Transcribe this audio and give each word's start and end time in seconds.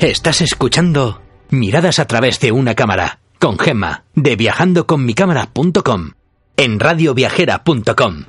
Estás 0.00 0.40
escuchando 0.40 1.20
Miradas 1.50 1.98
a 1.98 2.06
través 2.06 2.40
de 2.40 2.52
una 2.52 2.74
cámara 2.74 3.18
con 3.38 3.58
Gemma 3.58 4.04
de 4.14 4.34
viajandoconmicámara.com 4.34 6.12
en 6.56 6.80
radioviajera.com. 6.80 8.24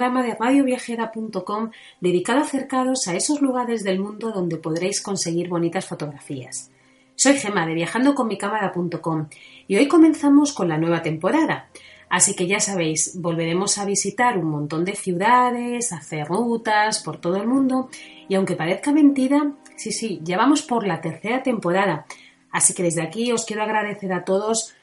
programa 0.00 0.22
de 0.22 0.34
radioviajera.com 0.34 1.72
dedicado 2.00 2.38
a 2.38 2.44
acercaros 2.44 3.06
a 3.06 3.14
esos 3.14 3.42
lugares 3.42 3.84
del 3.84 4.00
mundo 4.00 4.32
donde 4.32 4.56
podréis 4.56 5.02
conseguir 5.02 5.50
bonitas 5.50 5.84
fotografías. 5.84 6.70
Soy 7.16 7.34
Gema 7.34 7.66
de 7.66 7.74
viajandoconmicámara.com 7.74 9.28
y 9.68 9.76
hoy 9.76 9.88
comenzamos 9.88 10.54
con 10.54 10.70
la 10.70 10.78
nueva 10.78 11.02
temporada. 11.02 11.68
Así 12.08 12.34
que 12.34 12.46
ya 12.46 12.60
sabéis, 12.60 13.20
volveremos 13.20 13.76
a 13.76 13.84
visitar 13.84 14.38
un 14.38 14.46
montón 14.46 14.86
de 14.86 14.96
ciudades, 14.96 15.92
hacer 15.92 16.26
rutas 16.26 17.02
por 17.02 17.18
todo 17.18 17.36
el 17.36 17.46
mundo 17.46 17.90
y 18.26 18.36
aunque 18.36 18.56
parezca 18.56 18.92
mentira, 18.92 19.52
sí, 19.76 19.92
sí, 19.92 20.20
ya 20.22 20.38
vamos 20.38 20.62
por 20.62 20.86
la 20.86 21.02
tercera 21.02 21.42
temporada. 21.42 22.06
Así 22.50 22.72
que 22.72 22.84
desde 22.84 23.02
aquí 23.02 23.32
os 23.32 23.44
quiero 23.44 23.64
agradecer 23.64 24.14
a 24.14 24.24
todos 24.24 24.74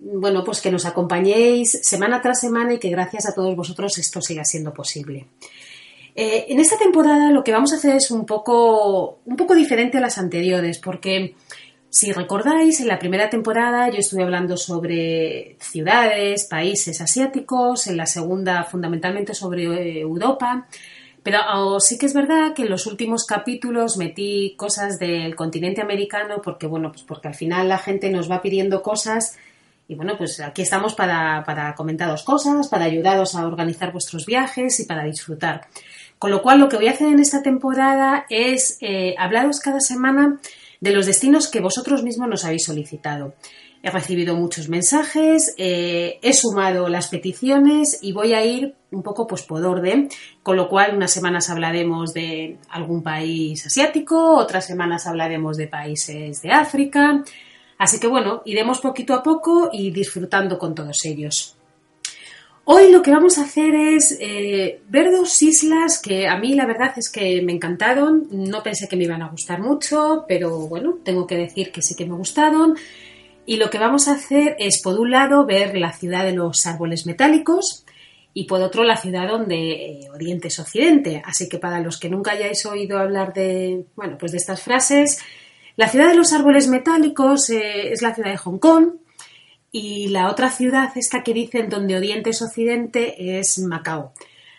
bueno, 0.00 0.42
pues 0.44 0.60
que 0.60 0.70
nos 0.70 0.86
acompañéis 0.86 1.78
semana 1.82 2.20
tras 2.20 2.40
semana 2.40 2.74
y 2.74 2.78
que 2.78 2.88
gracias 2.88 3.26
a 3.26 3.34
todos 3.34 3.54
vosotros 3.54 3.98
esto 3.98 4.20
siga 4.20 4.44
siendo 4.44 4.72
posible. 4.72 5.26
Eh, 6.14 6.46
en 6.48 6.60
esta 6.60 6.76
temporada 6.76 7.30
lo 7.30 7.44
que 7.44 7.52
vamos 7.52 7.72
a 7.72 7.76
hacer 7.76 7.96
es 7.96 8.10
un 8.10 8.26
poco, 8.26 9.20
un 9.24 9.36
poco 9.36 9.54
diferente 9.54 9.98
a 9.98 10.00
las 10.00 10.18
anteriores, 10.18 10.78
porque 10.78 11.34
si 11.88 12.12
recordáis, 12.12 12.80
en 12.80 12.88
la 12.88 12.98
primera 12.98 13.30
temporada 13.30 13.90
yo 13.90 13.98
estuve 13.98 14.22
hablando 14.22 14.56
sobre 14.56 15.56
ciudades, 15.60 16.46
países 16.46 17.00
asiáticos, 17.00 17.86
en 17.86 17.96
la 17.96 18.06
segunda 18.06 18.64
fundamentalmente 18.64 19.34
sobre 19.34 19.64
eh, 19.64 20.00
Europa, 20.00 20.66
pero 21.22 21.78
sí 21.80 21.98
que 21.98 22.06
es 22.06 22.14
verdad 22.14 22.54
que 22.54 22.62
en 22.62 22.70
los 22.70 22.86
últimos 22.86 23.26
capítulos 23.26 23.98
metí 23.98 24.54
cosas 24.56 24.98
del 24.98 25.36
continente 25.36 25.82
americano 25.82 26.40
porque, 26.42 26.66
bueno, 26.66 26.90
pues 26.90 27.02
porque 27.02 27.28
al 27.28 27.34
final 27.34 27.68
la 27.68 27.78
gente 27.78 28.08
nos 28.10 28.30
va 28.30 28.40
pidiendo 28.40 28.82
cosas 28.82 29.36
y 29.90 29.96
bueno, 29.96 30.14
pues 30.16 30.38
aquí 30.38 30.62
estamos 30.62 30.94
para, 30.94 31.42
para 31.44 31.74
comentaros 31.74 32.22
cosas, 32.22 32.68
para 32.68 32.84
ayudaros 32.84 33.34
a 33.34 33.44
organizar 33.44 33.90
vuestros 33.90 34.24
viajes 34.24 34.78
y 34.78 34.84
para 34.84 35.02
disfrutar. 35.02 35.66
Con 36.16 36.30
lo 36.30 36.42
cual, 36.42 36.60
lo 36.60 36.68
que 36.68 36.76
voy 36.76 36.86
a 36.86 36.92
hacer 36.92 37.08
en 37.08 37.18
esta 37.18 37.42
temporada 37.42 38.24
es 38.30 38.78
eh, 38.82 39.16
hablaros 39.18 39.58
cada 39.58 39.80
semana 39.80 40.38
de 40.80 40.92
los 40.92 41.06
destinos 41.06 41.48
que 41.48 41.58
vosotros 41.58 42.04
mismos 42.04 42.28
nos 42.28 42.44
habéis 42.44 42.66
solicitado. 42.66 43.34
He 43.82 43.90
recibido 43.90 44.36
muchos 44.36 44.68
mensajes, 44.68 45.56
eh, 45.58 46.20
he 46.22 46.32
sumado 46.34 46.88
las 46.88 47.08
peticiones 47.08 47.98
y 48.00 48.12
voy 48.12 48.32
a 48.32 48.44
ir 48.44 48.76
un 48.92 49.02
poco 49.02 49.26
pues 49.26 49.42
por 49.42 49.66
orden, 49.66 50.08
con 50.44 50.56
lo 50.56 50.68
cual 50.68 50.94
unas 50.94 51.10
semanas 51.10 51.50
hablaremos 51.50 52.14
de 52.14 52.58
algún 52.68 53.02
país 53.02 53.66
asiático, 53.66 54.36
otras 54.36 54.66
semanas 54.66 55.08
hablaremos 55.08 55.56
de 55.56 55.66
países 55.66 56.42
de 56.42 56.52
África, 56.52 57.24
Así 57.80 57.98
que 57.98 58.08
bueno, 58.08 58.42
iremos 58.44 58.78
poquito 58.78 59.14
a 59.14 59.22
poco 59.22 59.70
y 59.72 59.90
disfrutando 59.90 60.58
con 60.58 60.74
todos 60.74 60.98
ellos. 61.06 61.56
Hoy 62.66 62.92
lo 62.92 63.00
que 63.00 63.10
vamos 63.10 63.38
a 63.38 63.44
hacer 63.44 63.74
es 63.74 64.18
eh, 64.20 64.82
ver 64.86 65.10
dos 65.10 65.40
islas 65.40 65.98
que 65.98 66.28
a 66.28 66.36
mí 66.36 66.54
la 66.54 66.66
verdad 66.66 66.92
es 66.96 67.10
que 67.10 67.40
me 67.40 67.54
encantaron. 67.54 68.28
No 68.30 68.62
pensé 68.62 68.86
que 68.86 68.96
me 68.96 69.04
iban 69.04 69.22
a 69.22 69.30
gustar 69.30 69.62
mucho, 69.62 70.26
pero 70.28 70.68
bueno, 70.68 70.98
tengo 71.02 71.26
que 71.26 71.38
decir 71.38 71.72
que 71.72 71.80
sí 71.80 71.94
que 71.94 72.04
me 72.04 72.14
gustaron. 72.16 72.76
Y 73.46 73.56
lo 73.56 73.70
que 73.70 73.78
vamos 73.78 74.08
a 74.08 74.12
hacer 74.12 74.56
es, 74.58 74.82
por 74.82 75.00
un 75.00 75.10
lado, 75.10 75.46
ver 75.46 75.74
la 75.78 75.94
ciudad 75.94 76.26
de 76.26 76.32
los 76.32 76.66
árboles 76.66 77.06
metálicos 77.06 77.86
y 78.34 78.44
por 78.44 78.60
otro, 78.60 78.84
la 78.84 78.98
ciudad 78.98 79.26
donde 79.26 79.56
eh, 79.56 80.10
Oriente 80.12 80.48
es 80.48 80.58
Occidente. 80.58 81.22
Así 81.24 81.48
que 81.48 81.56
para 81.56 81.80
los 81.80 81.98
que 81.98 82.10
nunca 82.10 82.32
hayáis 82.32 82.66
oído 82.66 82.98
hablar 82.98 83.32
de, 83.32 83.86
bueno, 83.96 84.18
pues 84.18 84.32
de 84.32 84.38
estas 84.38 84.60
frases, 84.60 85.20
la 85.80 85.88
ciudad 85.88 86.08
de 86.08 86.14
los 86.14 86.34
árboles 86.34 86.68
metálicos 86.68 87.48
eh, 87.48 87.90
es 87.92 88.02
la 88.02 88.14
ciudad 88.14 88.28
de 88.28 88.36
Hong 88.36 88.58
Kong 88.58 88.96
y 89.72 90.08
la 90.08 90.28
otra 90.28 90.50
ciudad, 90.50 90.90
esta 90.94 91.22
que 91.22 91.32
dicen 91.32 91.70
donde 91.70 91.96
Oriente 91.96 92.28
es 92.28 92.42
Occidente, 92.42 93.38
es 93.38 93.58
Macao. 93.60 94.12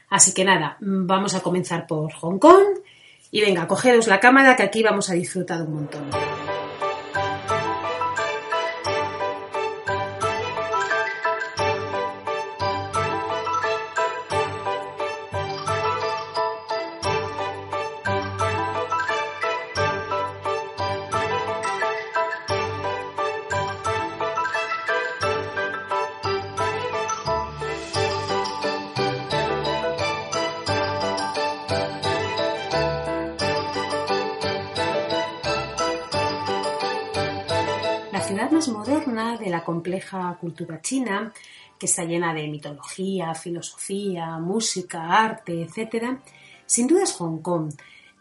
Así 0.10 0.34
que 0.34 0.44
nada, 0.44 0.78
vamos 0.80 1.36
a 1.36 1.42
comenzar 1.42 1.86
por 1.86 2.12
Hong 2.12 2.40
Kong 2.40 2.80
y 3.30 3.40
venga, 3.40 3.68
cogeros 3.68 4.08
la 4.08 4.20
cámara 4.20 4.56
que 4.56 4.64
aquí 4.64 4.82
vamos 4.82 5.12
a 5.12 5.14
disfrutar 5.14 5.62
un 5.62 5.76
montón. 5.76 6.10
Más 38.50 38.70
moderna 38.70 39.38
de 39.38 39.50
la 39.50 39.64
compleja 39.64 40.38
cultura 40.40 40.82
china, 40.82 41.34
que 41.78 41.86
está 41.86 42.04
llena 42.04 42.34
de 42.34 42.48
mitología, 42.48 43.34
filosofía, 43.36 44.38
música, 44.38 45.08
arte, 45.08 45.64
etc., 45.64 46.18
sin 46.66 46.88
duda 46.88 47.04
es 47.04 47.14
Hong 47.14 47.40
Kong. 47.40 47.74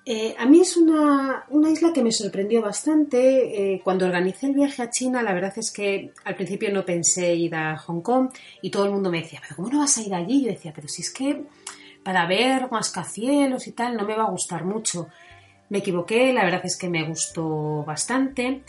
Eh, 0.05 0.35
a 0.37 0.47
mí 0.47 0.61
es 0.61 0.77
una, 0.77 1.45
isla 1.71 1.93
que 1.93 2.03
me 2.03 2.11
sorprendió 2.11 2.61
bastante. 2.63 3.75
Eh, 3.75 3.81
cuando 3.85 4.07
organicé 4.07 4.47
el 4.47 4.55
viaje 4.55 4.83
a 4.83 4.91
China, 4.91 5.23
la 5.23 5.33
verdad 5.33 5.53
es 5.57 5.71
que 5.71 6.13
al 6.25 6.35
principio 6.35 6.73
no 6.73 6.85
pensé 6.85 7.35
ir 7.35 7.55
a 7.55 7.77
Hong 7.77 8.01
Kong 8.01 8.31
y 8.61 8.71
todo 8.71 8.87
el 8.87 8.91
mundo 8.91 9.11
me 9.11 9.21
decía, 9.21 9.41
pero 9.41 9.57
¿cómo 9.57 9.69
no 9.69 9.79
vas 9.79 9.99
a 9.99 10.03
ir 10.03 10.13
allí? 10.15 10.43
Yo 10.43 10.51
decía, 10.51 10.73
pero 10.75 10.89
si 10.89 11.03
es 11.03 11.13
que 11.13 11.45
para 12.03 12.27
ver 12.27 12.71
mascacielos 12.71 13.67
y 13.67 13.73
tal 13.73 13.97
no 13.97 14.05
me 14.05 14.17
va 14.17 14.25
a 14.25 14.31
gustar 14.31 14.65
mucho. 14.65 15.09
Me 15.69 15.79
equivoqué, 15.79 16.33
la 16.33 16.45
verdad 16.45 16.63
es 16.65 16.77
que 16.77 16.89
me 16.89 17.05
gustó 17.05 17.85
bastante. 17.85 18.63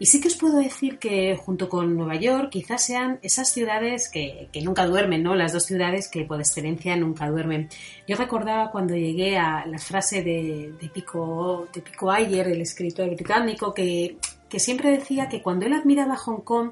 Y 0.00 0.06
sí 0.06 0.20
que 0.20 0.28
os 0.28 0.36
puedo 0.36 0.58
decir 0.58 0.98
que 0.98 1.36
junto 1.36 1.68
con 1.68 1.96
Nueva 1.96 2.14
York 2.14 2.50
quizás 2.50 2.84
sean 2.84 3.18
esas 3.20 3.50
ciudades 3.50 4.08
que, 4.08 4.48
nunca 4.62 4.86
duermen, 4.86 5.24
¿no? 5.24 5.34
Las 5.34 5.52
dos 5.52 5.64
ciudades 5.64 6.08
que 6.08 6.24
por 6.24 6.38
excelencia 6.38 6.96
nunca 6.96 7.28
duermen. 7.28 7.68
Yo 8.06 8.16
recordaba 8.16 8.70
cuando 8.70 8.94
llegué 8.94 9.38
a 9.38 9.66
la 9.66 9.78
frase 9.78 10.22
de, 10.22 10.72
Pico, 10.94 11.66
de 11.72 11.80
Pico 11.80 12.12
Ayer, 12.12 12.46
el 12.46 12.60
escritor 12.60 13.10
británico, 13.10 13.74
que, 13.74 14.18
que 14.48 14.60
siempre 14.60 14.92
decía 14.92 15.28
que 15.28 15.42
cuando 15.42 15.66
él 15.66 15.72
admiraba 15.72 16.16
Hong 16.16 16.42
Kong, 16.42 16.70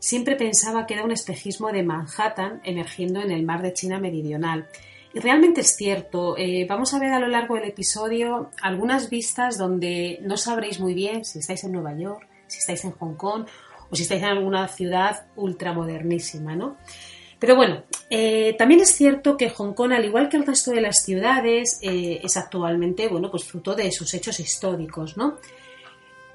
siempre 0.00 0.34
pensaba 0.34 0.86
que 0.86 0.94
era 0.94 1.04
un 1.04 1.12
espejismo 1.12 1.70
de 1.70 1.84
Manhattan 1.84 2.60
emergiendo 2.64 3.20
en 3.20 3.30
el 3.30 3.44
mar 3.44 3.62
de 3.62 3.72
China 3.72 4.00
meridional. 4.00 4.68
Y 5.14 5.20
realmente 5.20 5.62
es 5.62 5.74
cierto. 5.76 6.36
Eh, 6.36 6.66
vamos 6.68 6.92
a 6.92 6.98
ver 6.98 7.12
a 7.12 7.20
lo 7.20 7.28
largo 7.28 7.54
del 7.54 7.68
episodio 7.68 8.50
algunas 8.60 9.10
vistas 9.10 9.58
donde 9.58 10.18
no 10.22 10.36
sabréis 10.36 10.80
muy 10.80 10.94
bien 10.94 11.24
si 11.24 11.38
estáis 11.38 11.64
en 11.64 11.72
Nueva 11.72 11.96
York, 11.96 12.27
si 12.48 12.58
estáis 12.58 12.84
en 12.84 12.90
Hong 12.92 13.14
Kong 13.14 13.46
o 13.90 13.96
si 13.96 14.02
estáis 14.02 14.22
en 14.22 14.28
alguna 14.28 14.66
ciudad 14.68 15.26
ultramodernísima, 15.36 16.56
¿no? 16.56 16.76
Pero 17.38 17.54
bueno, 17.54 17.84
eh, 18.10 18.56
también 18.58 18.80
es 18.80 18.92
cierto 18.92 19.36
que 19.36 19.50
Hong 19.50 19.72
Kong, 19.72 19.92
al 19.92 20.04
igual 20.04 20.28
que 20.28 20.36
el 20.36 20.46
resto 20.46 20.72
de 20.72 20.80
las 20.80 21.04
ciudades, 21.04 21.78
eh, 21.82 22.20
es 22.22 22.36
actualmente, 22.36 23.06
bueno, 23.06 23.30
pues 23.30 23.44
fruto 23.44 23.76
de 23.76 23.92
sus 23.92 24.12
hechos 24.14 24.40
históricos, 24.40 25.16
¿no? 25.16 25.36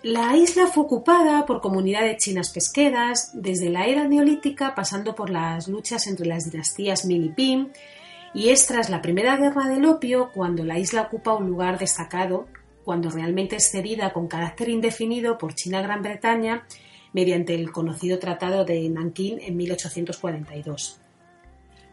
La 0.02 0.36
isla 0.36 0.68
fue 0.68 0.84
ocupada 0.84 1.46
por 1.46 1.62
comunidades 1.62 2.18
chinas 2.18 2.52
pesqueras 2.52 3.32
desde 3.34 3.70
la 3.70 3.86
era 3.86 4.08
neolítica, 4.08 4.76
pasando 4.76 5.16
por 5.16 5.30
las 5.30 5.68
luchas 5.68 6.08
entre 6.08 6.26
las 6.26 6.50
dinastías 6.50 7.06
Ming 7.06 7.24
y 7.24 7.30
Ping, 7.30 7.68
y 8.34 8.50
es 8.50 8.66
tras 8.66 8.90
la 8.90 9.02
Primera 9.02 9.38
Guerra 9.38 9.68
del 9.68 9.86
Opio 9.86 10.32
cuando 10.34 10.66
la 10.66 10.80
isla 10.80 11.04
ocupa 11.04 11.34
un 11.34 11.48
lugar 11.48 11.80
destacado 11.80 12.48
cuando 12.84 13.10
realmente 13.10 13.56
es 13.56 13.72
cedida 13.72 14.14
con 14.14 14.28
carácter 14.28 14.70
indefinido 14.70 15.38
por 15.38 15.56
China-Gran 15.56 16.02
Bretaña 16.02 16.66
mediante 17.14 17.56
el 17.56 17.72
conocido 17.72 18.20
Tratado 18.20 18.66
de 18.66 18.90
Nankín 18.90 19.40
en 19.40 19.56
1842. 19.56 21.00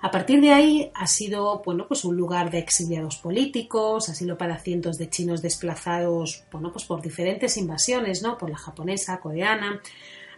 A 0.03 0.11
partir 0.11 0.41
de 0.41 0.51
ahí 0.51 0.91
ha 0.95 1.07
sido 1.07 1.61
bueno, 1.63 1.87
pues 1.87 2.05
un 2.07 2.17
lugar 2.17 2.51
de 2.51 2.59
exiliados 2.59 3.17
políticos, 3.17 4.09
asilo 4.09 4.39
para 4.39 4.59
cientos 4.59 4.97
de 4.97 5.11
chinos 5.11 5.43
desplazados 5.43 6.45
bueno, 6.51 6.73
pues 6.73 6.87
por 6.87 7.03
diferentes 7.03 7.59
invasiones, 7.59 8.23
¿no? 8.23 8.39
por 8.39 8.49
la 8.49 8.57
japonesa, 8.57 9.21
coreana, 9.21 9.83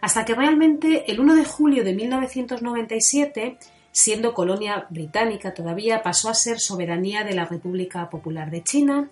hasta 0.01 0.25
que 0.25 0.35
realmente 0.35 1.09
el 1.09 1.21
1 1.21 1.35
de 1.35 1.45
julio 1.45 1.85
de 1.85 1.93
1997, 1.93 3.57
siendo 3.93 4.33
colonia 4.33 4.85
británica 4.89 5.53
todavía, 5.53 6.03
pasó 6.03 6.29
a 6.29 6.33
ser 6.33 6.59
soberanía 6.59 7.23
de 7.23 7.33
la 7.33 7.45
República 7.45 8.09
Popular 8.09 8.51
de 8.51 8.63
China, 8.63 9.09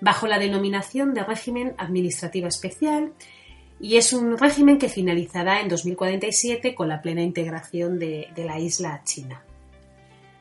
bajo 0.00 0.26
la 0.26 0.38
denominación 0.38 1.14
de 1.14 1.24
régimen 1.24 1.74
administrativo 1.78 2.48
especial, 2.48 3.12
y 3.80 3.96
es 3.96 4.12
un 4.12 4.38
régimen 4.38 4.78
que 4.78 4.88
finalizará 4.88 5.60
en 5.60 5.68
2047 5.68 6.74
con 6.74 6.88
la 6.88 7.02
plena 7.02 7.22
integración 7.22 7.98
de, 7.98 8.28
la 8.36 8.58
isla 8.58 8.94
a 8.94 9.04
China. 9.04 9.42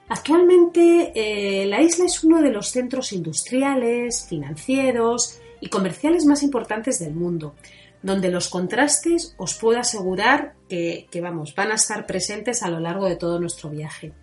Actualmente 0.07 1.11
eh, 1.15 1.65
la 1.65 1.81
isla 1.81 2.05
es 2.05 2.23
uno 2.23 2.41
de 2.41 2.51
los 2.51 2.69
centros 2.69 3.11
industriales, 3.11 4.27
financieros 4.29 5.39
y 5.59 5.67
comerciales 5.67 6.25
más 6.25 6.43
importantes 6.43 6.99
del 6.99 7.13
mundo, 7.13 7.55
donde 8.01 8.29
los 8.29 8.49
contrastes 8.49 9.33
os 9.37 9.55
puedo 9.55 9.79
asegurar 9.79 10.53
que, 10.69 11.07
vamos, 11.21 11.55
van 11.55 11.71
a 11.71 11.75
estar 11.75 12.05
presentes 12.05 12.61
a 12.61 12.69
lo 12.69 12.79
largo 12.79 13.07
de 13.07 13.15
todo 13.15 13.39
nuestro 13.39 13.69
viaje. 13.69 14.13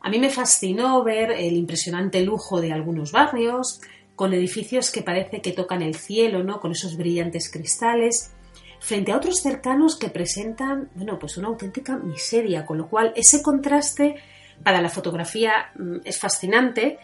A 0.00 0.08
mí 0.08 0.20
me 0.20 0.30
fascinó 0.30 1.02
ver 1.02 1.32
el 1.32 1.56
impresionante 1.56 2.22
lujo 2.22 2.60
de 2.60 2.72
algunos 2.72 3.10
barrios, 3.10 3.80
con 4.18 4.34
edificios 4.34 4.90
que 4.90 5.02
parece 5.02 5.40
que 5.40 5.52
tocan 5.52 5.80
el 5.80 5.94
cielo, 5.94 6.42
¿no? 6.42 6.58
Con 6.58 6.72
esos 6.72 6.96
brillantes 6.96 7.48
cristales, 7.52 8.32
frente 8.80 9.12
a 9.12 9.16
otros 9.16 9.40
cercanos 9.40 9.96
que 9.96 10.08
presentan, 10.08 10.90
bueno, 10.96 11.20
pues 11.20 11.36
una 11.36 11.46
auténtica 11.46 11.96
miseria, 11.96 12.66
con 12.66 12.78
lo 12.78 12.88
cual 12.88 13.12
ese 13.14 13.44
contraste 13.44 14.16
para 14.64 14.82
la 14.82 14.88
fotografía 14.88 15.70
mm, 15.76 15.98
es 16.04 16.18
fascinante. 16.18 16.98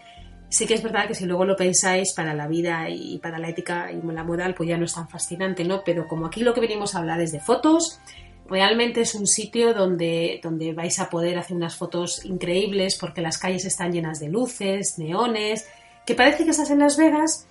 Sí 0.49 0.66
que 0.66 0.75
es 0.75 0.82
verdad 0.82 1.06
que 1.06 1.14
si 1.14 1.25
luego 1.25 1.44
lo 1.44 1.55
pensáis 1.55 2.12
para 2.14 2.34
la 2.34 2.49
vida 2.49 2.90
y 2.90 3.20
para 3.20 3.38
la 3.38 3.49
ética 3.49 3.93
y 3.93 4.05
la 4.05 4.25
moral, 4.25 4.56
pues 4.56 4.69
ya 4.69 4.76
no 4.76 4.84
es 4.84 4.94
tan 4.94 5.08
fascinante, 5.08 5.62
¿no? 5.62 5.84
Pero 5.84 6.08
como 6.08 6.26
aquí 6.26 6.40
lo 6.40 6.52
que 6.52 6.61
venimos 6.61 6.96
a 6.96 6.99
hablar 6.99 7.20
es 7.20 7.31
de 7.31 7.38
fotos, 7.38 8.00
realmente 8.49 9.02
es 9.02 9.14
un 9.14 9.28
sitio 9.28 9.72
donde, 9.72 10.40
donde 10.43 10.72
vais 10.72 10.99
a 10.99 11.08
poder 11.08 11.38
hacer 11.38 11.56
unas 11.56 11.76
fotos 11.76 12.25
increíbles 12.25 12.99
porque 12.99 13.22
las 13.22 13.38
calles 13.38 13.64
están 13.66 13.93
llenas 13.93 14.19
de 14.19 14.31
luces, 14.31 14.99
neones, 14.99 15.69
que 16.06 16.14
parece 16.14 16.44
que 16.44 16.50
estás 16.50 16.70
en 16.70 16.78
Las 16.78 16.96
Vegas 16.96 17.46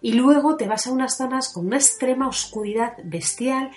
y 0.00 0.12
luego 0.12 0.56
te 0.56 0.68
vas 0.68 0.86
a 0.86 0.92
unas 0.92 1.16
zonas 1.16 1.50
con 1.50 1.66
una 1.66 1.76
extrema 1.76 2.28
oscuridad 2.28 2.94
bestial 3.04 3.70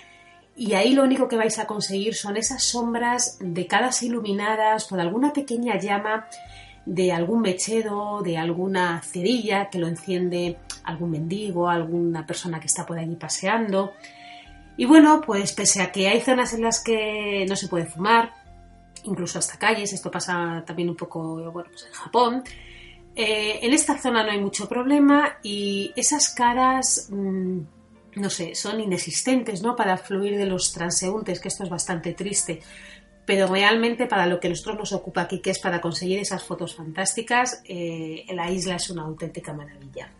y 0.54 0.74
ahí 0.74 0.92
lo 0.92 1.02
único 1.02 1.28
que 1.28 1.36
vais 1.36 1.58
a 1.58 1.66
conseguir 1.66 2.14
son 2.14 2.36
esas 2.36 2.62
sombras 2.62 3.38
de 3.40 3.66
caras 3.66 4.02
iluminadas 4.02 4.86
por 4.86 5.00
alguna 5.00 5.32
pequeña 5.32 5.78
llama 5.78 6.28
de 6.84 7.12
algún 7.12 7.40
mechero, 7.40 8.20
de 8.22 8.36
alguna 8.36 9.00
cerilla 9.02 9.70
que 9.70 9.78
lo 9.78 9.86
enciende 9.86 10.58
algún 10.84 11.12
mendigo, 11.12 11.68
alguna 11.68 12.26
persona 12.26 12.60
que 12.60 12.66
está 12.66 12.84
por 12.84 12.98
allí 12.98 13.16
paseando. 13.16 13.92
Y 14.76 14.84
bueno, 14.84 15.20
pues 15.24 15.52
pese 15.52 15.80
a 15.80 15.92
que 15.92 16.08
hay 16.08 16.20
zonas 16.20 16.52
en 16.54 16.62
las 16.62 16.82
que 16.82 17.46
no 17.48 17.56
se 17.56 17.68
puede 17.68 17.86
fumar, 17.86 18.32
incluso 19.04 19.38
hasta 19.38 19.58
calles, 19.58 19.92
esto 19.92 20.10
pasa 20.10 20.62
también 20.66 20.88
un 20.88 20.96
poco 20.96 21.50
bueno, 21.52 21.70
pues 21.70 21.86
en 21.86 21.92
Japón, 21.92 22.44
eh, 23.14 23.60
en 23.62 23.72
esta 23.72 23.98
zona 23.98 24.24
no 24.24 24.30
hay 24.30 24.40
mucho 24.40 24.68
problema 24.68 25.38
y 25.42 25.92
esas 25.96 26.30
caras 26.30 27.08
mm, 27.10 27.60
no 28.14 28.30
sé, 28.30 28.54
son 28.54 28.80
inexistentes, 28.80 29.62
¿no? 29.62 29.74
Para 29.74 29.96
fluir 29.96 30.36
de 30.36 30.46
los 30.46 30.72
transeúntes, 30.72 31.40
que 31.40 31.48
esto 31.48 31.64
es 31.64 31.70
bastante 31.70 32.12
triste. 32.12 32.60
Pero 33.24 33.46
realmente 33.46 34.06
para 34.06 34.26
lo 34.26 34.40
que 34.40 34.48
nosotros 34.48 34.76
nos 34.76 34.92
ocupa 34.92 35.22
aquí, 35.22 35.40
que 35.40 35.50
es 35.50 35.58
para 35.58 35.80
conseguir 35.80 36.18
esas 36.18 36.42
fotos 36.42 36.74
fantásticas, 36.74 37.62
eh, 37.64 38.26
la 38.34 38.50
isla 38.50 38.76
es 38.76 38.90
una 38.90 39.02
auténtica 39.02 39.52
maravilla. 39.52 40.10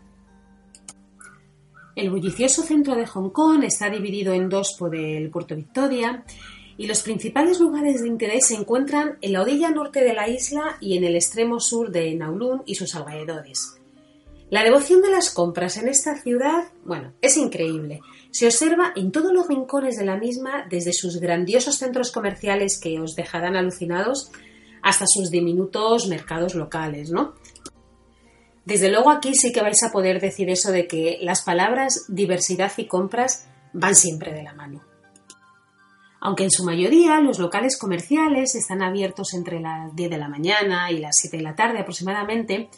El 1.94 2.10
bullicioso 2.10 2.62
centro 2.62 2.94
de 2.94 3.06
Hong 3.06 3.30
Kong 3.30 3.64
está 3.64 3.90
dividido 3.90 4.32
en 4.32 4.48
dos 4.48 4.76
por 4.78 4.94
el 4.96 5.28
puerto 5.28 5.54
Victoria 5.54 6.24
y 6.82 6.86
los 6.88 7.04
principales 7.04 7.60
lugares 7.60 8.02
de 8.02 8.08
interés 8.08 8.48
se 8.48 8.56
encuentran 8.56 9.16
en 9.20 9.34
la 9.34 9.42
orilla 9.42 9.70
norte 9.70 10.02
de 10.02 10.14
la 10.14 10.28
isla 10.28 10.78
y 10.80 10.96
en 10.96 11.04
el 11.04 11.14
extremo 11.14 11.60
sur 11.60 11.92
de 11.92 12.18
Kowloon 12.18 12.64
y 12.66 12.74
sus 12.74 12.96
alrededores. 12.96 13.76
La 14.50 14.64
devoción 14.64 15.00
de 15.00 15.12
las 15.12 15.30
compras 15.30 15.76
en 15.76 15.86
esta 15.86 16.20
ciudad, 16.20 16.64
bueno, 16.84 17.12
es 17.20 17.36
increíble. 17.36 18.00
Se 18.32 18.46
observa 18.46 18.92
en 18.96 19.12
todos 19.12 19.32
los 19.32 19.46
rincones 19.46 19.96
de 19.96 20.04
la 20.04 20.16
misma, 20.16 20.66
desde 20.68 20.92
sus 20.92 21.20
grandiosos 21.20 21.78
centros 21.78 22.10
comerciales 22.10 22.80
que 22.80 22.98
os 22.98 23.14
dejarán 23.14 23.54
alucinados 23.54 24.32
hasta 24.82 25.04
sus 25.06 25.30
diminutos 25.30 26.08
mercados 26.08 26.56
locales, 26.56 27.12
¿no? 27.12 27.34
Desde 28.64 28.90
luego 28.90 29.10
aquí 29.12 29.36
sí 29.36 29.52
que 29.52 29.62
vais 29.62 29.84
a 29.84 29.92
poder 29.92 30.20
decir 30.20 30.50
eso 30.50 30.72
de 30.72 30.88
que 30.88 31.18
las 31.22 31.42
palabras 31.42 32.06
diversidad 32.08 32.72
y 32.76 32.88
compras 32.88 33.46
van 33.72 33.94
siempre 33.94 34.32
de 34.32 34.42
la 34.42 34.54
mano. 34.54 34.91
Aunque 36.24 36.44
en 36.44 36.52
su 36.52 36.62
mayoría 36.62 37.20
los 37.20 37.40
locales 37.40 37.76
comerciales 37.76 38.54
están 38.54 38.80
abiertos 38.80 39.34
entre 39.34 39.58
las 39.58 39.94
10 39.96 40.08
de 40.08 40.18
la 40.18 40.28
mañana 40.28 40.92
y 40.92 40.98
las 40.98 41.18
7 41.18 41.36
de 41.36 41.42
la 41.42 41.56
tarde 41.56 41.80
aproximadamente, 41.80 42.68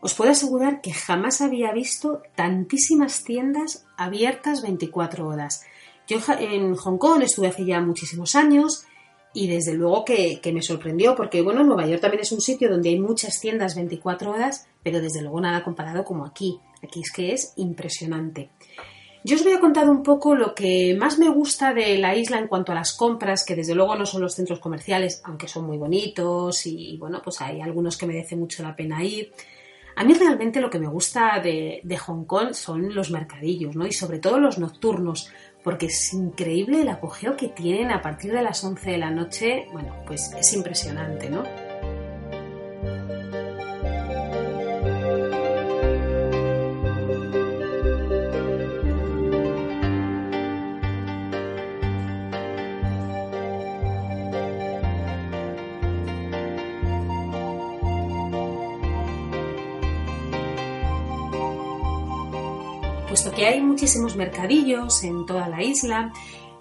os 0.00 0.14
puedo 0.14 0.30
asegurar 0.30 0.80
que 0.80 0.92
jamás 0.92 1.40
había 1.40 1.72
visto 1.72 2.22
tantísimas 2.36 3.24
tiendas 3.24 3.84
abiertas 3.96 4.62
24 4.62 5.26
horas. 5.26 5.64
Yo 6.06 6.18
en 6.38 6.76
Hong 6.76 6.98
Kong 6.98 7.20
estuve 7.22 7.48
hace 7.48 7.64
ya 7.64 7.80
muchísimos 7.80 8.36
años 8.36 8.86
y 9.34 9.48
desde 9.48 9.74
luego 9.74 10.04
que, 10.04 10.40
me 10.54 10.62
sorprendió 10.62 11.16
porque, 11.16 11.42
bueno, 11.42 11.64
Nueva 11.64 11.84
York 11.84 12.00
también 12.00 12.22
es 12.22 12.30
un 12.30 12.40
sitio 12.40 12.70
donde 12.70 12.90
hay 12.90 13.00
muchas 13.00 13.40
tiendas 13.40 13.74
24 13.74 14.30
horas, 14.30 14.68
pero 14.84 15.00
desde 15.00 15.22
luego 15.22 15.40
nada 15.40 15.64
comparado 15.64 16.04
como 16.04 16.24
aquí. 16.24 16.60
Aquí 16.80 17.00
es 17.00 17.10
que 17.10 17.32
es 17.32 17.54
impresionante. 17.56 18.50
Yo 19.28 19.36
os 19.36 19.44
voy 19.44 19.52
a 19.52 19.60
contar 19.60 19.90
un 19.90 20.02
poco 20.02 20.34
lo 20.34 20.54
que 20.54 20.96
más 20.98 21.18
me 21.18 21.28
gusta 21.28 21.74
de 21.74 21.98
la 21.98 22.16
isla 22.16 22.38
en 22.38 22.48
cuanto 22.48 22.72
a 22.72 22.74
las 22.74 22.94
compras, 22.94 23.44
que 23.44 23.54
desde 23.54 23.74
luego 23.74 23.94
no 23.94 24.06
son 24.06 24.22
los 24.22 24.34
centros 24.34 24.58
comerciales, 24.58 25.20
aunque 25.22 25.48
son 25.48 25.66
muy 25.66 25.76
bonitos 25.76 26.64
y, 26.64 26.96
bueno, 26.96 27.20
pues 27.22 27.42
hay 27.42 27.60
algunos 27.60 27.98
que 27.98 28.06
merece 28.06 28.36
mucho 28.36 28.62
la 28.62 28.74
pena 28.74 29.04
ir. 29.04 29.30
A 29.96 30.04
mí 30.04 30.14
realmente 30.14 30.62
lo 30.62 30.70
que 30.70 30.78
me 30.78 30.88
gusta 30.88 31.40
de, 31.40 31.98
Hong 32.06 32.24
Kong 32.24 32.54
son 32.54 32.94
los 32.94 33.10
mercadillos, 33.10 33.76
¿no? 33.76 33.86
Y 33.86 33.92
sobre 33.92 34.18
todo 34.18 34.40
los 34.40 34.58
nocturnos, 34.58 35.30
porque 35.62 35.86
es 35.86 36.14
increíble 36.14 36.80
el 36.80 36.88
apogeo 36.88 37.36
que 37.36 37.48
tienen 37.48 37.90
a 37.90 38.00
partir 38.00 38.32
de 38.32 38.40
las 38.40 38.64
11 38.64 38.92
de 38.92 38.96
la 38.96 39.10
noche. 39.10 39.66
Bueno, 39.74 39.94
pues 40.06 40.32
es 40.40 40.54
impresionante, 40.54 41.28
¿no? 41.28 41.67
Muchísimos 63.78 64.16
mercadillos 64.16 65.04
en 65.04 65.24
toda 65.24 65.48
la 65.48 65.62
isla, 65.62 66.12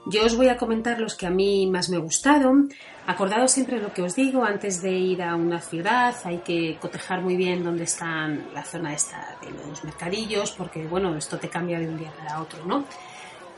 yo 0.05 0.23
os 0.23 0.37
voy 0.37 0.49
a 0.49 0.55
comentar 0.55 0.99
los 0.99 1.15
que 1.15 1.25
a 1.25 1.31
mí 1.31 1.65
más 1.65 1.89
me 1.89 1.97
gustaron. 1.97 2.71
Acordados 3.07 3.49
siempre 3.49 3.79
lo 3.79 3.91
que 3.91 4.03
os 4.03 4.13
digo, 4.13 4.43
antes 4.43 4.83
de 4.83 4.91
ir 4.91 5.23
a 5.23 5.35
una 5.35 5.59
ciudad 5.59 6.13
hay 6.25 6.37
que 6.45 6.77
cotejar 6.79 7.21
muy 7.21 7.35
bien 7.35 7.63
dónde 7.63 7.85
están 7.85 8.49
la 8.53 8.63
zona 8.63 8.93
esta 8.93 9.35
de 9.41 9.49
los 9.49 9.83
mercadillos, 9.83 10.51
porque 10.51 10.85
bueno, 10.85 11.17
esto 11.17 11.39
te 11.39 11.49
cambia 11.49 11.79
de 11.79 11.89
un 11.89 11.97
día 11.97 12.13
para 12.15 12.39
otro, 12.39 12.63
¿no? 12.65 12.85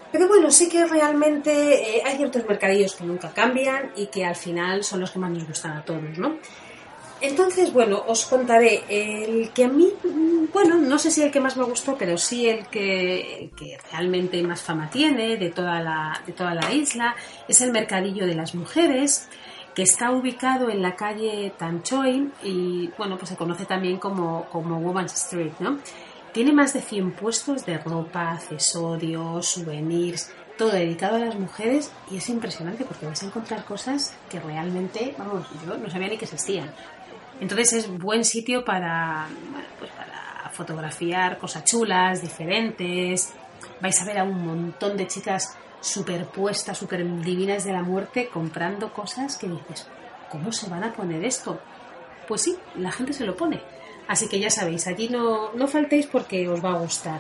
Pero 0.10 0.30
bueno, 0.30 0.50
sí 0.51 0.70
que 0.70 0.86
realmente 0.86 1.98
eh, 1.98 2.01
hay 2.06 2.16
ciertos 2.16 2.48
mercadillos 2.48 2.96
que 2.96 3.04
nunca 3.04 3.34
cambian 3.34 3.92
y 3.98 4.06
que 4.06 4.24
al 4.24 4.38
final 4.38 4.86
son 4.86 5.01
los 5.01 5.12
que 5.12 5.20
más 5.20 5.32
nos 5.32 5.46
gustan 5.46 5.74
a 5.74 5.84
todos, 5.84 6.18
¿no? 6.18 6.38
Entonces, 7.22 7.74
bueno, 7.74 8.02
os 8.08 8.26
contaré 8.26 8.84
el 8.88 9.50
que 9.50 9.66
a 9.66 9.68
mí, 9.68 9.92
bueno, 10.54 10.78
no 10.78 10.98
sé 10.98 11.12
si 11.12 11.22
el 11.22 11.32
que 11.32 11.42
más 11.42 11.58
me 11.58 11.66
gustó, 11.66 11.98
pero 11.98 12.18
sí 12.18 12.48
el 12.48 12.68
que, 12.68 13.52
realmente 13.92 14.42
más 14.44 14.62
fama 14.62 14.90
tiene 14.90 15.36
de 15.36 15.50
toda, 15.50 15.82
la, 15.82 16.22
de 16.26 16.32
toda 16.32 16.54
la 16.54 16.72
isla, 16.72 17.16
es 17.48 17.60
el 17.62 17.72
Mercadillo 17.72 18.26
de 18.26 18.36
las 18.36 18.56
Mujeres, 18.56 19.28
que 19.76 19.84
está 19.84 20.12
ubicado 20.12 20.70
en 20.70 20.82
la 20.82 20.96
calle 20.96 21.54
Tanchoy 21.58 22.32
y, 22.44 22.90
bueno, 22.98 23.18
pues 23.18 23.30
se 23.30 23.36
conoce 23.36 23.66
también 23.66 23.98
como, 23.98 24.46
como 24.46 24.80
Woman's 24.80 25.14
Street, 25.14 25.54
¿no? 25.60 25.80
Tiene 26.32 26.54
más 26.54 26.74
de 26.74 26.82
100 26.82 27.14
puestos 27.14 27.66
de 27.66 27.78
ropa, 27.80 28.32
accesorios, 28.32 29.46
souvenirs, 29.48 30.32
todo 30.58 30.72
dedicado 30.72 31.16
a 31.16 31.20
las 31.20 31.36
mujeres 31.36 31.92
y 32.12 32.18
es 32.18 32.30
impresionante 32.30 32.84
porque 32.84 33.06
vais 33.06 33.24
a 33.24 33.26
encontrar 33.26 33.64
cosas 33.64 34.14
que 34.30 34.40
realmente, 34.40 35.16
vamos, 35.18 35.48
yo 35.66 35.78
no 35.78 35.90
sabía 35.90 36.10
ni 36.10 36.18
que 36.18 36.26
existían. 36.26 36.70
Entonces 37.39 37.74
es 37.74 37.98
buen 37.98 38.25
sitio 38.25 38.65
para, 38.65 39.27
pues 39.79 39.91
para 39.91 40.50
fotografiar 40.51 41.38
cosas 41.38 41.63
chulas, 41.63 42.22
diferentes. 42.22 43.34
Vais 43.81 44.01
a 44.01 44.05
ver 44.05 44.19
a 44.19 44.24
un 44.24 44.46
montón 44.46 44.98
de 44.98 45.08
chicas 45.08 45.55
superpuestas, 45.81 46.77
super 46.77 47.05
divinas 47.22 47.63
de 47.63 47.74
la 47.74 47.84
muerte 47.84 48.27
comprando 48.27 48.91
cosas 48.91 49.38
que 49.38 49.48
dices, 49.48 49.88
¿cómo 50.29 50.51
se 50.51 50.69
van 50.69 50.84
a 50.84 50.93
poner 50.93 51.24
esto? 51.24 51.60
Pues 52.27 52.41
sí, 52.41 52.58
la 52.75 52.91
gente 52.91 53.13
se 53.13 53.25
lo 53.25 53.36
pone. 53.36 53.62
Así 54.08 54.27
que 54.27 54.39
ya 54.39 54.50
sabéis, 54.50 54.88
allí 54.88 55.08
no, 55.08 55.53
no 55.53 55.67
faltéis 55.67 56.08
porque 56.08 56.48
os 56.50 56.63
va 56.63 56.72
a 56.72 56.79
gustar. 56.79 57.19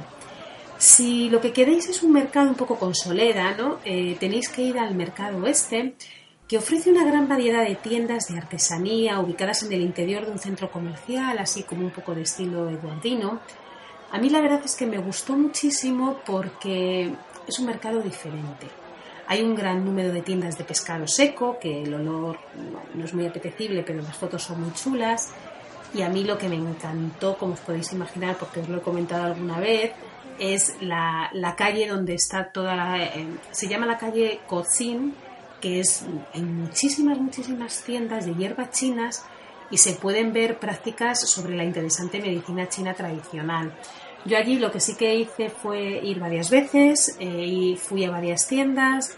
Si 0.77 1.29
lo 1.29 1.41
que 1.41 1.53
queréis 1.53 1.87
es 1.89 2.03
un 2.03 2.13
mercado 2.13 2.49
un 2.49 2.55
poco 2.55 2.79
con 2.79 2.95
solera, 2.95 3.55
¿no? 3.55 3.79
Eh, 3.85 4.15
tenéis 4.19 4.49
que 4.49 4.61
ir 4.61 4.79
al 4.79 4.95
mercado 4.95 5.37
oeste, 5.43 5.93
que 6.49 6.57
ofrece 6.57 6.89
una 6.89 7.05
gran 7.05 7.29
variedad 7.29 7.63
de 7.63 7.75
tiendas 7.75 8.27
de 8.27 8.39
artesanía 8.39 9.19
ubicadas 9.19 9.61
en 9.61 9.71
el 9.71 9.81
interior 9.81 10.25
de 10.25 10.31
un 10.31 10.39
centro 10.39 10.71
comercial, 10.71 11.37
así 11.37 11.61
como 11.61 11.85
un 11.85 11.91
poco 11.91 12.15
de 12.15 12.23
estilo 12.23 12.67
eduardino. 12.67 13.39
A 14.11 14.17
mí 14.17 14.31
la 14.31 14.41
verdad 14.41 14.59
es 14.65 14.75
que 14.75 14.87
me 14.87 14.97
gustó 14.97 15.37
muchísimo 15.37 16.21
porque 16.25 17.13
es 17.47 17.59
un 17.59 17.67
mercado 17.67 18.01
diferente. 18.01 18.65
Hay 19.27 19.43
un 19.43 19.53
gran 19.53 19.85
número 19.85 20.11
de 20.11 20.23
tiendas 20.23 20.57
de 20.57 20.63
pescado 20.63 21.05
seco, 21.07 21.59
que 21.61 21.83
el 21.83 21.93
olor 21.93 22.39
no 22.95 23.05
es 23.05 23.13
muy 23.13 23.27
apetecible, 23.27 23.83
pero 23.83 24.01
las 24.01 24.17
fotos 24.17 24.41
son 24.41 24.61
muy 24.61 24.73
chulas. 24.73 25.31
Y 25.93 26.01
a 26.01 26.09
mí 26.09 26.23
lo 26.23 26.39
que 26.39 26.49
me 26.49 26.55
encantó, 26.55 27.37
como 27.37 27.53
os 27.53 27.59
podéis 27.59 27.93
imaginar, 27.93 28.37
porque 28.39 28.61
os 28.61 28.69
lo 28.69 28.79
he 28.79 28.81
comentado 28.81 29.25
alguna 29.25 29.59
vez, 29.59 29.91
es 30.39 30.75
la, 30.81 31.29
calle 31.55 31.87
donde 31.87 32.15
está 32.15 32.51
toda 32.51 32.75
la... 32.75 33.03
Eh, 33.03 33.27
se 33.51 33.67
llama 33.67 33.85
la 33.85 33.99
calle 33.99 34.39
Cocin, 34.47 35.13
que 35.59 35.79
es 35.79 36.05
en 36.33 36.61
muchísimas, 36.61 37.19
muchísimas 37.19 37.83
tiendas 37.83 38.25
de 38.25 38.35
hierbas 38.35 38.71
chinas 38.71 39.25
y 39.71 39.77
se 39.77 39.93
pueden 39.93 40.33
ver 40.33 40.59
prácticas 40.59 41.29
sobre 41.29 41.55
la 41.55 41.63
interesante 41.63 42.19
medicina 42.19 42.67
china 42.69 42.93
tradicional. 42.93 43.73
Yo 44.25 44.37
allí 44.37 44.57
lo 44.59 44.71
que 44.71 44.79
sí 44.79 44.95
que 44.95 45.15
hice 45.15 45.49
fue 45.49 46.01
ir 46.03 46.19
varias 46.19 46.49
veces 46.49 47.15
eh, 47.19 47.45
y 47.45 47.77
fui 47.77 48.03
a 48.03 48.11
varias 48.11 48.47
tiendas 48.47 49.17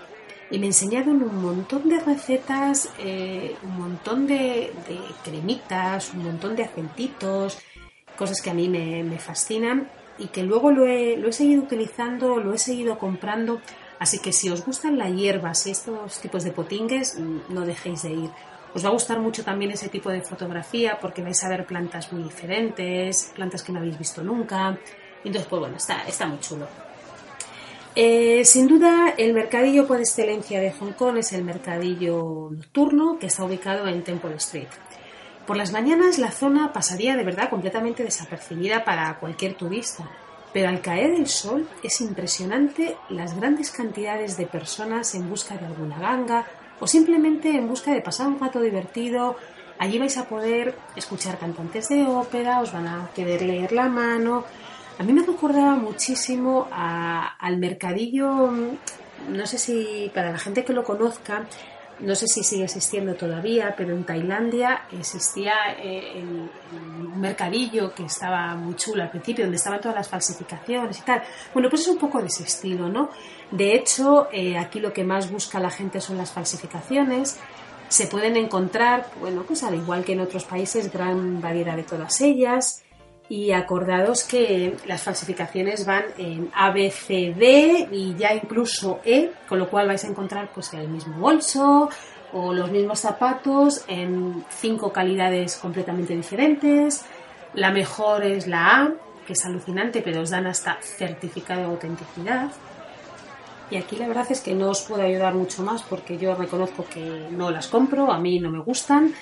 y 0.52 0.60
me 0.60 0.68
enseñaron 0.68 1.24
un 1.24 1.42
montón 1.42 1.90
de 1.90 2.00
recetas, 2.00 2.90
eh, 3.00 3.56
un 3.64 3.80
montón 3.80 4.28
de, 4.28 4.72
cremitas, 5.24 6.14
un 6.14 6.26
montón 6.26 6.56
de 6.56 6.64
aceititos, 6.64 7.58
cosas 8.18 8.42
que 8.42 8.50
a 8.50 8.54
mí 8.54 8.68
me, 8.68 9.18
fascinan 9.18 9.88
y 10.20 10.28
que 10.28 10.44
luego 10.44 10.72
lo 10.72 10.86
he, 10.86 11.16
lo 11.16 11.30
he, 11.30 11.34
seguido 11.34 11.64
utilizando, 11.64 12.38
lo 12.38 12.54
he 12.54 12.58
seguido 12.58 13.00
comprando. 13.00 13.62
Así 14.02 14.18
que 14.18 14.34
si 14.34 14.50
os 14.50 14.66
gustan 14.66 14.98
las 14.98 15.14
hierbas 15.14 15.68
y 15.68 15.72
estos 15.72 16.20
tipos 16.22 16.44
de 16.44 16.52
potingues, 16.52 17.20
mm, 17.20 17.54
no 17.54 17.62
dejéis 17.62 18.02
de 18.02 18.10
ir. 18.10 18.32
Os 18.74 18.84
va 18.84 18.90
a 18.90 18.94
gustar 18.94 19.20
mucho 19.20 19.44
también 19.44 19.70
ese 19.70 19.90
tipo 19.90 20.10
de 20.10 20.22
fotografía 20.22 20.98
porque 21.00 21.22
vais 21.22 21.44
a 21.44 21.50
ver 21.50 21.68
plantas 21.68 22.12
muy 22.12 22.24
diferentes, 22.24 23.32
plantas 23.36 23.62
que 23.62 23.72
no 23.72 23.78
habéis 23.78 24.00
visto 24.00 24.24
nunca. 24.24 24.76
Entonces, 25.24 25.48
pues 25.48 25.60
bueno, 25.60 25.78
está, 25.78 26.02
está 26.08 26.26
muy 26.26 26.40
chulo. 26.40 26.68
Eh, 27.94 28.44
sin 28.44 28.68
duda, 28.68 29.14
el 29.16 29.34
mercadillo 29.34 29.86
por 29.86 30.00
excelencia 30.00 30.60
de 30.60 30.72
Hong 30.72 30.94
Kong 30.94 31.18
es 31.18 31.32
el 31.34 31.44
mercadillo 31.44 32.50
nocturno 32.50 33.20
que 33.20 33.28
está 33.28 33.44
ubicado 33.44 33.88
en 33.88 34.04
Temple 34.04 34.34
Street. 34.38 34.70
Por 35.46 35.58
las 35.58 35.72
mañanas 35.72 36.18
la 36.18 36.32
zona 36.32 36.74
pasaría 36.74 37.16
de 37.16 37.24
verdad 37.24 37.52
completamente 37.52 38.04
desapercibida 38.04 38.84
para 38.84 39.20
cualquier 39.20 39.54
turista, 39.54 40.10
pero 40.54 40.70
al 40.70 40.82
caer 40.82 41.12
el 41.12 41.28
sol 41.28 41.68
es 41.84 42.02
impresionante 42.02 42.98
las 43.10 43.36
grandes 43.36 43.72
cantidades 43.72 44.38
de 44.38 44.46
personas 44.46 45.16
en 45.16 45.30
busca 45.30 45.58
de 45.58 45.66
alguna 45.66 46.00
ganga 46.00 46.46
o 46.80 46.88
simplemente 46.88 47.50
en 47.50 47.68
busca 47.68 47.94
de 47.94 48.02
pasar 48.02 48.28
un 48.28 48.40
rato 48.40 48.60
divertido. 48.60 49.36
Allí 49.80 49.98
vais 49.98 50.18
a 50.18 50.28
poder 50.28 50.76
escuchar 50.96 51.40
cantantes 51.40 51.90
de 51.90 52.04
ópera, 52.06 52.62
os 52.62 52.72
van 52.72 52.88
a 52.88 53.10
querer 53.16 53.42
leer 53.42 53.72
la 53.72 53.90
mano, 53.90 54.46
a 55.02 55.04
mí 55.04 55.14
me 55.14 55.26
recordaba 55.26 55.76
muchísimo 55.76 56.68
al 56.72 57.58
mercadillo, 57.58 58.52
no 59.30 59.48
sé 59.48 59.58
si 59.58 60.12
para 60.14 60.32
la 60.32 60.38
gente 60.38 60.64
que 60.64 60.74
lo 60.74 60.84
conozca, 60.84 61.48
no 62.02 62.16
sé 62.16 62.28
si 62.28 62.44
sigue 62.44 62.64
existiendo 62.64 63.16
todavía, 63.16 63.74
pero 63.78 63.94
en 63.94 64.04
Tailandia 64.04 64.84
existía 64.92 65.54
eh, 65.78 66.24
un 66.24 67.20
mercadillo 67.20 67.94
que 67.94 68.06
estaba 68.06 68.56
muy 68.56 68.76
chulo 68.76 69.04
al 69.04 69.12
principio, 69.12 69.46
donde 69.46 69.58
estaban 69.58 69.80
todas 69.80 69.96
las 69.96 70.10
falsificaciones 70.10 71.00
y 71.00 71.02
tal. 71.04 71.22
Bueno, 71.54 71.70
pues 71.70 71.82
es 71.84 71.88
un 71.88 71.98
poco 71.98 72.20
de 72.20 72.28
estilo, 72.28 72.90
¿no? 72.90 73.10
De 73.52 73.76
hecho, 73.76 74.30
eh, 74.32 74.58
aquí 74.58 74.80
lo 74.80 74.92
que 74.94 75.04
más 75.04 75.32
busca 75.32 75.60
la 75.60 75.70
gente 75.70 76.02
son 76.02 76.18
las 76.18 76.32
falsificaciones. 76.32 77.40
Se 77.88 78.08
pueden 78.08 78.38
encontrar, 78.38 79.08
bueno, 79.20 79.44
pues 79.46 79.64
al 79.64 79.76
igual 79.76 80.04
que 80.04 80.14
en 80.14 80.22
otros 80.22 80.46
países, 80.46 80.92
gran 80.92 81.42
variedad 81.42 81.76
de 81.76 81.84
todas 81.84 82.22
ellas 82.22 82.84
y 83.32 83.54
acordados 83.54 84.26
que 84.26 84.76
las 84.86 85.04
falsificaciones 85.04 85.86
van 85.86 86.04
en 86.18 86.52
A, 86.54 86.70
B, 86.72 86.92
C, 86.92 87.34
D 87.34 87.88
y 87.90 88.14
ya 88.16 88.34
incluso 88.34 89.00
E, 89.06 89.32
con 89.48 89.58
lo 89.58 89.70
cual 89.70 89.88
vais 89.88 90.04
a 90.04 90.08
encontrar 90.08 90.52
pues 90.54 90.74
el 90.74 90.90
mismo 90.90 91.18
bolso 91.18 91.90
o 92.34 92.52
los 92.52 92.70
mismos 92.70 93.00
zapatos 93.00 93.86
en 93.88 94.44
cinco 94.50 94.92
calidades 94.92 95.56
completamente 95.56 96.14
diferentes. 96.14 97.06
La 97.54 97.72
mejor 97.72 98.26
es 98.26 98.48
la 98.48 98.82
A, 98.82 98.92
que 99.26 99.32
es 99.32 99.46
alucinante, 99.46 100.02
pero 100.02 100.20
os 100.20 100.30
dan 100.30 100.46
hasta 100.46 100.78
certificado 100.82 101.62
de 101.62 101.68
autenticidad. 101.68 102.52
Y 103.70 103.78
aquí 103.78 103.96
la 103.96 104.10
verdad 104.10 104.28
es 104.30 104.42
que 104.42 104.54
no 104.54 104.72
os 104.72 104.82
puedo 104.82 105.04
ayudar 105.04 105.36
mucho 105.36 105.64
más 105.64 105.84
porque 105.84 106.18
yo 106.18 106.36
reconozco 106.36 106.84
que 106.84 107.30
no 107.32 107.50
las 107.50 107.70
compro, 107.70 108.12
a 108.12 108.20
mí 108.20 108.42
no 108.42 108.52
me 108.52 108.60
gustan 108.60 109.14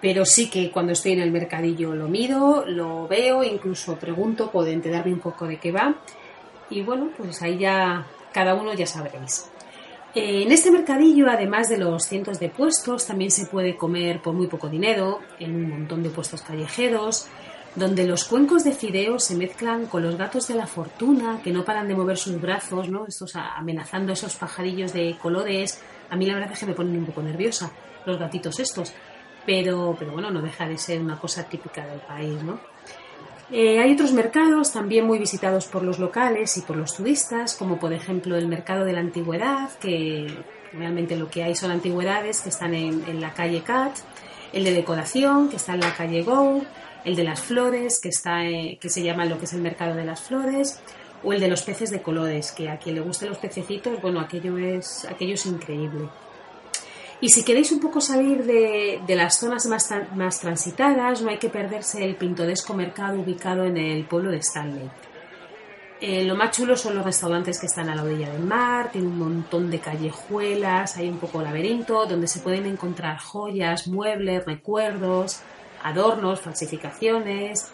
pero 0.00 0.24
sí 0.24 0.48
que 0.48 0.70
cuando 0.70 0.92
estoy 0.92 1.12
en 1.12 1.20
el 1.20 1.30
mercadillo 1.30 1.94
lo 1.94 2.08
mido, 2.08 2.64
lo 2.66 3.08
veo, 3.08 3.42
incluso 3.42 3.96
pregunto, 3.96 4.50
puedo 4.50 4.68
enterarme 4.68 5.12
un 5.12 5.20
poco 5.20 5.46
de 5.46 5.58
qué 5.58 5.72
va. 5.72 5.94
Y 6.70 6.82
bueno, 6.82 7.10
pues 7.16 7.42
ahí 7.42 7.58
ya 7.58 8.06
cada 8.32 8.54
uno 8.54 8.74
ya 8.74 8.86
sabréis. 8.86 9.50
Eh, 10.14 10.42
en 10.42 10.52
este 10.52 10.70
mercadillo, 10.70 11.28
además 11.28 11.68
de 11.68 11.78
los 11.78 12.04
cientos 12.04 12.38
de 12.38 12.48
puestos, 12.48 13.06
también 13.06 13.30
se 13.30 13.46
puede 13.46 13.76
comer 13.76 14.20
por 14.22 14.34
muy 14.34 14.46
poco 14.46 14.68
dinero, 14.68 15.20
en 15.38 15.54
un 15.54 15.68
montón 15.68 16.02
de 16.02 16.10
puestos 16.10 16.42
callejeros, 16.42 17.28
donde 17.74 18.06
los 18.06 18.24
cuencos 18.24 18.64
de 18.64 18.72
fideo 18.72 19.18
se 19.18 19.34
mezclan 19.36 19.86
con 19.86 20.02
los 20.02 20.16
gatos 20.16 20.48
de 20.48 20.54
la 20.54 20.66
fortuna, 20.66 21.40
que 21.42 21.52
no 21.52 21.64
paran 21.64 21.88
de 21.88 21.94
mover 21.94 22.16
sus 22.16 22.40
brazos, 22.40 22.88
¿no? 22.88 23.06
Estos 23.06 23.36
amenazando 23.36 24.12
esos 24.12 24.36
pajarillos 24.36 24.92
de 24.92 25.16
colores. 25.20 25.80
A 26.10 26.16
mí 26.16 26.26
la 26.26 26.34
verdad 26.34 26.52
es 26.52 26.58
que 26.60 26.66
me 26.66 26.74
ponen 26.74 26.96
un 26.96 27.06
poco 27.06 27.22
nerviosa 27.22 27.70
los 28.06 28.18
gatitos 28.18 28.58
estos 28.58 28.94
pero, 29.48 29.96
pero 29.98 30.12
bueno, 30.12 30.30
no 30.30 30.42
deja 30.42 30.68
de 30.68 30.76
ser 30.76 31.00
una 31.00 31.18
cosa 31.18 31.44
típica 31.44 31.86
del 31.86 32.00
país, 32.00 32.42
¿no? 32.42 32.60
Eh, 33.50 33.80
hay 33.80 33.94
otros 33.94 34.12
mercados 34.12 34.72
también 34.72 35.06
muy 35.06 35.18
visitados 35.18 35.64
por 35.64 35.82
los 35.82 35.98
locales 35.98 36.58
y 36.58 36.60
por 36.60 36.76
los 36.76 36.94
turistas, 36.94 37.56
como 37.56 37.78
por 37.78 37.94
ejemplo 37.94 38.36
el 38.36 38.46
mercado 38.46 38.84
de 38.84 38.92
la 38.92 39.00
antigüedad, 39.00 39.70
que 39.78 40.26
realmente 40.74 41.16
lo 41.16 41.30
que 41.30 41.44
hay 41.44 41.54
son 41.54 41.70
antigüedades 41.70 42.42
que 42.42 42.50
están 42.50 42.74
en, 42.74 43.22
la 43.22 43.32
calle 43.32 43.62
Cat, 43.62 43.96
el 44.52 44.64
de 44.64 44.74
decoración, 44.74 45.48
que 45.48 45.56
está 45.56 45.72
en 45.72 45.80
la 45.80 45.94
calle 45.94 46.24
Go, 46.24 46.60
el 47.06 47.16
de 47.16 47.24
las 47.24 47.40
flores, 47.40 48.00
que, 48.00 48.10
está, 48.10 48.44
eh, 48.44 48.76
que 48.78 48.90
se 48.90 49.02
llama 49.02 49.24
lo 49.24 49.38
que 49.38 49.46
es 49.46 49.54
el 49.54 49.62
mercado 49.62 49.94
de 49.94 50.04
las 50.04 50.20
flores, 50.20 50.78
o 51.24 51.32
el 51.32 51.40
de 51.40 51.48
los 51.48 51.62
peces 51.62 51.90
de 51.90 52.02
colores, 52.02 52.52
que 52.52 52.68
a 52.68 52.76
quien 52.76 52.96
le 52.96 53.00
gusten 53.00 53.30
los 53.30 53.38
pececitos, 53.38 53.98
bueno, 54.02 54.20
aquello 54.20 54.58
es, 54.58 55.06
aquello 55.06 55.32
es 55.32 55.46
increíble. 55.46 56.10
Y 57.20 57.30
si 57.30 57.44
queréis 57.44 57.72
un 57.72 57.80
poco 57.80 58.00
salir 58.00 58.44
de, 58.44 59.02
las 59.08 59.40
zonas 59.40 59.66
más, 59.66 59.92
más, 60.14 60.40
transitadas, 60.40 61.20
no 61.20 61.30
hay 61.30 61.38
que 61.38 61.48
perderse 61.48 62.04
el 62.04 62.14
pintoresco 62.14 62.74
mercado 62.74 63.20
ubicado 63.20 63.64
en 63.64 63.76
el 63.76 64.04
pueblo 64.04 64.30
de 64.30 64.38
Stanley. 64.38 64.88
Eh, 66.00 66.22
lo 66.22 66.36
más 66.36 66.52
chulo 66.52 66.76
son 66.76 66.94
los 66.94 67.04
restaurantes 67.04 67.58
que 67.58 67.66
están 67.66 67.88
a 67.88 67.96
la 67.96 68.04
orilla 68.04 68.30
del 68.30 68.44
mar, 68.44 68.92
tiene 68.92 69.08
un 69.08 69.18
montón 69.18 69.68
de 69.68 69.80
callejuelas, 69.80 70.96
hay 70.96 71.08
un 71.08 71.18
poco 71.18 71.42
laberinto 71.42 72.06
donde 72.06 72.28
se 72.28 72.38
pueden 72.38 72.66
encontrar 72.66 73.18
joyas, 73.18 73.88
muebles, 73.88 74.44
recuerdos, 74.44 75.40
adornos, 75.82 76.40
falsificaciones. 76.40 77.72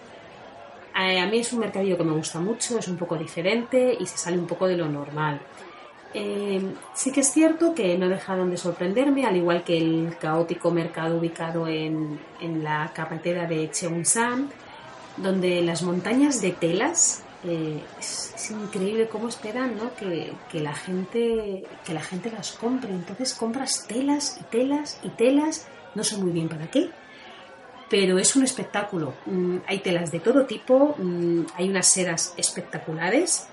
Eh, 0.99 1.21
a 1.21 1.27
mí 1.27 1.41
es 1.41 1.53
un 1.53 1.59
mercadillo 1.59 1.99
que 1.99 2.05
me 2.05 2.13
gusta 2.13 2.41
mucho, 2.41 2.79
es 2.79 2.89
un 2.89 2.97
poco 2.97 3.17
diferente 3.17 3.95
y 4.01 4.07
se 4.07 4.17
sale 4.17 4.39
un 4.39 4.47
poco 4.47 4.67
de 4.69 4.79
lo 4.79 4.89
normal. 4.89 5.43
Eh, 6.17 6.63
sí 6.95 7.11
que 7.11 7.21
es 7.21 7.33
cierto 7.33 7.75
que 7.75 7.99
no 7.99 8.09
dejaron 8.09 8.49
de 8.49 8.57
sorprenderme, 8.57 9.27
al 9.27 9.37
igual 9.37 9.65
que 9.65 9.77
el 9.77 10.17
caótico 10.21 10.71
mercado 10.71 11.19
ubicado 11.19 11.67
en, 11.67 12.21
la 12.63 12.93
carretera 12.95 13.47
de 13.47 13.69
Cheongsam, 13.71 14.49
donde 15.17 15.61
las 15.63 15.83
montañas 15.83 16.41
de 16.41 16.53
telas 16.53 17.25
eh, 17.43 17.83
es, 17.99 18.51
increíble 18.51 19.09
cómo 19.09 19.29
esperan 19.29 19.77
que, 19.99 20.61
la 20.61 20.73
gente, 20.73 21.65
que 21.85 21.95
la 21.95 22.01
gente 22.01 22.31
las 22.31 22.53
compre. 22.53 22.91
Entonces 22.91 23.35
compras 23.35 23.85
telas 23.89 24.39
y 24.41 24.45
telas 24.45 25.01
y 25.03 25.09
telas, 25.09 25.67
no 25.97 26.05
sé 26.05 26.17
muy 26.17 26.31
bien 26.31 26.49
para 26.49 26.69
qué, 26.69 26.91
pero 27.91 28.19
es 28.21 28.37
un 28.37 28.45
espectáculo. 28.45 29.15
Mm, 29.27 29.57
hay 29.67 29.81
telas 29.81 30.13
de 30.13 30.21
todo 30.21 30.47
tipo, 30.47 30.95
mm, 30.97 31.47
hay 31.57 31.69
unas 31.69 31.89
sedas 31.89 32.35
espectaculares, 32.37 33.49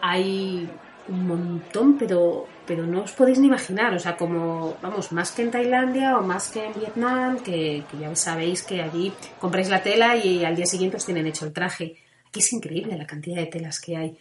hay 0.00 0.70
un 1.08 1.26
montón, 1.26 1.98
pero, 1.98 2.46
pero 2.66 2.86
no 2.86 3.02
os 3.02 3.12
podéis 3.12 3.38
ni 3.38 3.46
imaginar, 3.48 3.94
o 3.94 3.98
sea, 3.98 4.16
como, 4.16 4.76
vamos, 4.80 5.12
más 5.12 5.32
que 5.32 5.42
en 5.42 5.50
Tailandia 5.50 6.18
o 6.18 6.22
más 6.22 6.50
que 6.50 6.64
en 6.64 6.74
Vietnam, 6.74 7.38
que, 7.38 7.84
que 7.90 7.98
ya 7.98 8.14
sabéis 8.16 8.62
que 8.62 8.82
allí 8.82 9.12
compráis 9.38 9.68
la 9.68 9.82
tela 9.82 10.16
y 10.16 10.44
al 10.44 10.56
día 10.56 10.66
siguiente 10.66 10.96
os 10.96 11.04
tienen 11.04 11.26
hecho 11.26 11.44
el 11.44 11.52
traje. 11.52 11.96
Aquí 12.28 12.40
es 12.40 12.52
increíble 12.52 12.96
la 12.96 13.06
cantidad 13.06 13.36
de 13.36 13.46
telas 13.46 13.80
que 13.80 13.96
hay. 13.96 14.18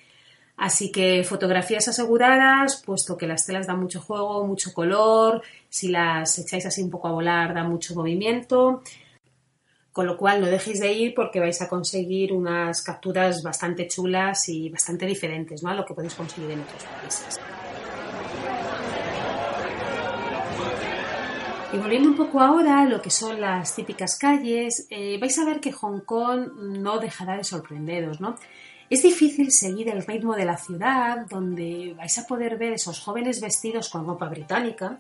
Así 0.58 0.92
que 0.92 1.24
fotografías 1.24 1.88
aseguradas, 1.88 2.84
puesto 2.86 3.18
que 3.18 3.28
las 3.28 3.46
telas 3.46 3.66
dan 3.66 3.80
mucho 3.80 4.02
juego, 4.02 4.46
mucho 4.46 4.72
color, 4.72 5.42
si 5.68 5.88
las 5.88 6.38
echáis 6.38 6.66
así 6.66 6.84
un 6.84 6.92
poco 6.92 7.08
a 7.08 7.12
volar 7.12 7.54
da 7.54 7.64
mucho 7.64 7.96
movimiento, 7.96 8.84
con 9.94 10.08
lo 10.08 10.18
cual 10.18 10.42
no 10.42 10.48
dejéis 10.48 10.80
de 10.80 10.92
ir 10.92 11.14
porque 11.14 11.40
vais 11.40 11.62
a 11.62 11.70
conseguir 11.70 12.34
unas 12.34 12.82
capturas 12.82 13.44
bastante 13.44 13.88
chulas 13.88 14.50
y 14.50 14.70
bastante 14.70 15.06
diferentes 15.06 15.62
¿no? 15.62 15.70
a 15.70 15.76
lo 15.76 15.86
que 15.86 15.94
podéis 15.94 16.16
conseguir 16.16 16.50
en 16.52 16.62
otros 16.62 16.84
países. 16.84 17.40
Y 21.72 21.78
volviendo 21.78 22.10
un 22.10 22.16
poco 22.16 22.40
ahora 22.40 22.82
a 22.82 22.86
lo 22.86 23.02
que 23.02 23.10
son 23.10 23.40
las 23.40 23.76
típicas 23.76 24.18
calles, 24.18 24.88
eh, 24.90 25.18
vais 25.20 25.38
a 25.40 25.46
ver 25.46 25.60
que 25.60 25.72
Hong 25.72 26.02
Kong 26.02 26.52
no 26.56 27.00
dejará 27.00 27.38
de 27.38 27.44
sorprenderos, 27.44 28.20
¿no? 28.20 28.36
Es 28.90 29.02
difícil 29.02 29.52
seguir 29.52 29.90
el 29.90 30.06
ritmo 30.06 30.36
de 30.36 30.46
la 30.46 30.56
ciudad, 30.56 31.26
donde 31.28 31.96
vais 31.98 32.16
a 32.20 32.28
poder 32.28 32.60
ver 32.60 32.74
esos 32.74 33.00
jóvenes 33.00 33.42
vestidos 33.42 33.90
con 33.90 34.06
ropa 34.06 34.30
británica 34.30 35.00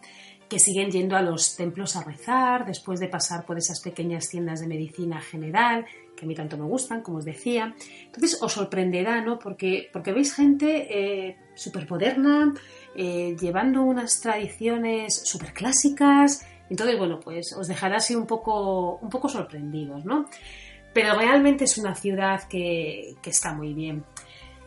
que 0.54 0.60
siguen 0.60 0.92
yendo 0.92 1.18
a 1.18 1.24
los 1.24 1.56
templos 1.56 1.96
a 1.96 2.04
rezar, 2.04 2.64
después 2.64 3.00
de 3.00 3.08
pasar 3.08 3.44
por 3.44 3.58
esas 3.58 3.80
pequeñas 3.80 4.30
tiendas 4.30 4.60
de 4.60 4.68
medicina 4.68 5.20
general, 5.20 5.84
que 6.16 6.26
a 6.26 6.28
mí 6.28 6.36
tanto 6.36 6.60
me 6.60 6.66
gustan, 6.66 7.02
como 7.02 7.18
os 7.18 7.26
decía. 7.26 7.74
Entonces 8.06 8.40
os 8.40 8.54
sorprenderá, 8.54 9.20
¿no? 9.22 9.40
Porque, 9.40 9.90
porque 9.92 10.12
veis 10.12 10.36
gente 10.36 10.68
eh, 10.92 11.38
súper 11.56 11.90
moderna, 11.90 12.54
eh, 12.96 13.36
llevando 13.42 13.82
unas 13.82 14.22
tradiciones 14.22 15.24
súper 15.28 15.54
clásicas. 15.54 16.46
Entonces, 16.70 17.00
bueno, 17.00 17.20
pues 17.20 17.52
os 17.54 17.68
dejará 17.68 17.98
así 17.98 18.14
un 18.14 18.28
poco, 18.28 18.98
un 18.98 19.10
poco 19.10 19.30
sorprendidos, 19.30 20.06
¿no? 20.06 20.28
Pero 20.94 21.18
realmente 21.18 21.64
es 21.64 21.80
una 21.80 21.96
ciudad 21.96 22.44
que, 22.44 23.16
está 23.26 23.56
muy 23.56 23.74
bien. 23.74 24.04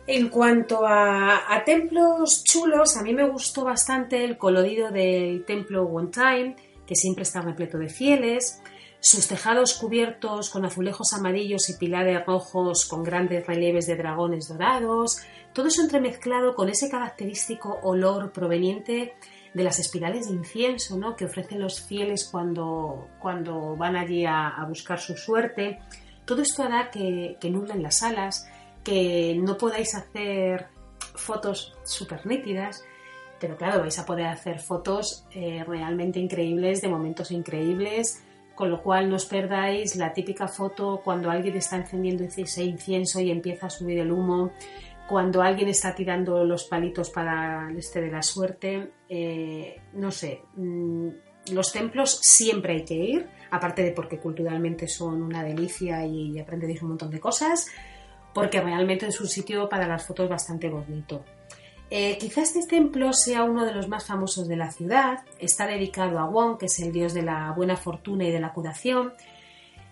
En 0.09 0.29
cuanto 0.29 0.87
a, 0.87 1.61
templos 1.65 2.41
chulos, 2.45 2.95
a 2.95 3.03
mí 3.03 3.13
me 3.13 3.27
gustó 3.27 3.65
bastante 3.65 4.23
el 4.23 4.37
colorido 4.37 4.89
del 4.89 5.43
templo 5.43 5.83
One 5.83 6.11
Time, 6.11 6.55
que 6.85 6.95
siempre 6.95 7.23
está 7.23 7.41
repleto 7.41 7.77
de 7.77 7.89
fieles, 7.89 8.61
sus 9.01 9.27
tejados 9.27 9.73
cubiertos 9.73 10.49
con 10.49 10.63
azulejos 10.63 11.11
amarillos 11.11 11.69
y 11.69 11.77
pilares 11.77 12.25
rojos 12.25 12.85
con 12.85 13.03
grandes 13.03 13.45
relieves 13.45 13.85
de 13.85 13.97
dragones 13.97 14.47
dorados, 14.47 15.17
todo 15.51 15.67
eso 15.67 15.81
entremezclado 15.81 16.55
con 16.55 16.69
ese 16.69 16.89
característico 16.89 17.77
olor 17.83 18.31
proveniente 18.31 19.13
de 19.53 19.63
las 19.63 19.77
espirales 19.77 20.29
de 20.29 20.35
incienso 20.35 20.97
¿no? 20.97 21.17
que 21.17 21.25
ofrecen 21.25 21.59
los 21.59 21.81
fieles 21.81 22.29
cuando, 22.31 23.09
cuando 23.19 23.75
van 23.75 23.97
allí 23.97 24.25
a, 24.25 24.47
a 24.47 24.65
buscar 24.65 25.01
su 25.01 25.17
suerte. 25.17 25.79
Todo 26.23 26.41
esto 26.41 26.63
hará 26.63 26.91
que, 26.91 27.37
que 27.41 27.49
nublen 27.49 27.83
las 27.83 28.03
alas, 28.03 28.47
que 28.87 29.35
no 29.37 29.57
podáis 29.57 29.95
hacer 29.95 30.67
fotos 31.13 31.75
súper 31.83 32.25
nítidas, 32.25 32.85
pero 33.37 33.57
claro, 33.57 33.81
vais 33.81 33.99
a 33.99 34.05
poder 34.05 34.27
hacer 34.27 34.59
fotos 34.59 35.25
eh, 35.31 35.61
realmente 35.67 36.19
increíbles, 36.19 36.81
de 36.81 36.87
momentos 36.87 37.31
increíbles, 37.31 38.23
con 38.55 38.71
lo 38.71 38.81
cual 38.81 39.09
no 39.09 39.17
os 39.17 39.25
perdáis 39.25 39.97
la 39.97 40.13
típica 40.13 40.47
foto 40.47 41.01
cuando 41.03 41.29
alguien 41.29 41.57
está 41.57 41.75
encendiendo 41.75 42.23
ese 42.23 42.63
incienso 42.63 43.19
y 43.19 43.29
empieza 43.29 43.67
a 43.67 43.69
subir 43.69 43.99
el 43.99 44.09
humo, 44.09 44.53
cuando 45.09 45.41
alguien 45.41 45.67
está 45.67 45.93
tirando 45.93 46.45
los 46.45 46.63
palitos 46.63 47.09
para 47.09 47.69
el 47.69 47.77
este 47.77 47.99
de 47.99 48.11
la 48.11 48.21
suerte, 48.21 48.93
eh, 49.09 49.81
no 49.95 50.11
sé, 50.11 50.43
mm, 50.55 51.09
los 51.51 51.73
templos 51.73 52.19
siempre 52.21 52.75
hay 52.75 52.85
que 52.85 52.95
ir, 52.95 53.29
aparte 53.51 53.83
de 53.83 53.91
porque 53.91 54.17
culturalmente 54.17 54.87
son 54.87 55.21
una 55.21 55.43
delicia 55.43 56.05
y 56.05 56.39
aprenderéis 56.39 56.81
un 56.81 56.89
montón 56.89 57.11
de 57.11 57.19
cosas, 57.19 57.67
porque 58.37 58.61
realmente 58.61 59.07
es 59.07 59.19
un 59.19 59.27
sitio 59.27 59.67
para 59.67 59.87
las 59.87 60.05
fotos 60.05 60.29
bastante 60.29 60.69
bonito. 60.69 61.25
Eh, 61.89 62.19
quizás 62.19 62.55
este 62.55 62.75
templo 62.75 63.11
sea 63.11 63.41
uno 63.41 63.65
de 63.65 63.73
los 63.73 63.87
más 63.87 64.05
famosos 64.05 64.47
de 64.47 64.55
la 64.55 64.69
ciudad, 64.69 65.25
está 65.39 65.65
dedicado 65.65 66.19
a 66.19 66.29
Wong, 66.29 66.59
que 66.59 66.67
es 66.67 66.77
el 66.77 66.91
dios 66.91 67.15
de 67.15 67.23
la 67.23 67.51
buena 67.53 67.75
fortuna 67.75 68.25
y 68.25 68.31
de 68.31 68.39
la 68.39 68.53
curación. 68.53 69.11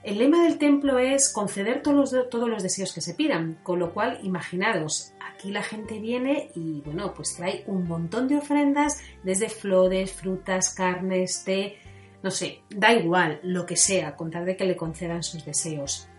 El 0.03 0.19
lema 0.19 0.43
del 0.43 0.60
templo 0.60 0.99
es 0.99 1.34
conceder 1.34 1.81
todos 1.81 2.13
los, 2.13 2.29
todos 2.29 2.47
los 2.47 2.62
deseos 2.62 2.93
que 2.93 3.01
se 3.01 3.15
pidan, 3.15 3.58
con 3.63 3.79
lo 3.79 3.95
cual 3.95 4.19
imaginaros, 4.21 5.13
aquí 5.19 5.49
la 5.49 5.63
gente 5.63 5.99
viene 5.99 6.51
y 6.53 6.81
bueno, 6.81 7.15
pues 7.15 7.36
trae 7.36 7.63
un 7.65 7.88
montón 7.88 8.27
de 8.27 8.38
ofrendas, 8.38 9.01
desde 9.23 9.49
flores, 9.49 10.13
frutas, 10.13 10.71
carnes, 10.71 11.43
té, 11.43 11.79
no 12.21 12.29
sé, 12.29 12.62
da 12.69 12.93
igual, 12.93 13.39
lo 13.41 13.65
que 13.65 13.75
sea, 13.75 14.15
con 14.15 14.29
tal 14.29 14.45
de 14.45 14.55
que 14.55 14.65
le 14.65 14.75
concedan 14.75 15.23
sus 15.23 15.43
deseos. 15.43 16.10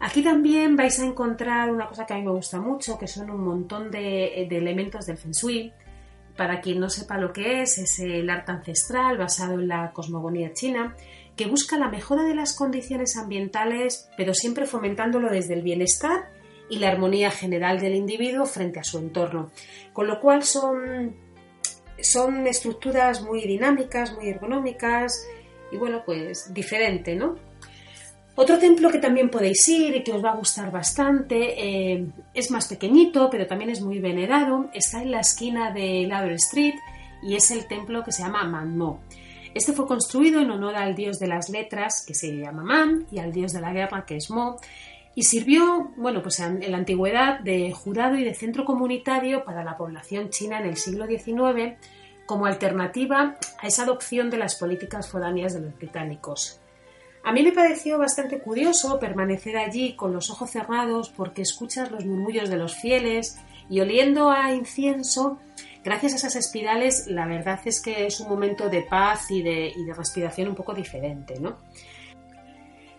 Aquí 0.00 0.22
también 0.22 0.76
vais 0.76 0.98
a 1.00 1.04
encontrar 1.04 1.70
una 1.70 1.86
cosa 1.86 2.04
que 2.04 2.14
a 2.14 2.16
mí 2.16 2.22
me 2.22 2.30
gusta 2.30 2.60
mucho, 2.60 2.98
que 2.98 3.06
son 3.06 3.30
un 3.30 3.42
montón 3.42 3.90
de, 3.90 4.42
elementos 4.44 5.06
del 5.06 5.16
Feng 5.16 5.32
Shui. 5.32 5.72
Para 6.36 6.60
quien 6.60 6.80
no 6.80 6.90
sepa 6.90 7.16
lo 7.16 7.32
que 7.32 7.62
es, 7.62 7.78
es 7.78 7.98
el 8.00 8.28
arte 8.28 8.52
ancestral 8.52 9.16
basado 9.16 9.54
en 9.54 9.68
la 9.68 9.92
cosmogonía 9.92 10.52
china, 10.52 10.94
que 11.34 11.46
busca 11.46 11.78
la 11.78 11.88
mejora 11.88 12.24
de 12.24 12.34
las 12.34 12.54
condiciones 12.54 13.16
ambientales, 13.16 14.10
pero 14.18 14.34
siempre 14.34 14.66
fomentándolo 14.66 15.30
desde 15.30 15.54
el 15.54 15.62
bienestar 15.62 16.30
y 16.68 16.78
la 16.78 16.88
armonía 16.88 17.30
general 17.30 17.80
del 17.80 17.94
individuo 17.94 18.44
frente 18.44 18.80
a 18.80 18.84
su 18.84 18.98
entorno. 18.98 19.50
Con 19.94 20.08
lo 20.08 20.20
cual 20.20 20.42
son 20.42 21.14
son 22.00 22.46
estructuras 22.46 23.22
muy 23.22 23.42
dinámicas, 23.46 24.12
muy 24.12 24.28
ergonómicas 24.28 25.26
y 25.70 25.76
bueno, 25.76 26.02
pues 26.04 26.52
diferente, 26.52 27.14
¿no? 27.14 27.36
Otro 28.38 28.58
templo 28.58 28.90
que 28.90 28.98
también 28.98 29.30
podéis 29.30 29.66
ir 29.66 29.96
y 29.96 30.04
que 30.04 30.12
os 30.12 30.22
va 30.22 30.32
a 30.32 30.36
gustar 30.36 30.70
bastante, 30.70 31.94
eh, 31.94 32.06
es 32.34 32.50
más 32.50 32.68
pequeñito, 32.68 33.30
pero 33.30 33.46
también 33.46 33.70
es 33.70 33.80
muy 33.80 33.98
venerado, 33.98 34.68
está 34.74 35.00
en 35.00 35.10
la 35.10 35.20
esquina 35.20 35.70
de 35.70 36.06
Ladder 36.06 36.32
Street 36.32 36.74
y 37.22 37.34
es 37.34 37.50
el 37.50 37.66
templo 37.66 38.04
que 38.04 38.12
se 38.12 38.22
llama 38.22 38.44
Manmo. 38.44 39.00
Este 39.54 39.72
fue 39.72 39.86
construido 39.86 40.42
en 40.42 40.50
honor 40.50 40.76
al 40.76 40.94
dios 40.94 41.18
de 41.18 41.28
las 41.28 41.48
letras, 41.48 42.04
que 42.06 42.14
se 42.14 42.36
llama 42.36 42.62
Man, 42.62 43.06
y 43.10 43.20
al 43.20 43.32
dios 43.32 43.54
de 43.54 43.62
la 43.62 43.72
guerra, 43.72 44.04
que 44.04 44.16
es 44.16 44.30
Mo, 44.30 44.56
y 45.14 45.22
sirvió, 45.22 45.92
bueno, 45.96 46.22
pues 46.22 46.38
en 46.40 46.70
la 46.70 46.76
antigüedad 46.76 47.40
de 47.40 47.72
jurado 47.72 48.16
y 48.16 48.24
de 48.24 48.34
centro 48.34 48.66
comunitario 48.66 49.44
para 49.44 49.64
la 49.64 49.78
población 49.78 50.28
china 50.28 50.60
en 50.60 50.66
el 50.66 50.76
siglo 50.76 51.06
XIX 51.06 51.78
como 52.26 52.44
alternativa 52.44 53.38
a 53.58 53.66
esa 53.66 53.84
adopción 53.84 54.28
de 54.28 54.36
las 54.36 54.56
políticas 54.56 55.08
foráneas 55.08 55.54
de 55.54 55.62
los 55.62 55.74
británicos. 55.74 56.60
A 57.26 57.32
mí 57.32 57.42
me 57.42 57.50
pareció 57.50 57.98
bastante 57.98 58.38
curioso 58.38 59.00
permanecer 59.00 59.56
allí 59.56 59.96
con 59.96 60.12
los 60.12 60.30
ojos 60.30 60.48
cerrados 60.48 61.10
porque 61.10 61.42
escuchas 61.42 61.90
los 61.90 62.04
murmullos 62.04 62.48
de 62.48 62.56
los 62.56 62.76
fieles 62.76 63.36
y 63.68 63.80
oliendo 63.80 64.30
a 64.30 64.52
incienso, 64.52 65.40
gracias 65.82 66.12
a 66.12 66.16
esas 66.18 66.36
espirales, 66.36 67.08
la 67.08 67.26
verdad 67.26 67.58
es 67.64 67.82
que 67.82 68.06
es 68.06 68.20
un 68.20 68.28
momento 68.28 68.68
de 68.68 68.82
paz 68.82 69.28
y 69.32 69.42
de, 69.42 69.72
y 69.74 69.84
de 69.84 69.92
respiración 69.92 70.50
un 70.50 70.54
poco 70.54 70.72
diferente, 70.72 71.40
¿no? 71.40 71.56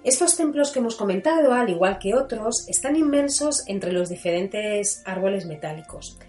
Estos 0.04 0.36
templos 0.36 0.72
que 0.72 0.80
hemos 0.80 0.98
comentado, 0.98 1.54
al 1.54 1.70
igual 1.70 1.98
que 1.98 2.14
otros, 2.14 2.68
están 2.68 2.98
inmensos 2.98 3.64
entre 3.68 3.94
los 3.94 4.10
diferentes 4.10 5.04
árboles 5.06 5.46
metálicos. 5.46 6.20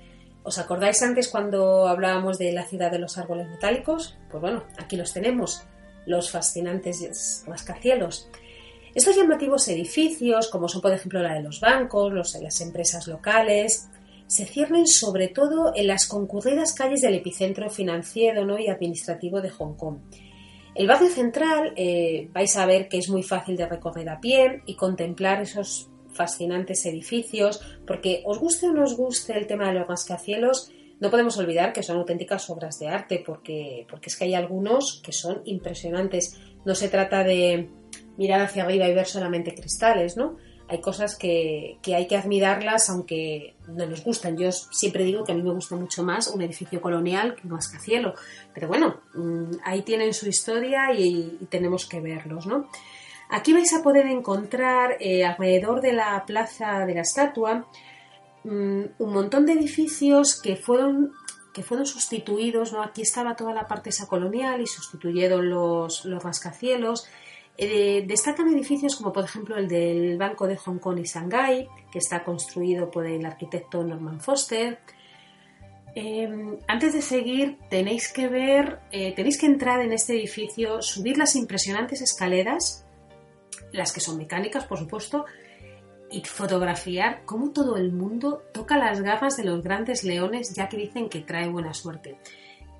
¿Os 0.44 0.58
acordáis 0.58 1.02
antes 1.02 1.26
cuando 1.26 1.88
hablábamos 1.88 2.38
de 2.38 2.52
la 2.52 2.64
ciudad 2.64 2.92
de 2.92 3.00
los 3.00 3.18
árboles 3.18 3.48
metálicos? 3.48 4.16
Pues 4.30 4.40
bueno, 4.40 4.62
aquí 4.78 4.96
los 4.96 5.12
tenemos, 5.12 5.66
los 6.08 6.30
fascinantes 6.30 7.44
rascacielos. 7.46 8.28
Estos 8.94 9.16
llamativos 9.16 9.68
edificios, 9.68 10.48
como 10.48 10.68
son 10.68 10.80
por 10.80 10.92
ejemplo 10.92 11.22
la 11.22 11.34
de 11.34 11.42
los 11.42 11.60
bancos, 11.60 12.12
los 12.12 12.34
las 12.34 12.60
empresas 12.60 13.06
locales, 13.06 13.88
se 14.26 14.44
ciernen 14.44 14.86
sobre 14.86 15.28
todo 15.28 15.72
en 15.74 15.86
las 15.86 16.06
concurridas 16.06 16.74
calles 16.74 17.02
del 17.02 17.14
epicentro 17.14 17.70
financiero 17.70 18.58
y 18.58 18.68
administrativo 18.68 19.40
de 19.40 19.50
Hong 19.50 19.74
Kong 19.76 19.98
el 20.78 20.86
barrio 20.86 21.08
central 21.08 21.72
eh, 21.74 22.28
vais 22.32 22.56
a 22.56 22.64
ver 22.64 22.88
que 22.88 22.98
es 22.98 23.08
muy 23.08 23.24
fácil 23.24 23.56
de 23.56 23.66
recorrer 23.66 24.08
a 24.08 24.20
pie 24.20 24.62
y 24.64 24.76
contemplar 24.76 25.42
esos 25.42 25.90
fascinantes 26.12 26.86
edificios, 26.86 27.60
porque 27.84 28.22
os 28.24 28.38
guste 28.38 28.68
o 28.68 28.72
no 28.72 28.84
os 28.84 28.96
guste 28.96 29.36
el 29.36 29.48
tema 29.48 29.66
de 29.66 29.74
los 29.74 29.88
rascacielos, 29.88 30.70
no 31.00 31.10
podemos 31.10 31.36
olvidar 31.38 31.72
que 31.72 31.82
son 31.82 31.98
auténticas 31.98 32.50
obras 32.50 32.78
de 32.78 32.88
arte, 32.88 33.22
porque, 33.24 33.86
porque 33.88 34.08
es 34.08 34.16
que 34.16 34.24
hay 34.24 34.34
algunos 34.34 35.00
que 35.04 35.12
son 35.12 35.42
impresionantes. 35.44 36.38
No 36.64 36.74
se 36.74 36.88
trata 36.88 37.24
de 37.24 37.68
mirar 38.16 38.40
hacia 38.40 38.64
arriba 38.64 38.88
y 38.88 38.94
ver 38.94 39.06
solamente 39.06 39.54
cristales, 39.54 40.16
¿no? 40.16 40.36
hay 40.68 40.80
cosas 40.80 41.16
que, 41.16 41.78
hay 41.86 42.06
que 42.06 42.16
admirarlas 42.16 42.90
aunque 42.90 43.56
no 43.66 43.86
nos 43.86 44.04
gustan. 44.04 44.36
Yo 44.36 44.52
siempre 44.52 45.04
digo 45.04 45.24
que 45.24 45.32
a 45.32 45.34
mí 45.34 45.42
me 45.42 45.52
gusta 45.52 45.76
mucho 45.76 46.02
más 46.02 46.28
un 46.28 46.42
edificio 46.42 46.80
colonial 46.80 47.34
que 47.34 47.46
un 47.46 47.54
rascacielo. 47.54 48.14
Pero 48.52 48.68
bueno, 48.68 49.00
mm, 49.14 49.60
ahí 49.64 49.82
tienen 49.82 50.12
su 50.12 50.28
historia 50.28 50.92
y, 50.94 51.38
tenemos 51.48 51.86
que 51.86 52.00
verlos, 52.00 52.46
¿no? 52.46 52.68
Aquí 53.30 53.52
vais 53.52 53.72
a 53.72 53.82
poder 53.82 54.06
encontrar 54.06 54.96
eh, 55.00 55.24
alrededor 55.24 55.80
de 55.80 55.92
la 55.92 56.24
plaza 56.26 56.84
de 56.86 56.94
la 56.94 57.02
estatua 57.02 57.66
mm, 58.48 58.84
un 58.98 59.12
montón 59.12 59.46
de 59.46 59.52
edificios 59.52 60.40
que 60.40 60.56
fueron 60.56 61.12
que 61.52 61.64
fueron 61.64 61.86
sustituidos, 61.86 62.72
¿no? 62.72 62.82
Aquí 62.82 63.02
estaba 63.02 63.34
toda 63.34 63.52
la 63.52 63.66
parte 63.66 63.90
esa 63.90 64.06
colonial 64.06 64.60
y 64.60 64.66
sustituyeron 64.66 65.50
los, 65.50 66.04
los 66.04 66.22
rascacielos. 66.22 67.08
Eh, 67.56 68.04
destacan 68.06 68.48
edificios 68.54 68.94
como 68.94 69.12
por 69.12 69.24
ejemplo 69.24 69.56
el 69.56 69.66
del 69.66 70.16
Banco 70.16 70.46
de 70.46 70.56
Hong 70.56 70.78
Kong 70.78 71.00
y 71.00 71.02
Shanghái, 71.02 71.68
que 71.90 71.98
está 71.98 72.22
construido 72.22 72.88
por 72.90 73.06
el 73.06 73.26
arquitecto 73.26 73.82
Norman 73.82 74.20
Foster. 74.20 74.78
Em, 75.96 76.58
antes 76.68 76.92
de 76.92 77.02
seguir, 77.02 77.58
tenéis 77.68 78.12
que 78.12 78.28
ver, 78.28 78.78
eh, 78.92 79.12
tenéis 79.16 79.36
que 79.40 79.46
entrar 79.46 79.80
en 79.80 79.92
este 79.92 80.12
edificio, 80.12 80.80
subir 80.80 81.18
las 81.18 81.34
impresionantes 81.34 82.00
escaleras, 82.00 82.86
las 83.72 83.92
que 83.92 83.98
son 83.98 84.16
mecánicas, 84.16 84.64
por 84.64 84.78
supuesto, 84.78 85.24
y 86.10 86.22
fotografiar 86.22 87.22
cómo 87.24 87.50
todo 87.50 87.76
el 87.76 87.92
mundo 87.92 88.42
toca 88.52 88.78
las 88.78 89.00
garras 89.00 89.36
de 89.36 89.44
los 89.44 89.62
grandes 89.62 90.04
leones, 90.04 90.54
ya 90.54 90.68
que 90.68 90.76
dicen 90.76 91.08
que 91.08 91.20
trae 91.20 91.48
buena 91.48 91.74
suerte. 91.74 92.18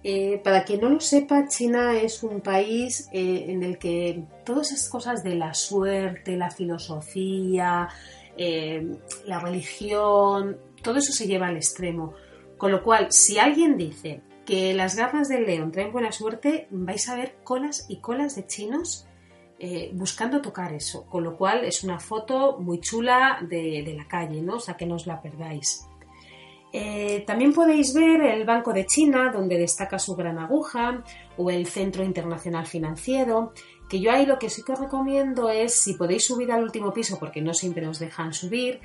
Eh, 0.05 0.41
para 0.45 0.65
quien 0.65 0.81
no 0.81 0.89
lo 0.89 1.01
sepa, 1.01 1.49
China 1.49 1.99
es 2.01 2.23
un 2.23 2.41
país 2.41 3.09
eh, 3.13 3.47
en 3.49 3.63
el 3.63 3.79
que 3.79 4.25
todas 4.45 4.71
esas 4.73 4.89
cosas 4.89 5.25
de 5.25 5.35
la 5.35 5.55
suerte, 5.55 6.37
la 6.37 6.51
filosofía, 6.51 7.89
eh, 8.37 8.97
la 9.27 9.41
religión, 9.41 10.57
todo 10.83 10.99
eso 10.99 11.13
se 11.13 11.27
lleva 11.27 11.49
al 11.49 11.57
extremo. 11.57 12.15
Con 12.57 12.71
lo 12.71 12.83
cual, 12.83 13.09
si 13.11 13.39
alguien 13.39 13.77
dice 13.77 14.23
que 14.47 14.73
las 14.73 14.97
garras 14.97 15.29
del 15.29 15.47
león 15.47 15.73
traen 15.73 15.93
buena 15.93 16.13
suerte, 16.13 16.69
vais 16.71 17.09
a 17.09 17.17
ver 17.17 17.37
colas 17.43 17.87
y 17.89 17.97
colas 17.97 18.37
de 18.37 18.47
chinos 18.47 19.08
buscando 19.93 20.41
tocar 20.41 20.73
eso. 20.73 21.07
Con 21.07 21.25
lo 21.25 21.37
cual, 21.37 21.65
es 21.65 21.85
una 21.85 21.99
foto 21.99 22.59
muy 22.59 22.81
chula 22.81 23.39
de, 23.43 23.83
de 23.85 23.95
la 23.95 24.07
calle, 24.07 24.41
¿no? 24.41 24.57
O 24.57 24.61
sea, 24.61 24.77
que 24.77 24.87
no 24.87 24.95
os 24.95 25.07
la 25.07 25.21
perdáis. 25.21 25.89
Eh, 26.73 27.25
también 27.27 27.55
podéis 27.55 27.95
ver 27.95 28.21
el 28.21 28.45
Banco 28.45 28.73
de 28.73 28.85
China, 28.85 29.31
donde 29.33 29.59
destaca 29.59 29.99
su 29.99 30.15
gran 30.15 30.39
aguja, 30.39 31.03
o 31.37 31.51
el 31.51 31.67
Centro 31.67 32.05
Internacional 32.05 32.67
Financiero, 32.67 33.53
que 33.89 34.01
yo 34.01 34.13
ahí 34.13 34.27
lo 34.27 34.39
que 34.39 34.51
sí 34.51 34.63
que 34.63 34.73
os 34.73 34.81
recomiendo 34.81 35.49
es, 35.49 35.75
si 35.75 35.95
podéis 35.95 36.27
subir 36.27 36.53
al 36.53 36.63
último 36.63 36.93
piso, 36.93 37.19
porque 37.19 37.41
no 37.41 37.55
siempre 37.55 37.89
os 37.89 37.99
dejan 37.99 38.35
subir, 38.35 38.81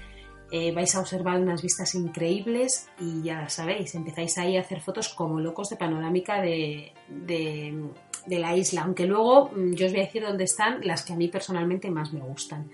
eh, 0.55 0.71
vais 0.71 0.93
a 0.95 0.99
observar 0.99 1.39
unas 1.39 1.63
vistas 1.63 1.95
increíbles 1.95 2.87
y 2.99 3.23
ya 3.23 3.49
sabéis, 3.49 3.95
empezáis 3.95 4.37
ahí 4.37 4.55
a 4.55 4.61
hacer 4.61 4.81
fotos 4.81 5.09
como 5.09 5.39
locos 5.39 5.71
de 5.71 5.77
panorámica 5.77 6.43
de, 6.43 6.93
de 7.09 8.39
la 8.39 8.55
isla, 8.55 8.83
aunque 8.83 9.07
luego 9.07 9.49
mm, 9.49 9.73
yo 9.73 9.87
os 9.87 9.91
voy 9.91 10.01
a 10.01 10.05
decir 10.05 10.21
dónde 10.21 10.43
están 10.43 10.81
las 10.83 11.03
que 11.03 11.13
a 11.13 11.15
mí 11.15 11.27
personalmente 11.27 11.89
más 11.89 12.13
me 12.13 12.19
gustan. 12.19 12.69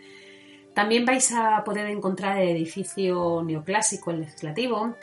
También 0.74 1.06
vais 1.06 1.32
a 1.32 1.63
poder 1.63 1.88
encontrar 1.88 2.42
el 2.42 2.50
edificio 2.50 3.42
neoclásico, 3.44 4.12
el 4.12 4.20
legislativo, 4.22 4.96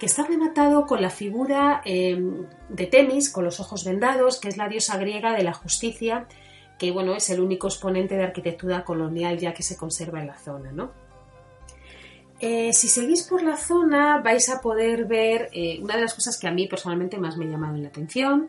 que 0.00 0.06
está 0.06 0.24
rematado 0.24 0.86
con 0.86 1.00
la 1.00 1.10
figura 1.10 1.82
em, 1.84 2.46
de 2.68 2.86
Temis, 2.86 3.30
con 3.30 3.44
los 3.44 3.60
ojos 3.60 3.84
vendados, 3.84 4.40
que 4.40 4.48
es 4.48 4.56
la 4.56 4.68
diosa 4.68 4.98
griega 4.98 5.34
de 5.34 5.44
la 5.44 5.52
justicia, 5.52 6.26
que 6.80 6.90
bueno, 6.90 7.14
es 7.14 7.30
el 7.30 7.40
único 7.40 7.68
exponente 7.68 8.16
de 8.16 8.24
arquitectura 8.24 8.84
colonial 8.84 9.38
ya 9.38 9.54
que 9.54 9.62
se 9.62 9.76
conserva 9.76 10.20
en 10.20 10.26
la 10.26 10.36
zona. 10.36 10.72
Eh, 12.40 12.72
si 12.72 12.88
seguís 12.88 13.24
por 13.24 13.42
la 13.42 13.56
zona 13.56 14.18
vais 14.18 14.48
a 14.48 14.60
poder 14.60 15.06
ver 15.06 15.48
eh, 15.52 15.80
una 15.82 15.96
de 15.96 16.02
las 16.02 16.14
cosas 16.14 16.38
que 16.38 16.46
a 16.46 16.52
mí 16.52 16.68
personalmente 16.68 17.18
más 17.18 17.36
me 17.36 17.46
ha 17.46 17.48
llamado 17.48 17.76
la 17.76 17.88
atención, 17.88 18.48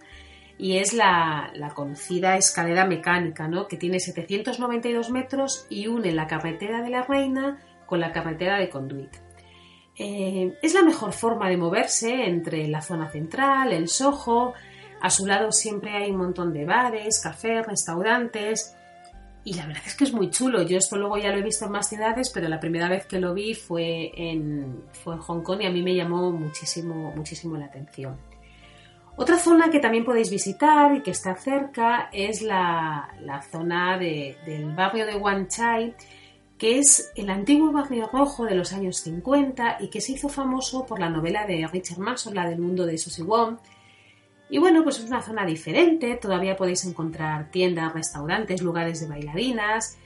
y 0.60 0.78
es 0.78 0.94
la, 0.94 1.54
conocida 1.74 2.36
escalera 2.36 2.86
mecánica, 2.86 3.48
¿no? 3.48 3.68
que 3.68 3.78
tiene 3.78 4.00
792 4.00 5.10
metros 5.10 5.66
y 5.70 5.88
une 5.88 6.12
la 6.12 6.28
carretera 6.28 6.82
de 6.82 6.90
la 6.90 7.04
Reina 7.04 7.60
con 7.86 8.02
la 8.02 8.12
carretera 8.12 8.60
de 8.60 8.70
Conduit. 8.70 9.16
Eh, 9.98 10.58
es 10.62 10.74
la 10.74 10.84
mejor 10.84 11.14
forma 11.14 11.50
de 11.50 11.58
moverse 11.58 12.26
entre 12.28 12.68
la 12.68 12.82
zona 12.82 13.10
central, 13.10 13.72
el 13.72 13.88
Soho, 13.88 14.54
a 15.02 15.10
su 15.10 15.26
lado 15.26 15.54
siempre 15.54 15.96
hay 15.96 16.12
un 16.12 16.18
montón 16.18 16.52
de 16.52 16.66
bares, 16.66 17.22
cafés, 17.22 17.66
restaurantes 17.66 18.76
y 19.44 19.54
la 19.54 19.66
verdad 19.66 19.84
es 19.86 19.96
que 19.96 20.04
es 20.04 20.14
muy 20.14 20.30
chulo. 20.30 20.62
Yo 20.64 20.78
esto 20.78 20.98
luego 20.98 21.18
ya 21.18 21.32
lo 21.32 21.38
he 21.38 21.44
visto 21.44 21.66
en 21.66 21.72
más 21.72 21.90
ciudades, 21.90 22.30
pero 22.30 22.48
la 22.50 22.60
primera 22.60 22.90
vez 22.90 23.06
que 23.06 23.20
lo 23.20 23.34
vi 23.34 23.54
fue 23.54 24.12
en, 24.16 24.84
fue 24.92 25.16
en 25.16 25.22
Hong 25.22 25.42
Kong 25.42 25.62
y 25.62 25.66
a 25.66 25.72
mí 25.72 25.82
me 25.82 25.96
llamó 25.96 26.32
muchísimo, 26.32 27.14
muchísimo 27.16 27.58
la 27.58 27.66
atención. 27.66 28.18
Otra 29.16 29.38
zona 29.38 29.70
que 29.70 29.80
también 29.80 30.06
podéis 30.06 30.30
visitar 30.30 30.96
y 30.96 31.02
que 31.02 31.12
está 31.12 31.36
cerca 31.36 32.10
es 32.14 32.42
la, 32.42 33.10
zona 33.52 33.98
del 33.98 34.74
barrio 34.74 35.06
de 35.06 35.18
Wan 35.18 35.48
Chai, 35.50 35.94
que 36.58 36.80
es 36.80 37.12
el 37.16 37.30
antiguo 37.30 37.72
barrio 37.72 38.10
rojo 38.12 38.46
de 38.46 38.56
los 38.56 38.72
años 38.72 38.98
50 38.98 39.78
y 39.82 39.90
que 39.90 40.00
se 40.00 40.14
hizo 40.14 40.30
famoso 40.30 40.86
por 40.86 41.00
la 41.00 41.10
novela 41.10 41.46
de 41.46 41.68
Richard 41.68 42.00
Mason, 42.00 42.34
la 42.34 42.48
del 42.48 42.60
mundo 42.60 42.86
de 42.86 42.98
Susie 42.98 43.26
Wong. 43.26 43.58
Y 44.50 44.58
bueno, 44.58 44.84
pues 44.84 45.00
es 45.00 45.06
una 45.06 45.22
zona 45.22 45.46
diferente, 45.46 46.16
todavía 46.16 46.56
podéis 46.56 46.86
encontrar 46.86 47.52
tiendas, 47.52 47.94
restaurantes, 47.94 48.62
lugares 48.62 49.00
de 49.00 49.08
bailarinas, 49.08 49.98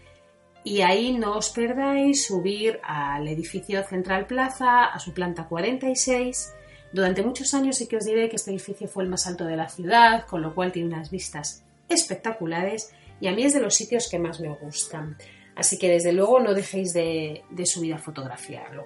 y 0.66 0.82
ahí 0.82 1.18
no 1.18 1.38
os 1.38 1.50
perdáis 1.50 2.26
subir 2.26 2.80
al 2.84 3.28
edificio 3.28 3.84
Central 3.84 4.28
Plaza, 4.28 4.86
a 4.86 5.00
su 5.00 5.14
planta 5.14 5.48
46, 5.48 6.54
durante 6.94 7.24
muchos 7.24 7.52
años 7.56 7.78
sí 7.78 7.88
que 7.88 7.98
os 7.98 8.06
diré 8.06 8.30
que 8.30 8.36
este 8.36 8.52
edificio 8.52 8.88
fue 8.88 9.04
el 9.04 9.10
más 9.10 9.26
alto 9.26 9.46
de 9.46 9.58
la 9.58 9.68
ciudad, 9.68 10.28
con 10.28 10.44
lo 10.44 10.54
cual 10.54 10.72
tiene 10.72 10.90
unas 10.90 11.10
vistas 11.10 11.64
espectaculares 11.90 12.94
y 13.20 13.28
a 13.28 13.34
mí 13.34 13.44
es 13.44 13.54
de 13.56 13.62
los 13.62 13.74
sitios 13.74 14.08
que 14.10 14.20
más 14.20 14.40
me 14.40 14.50
gustan. 14.50 15.18
Así 15.56 15.80
que 15.80 15.90
desde 15.90 16.14
luego 16.14 16.40
no 16.40 16.54
dejéis 16.54 16.94
de, 16.94 17.44
subir 17.66 17.96
a 17.96 17.98
fotografiarlo. 17.98 18.86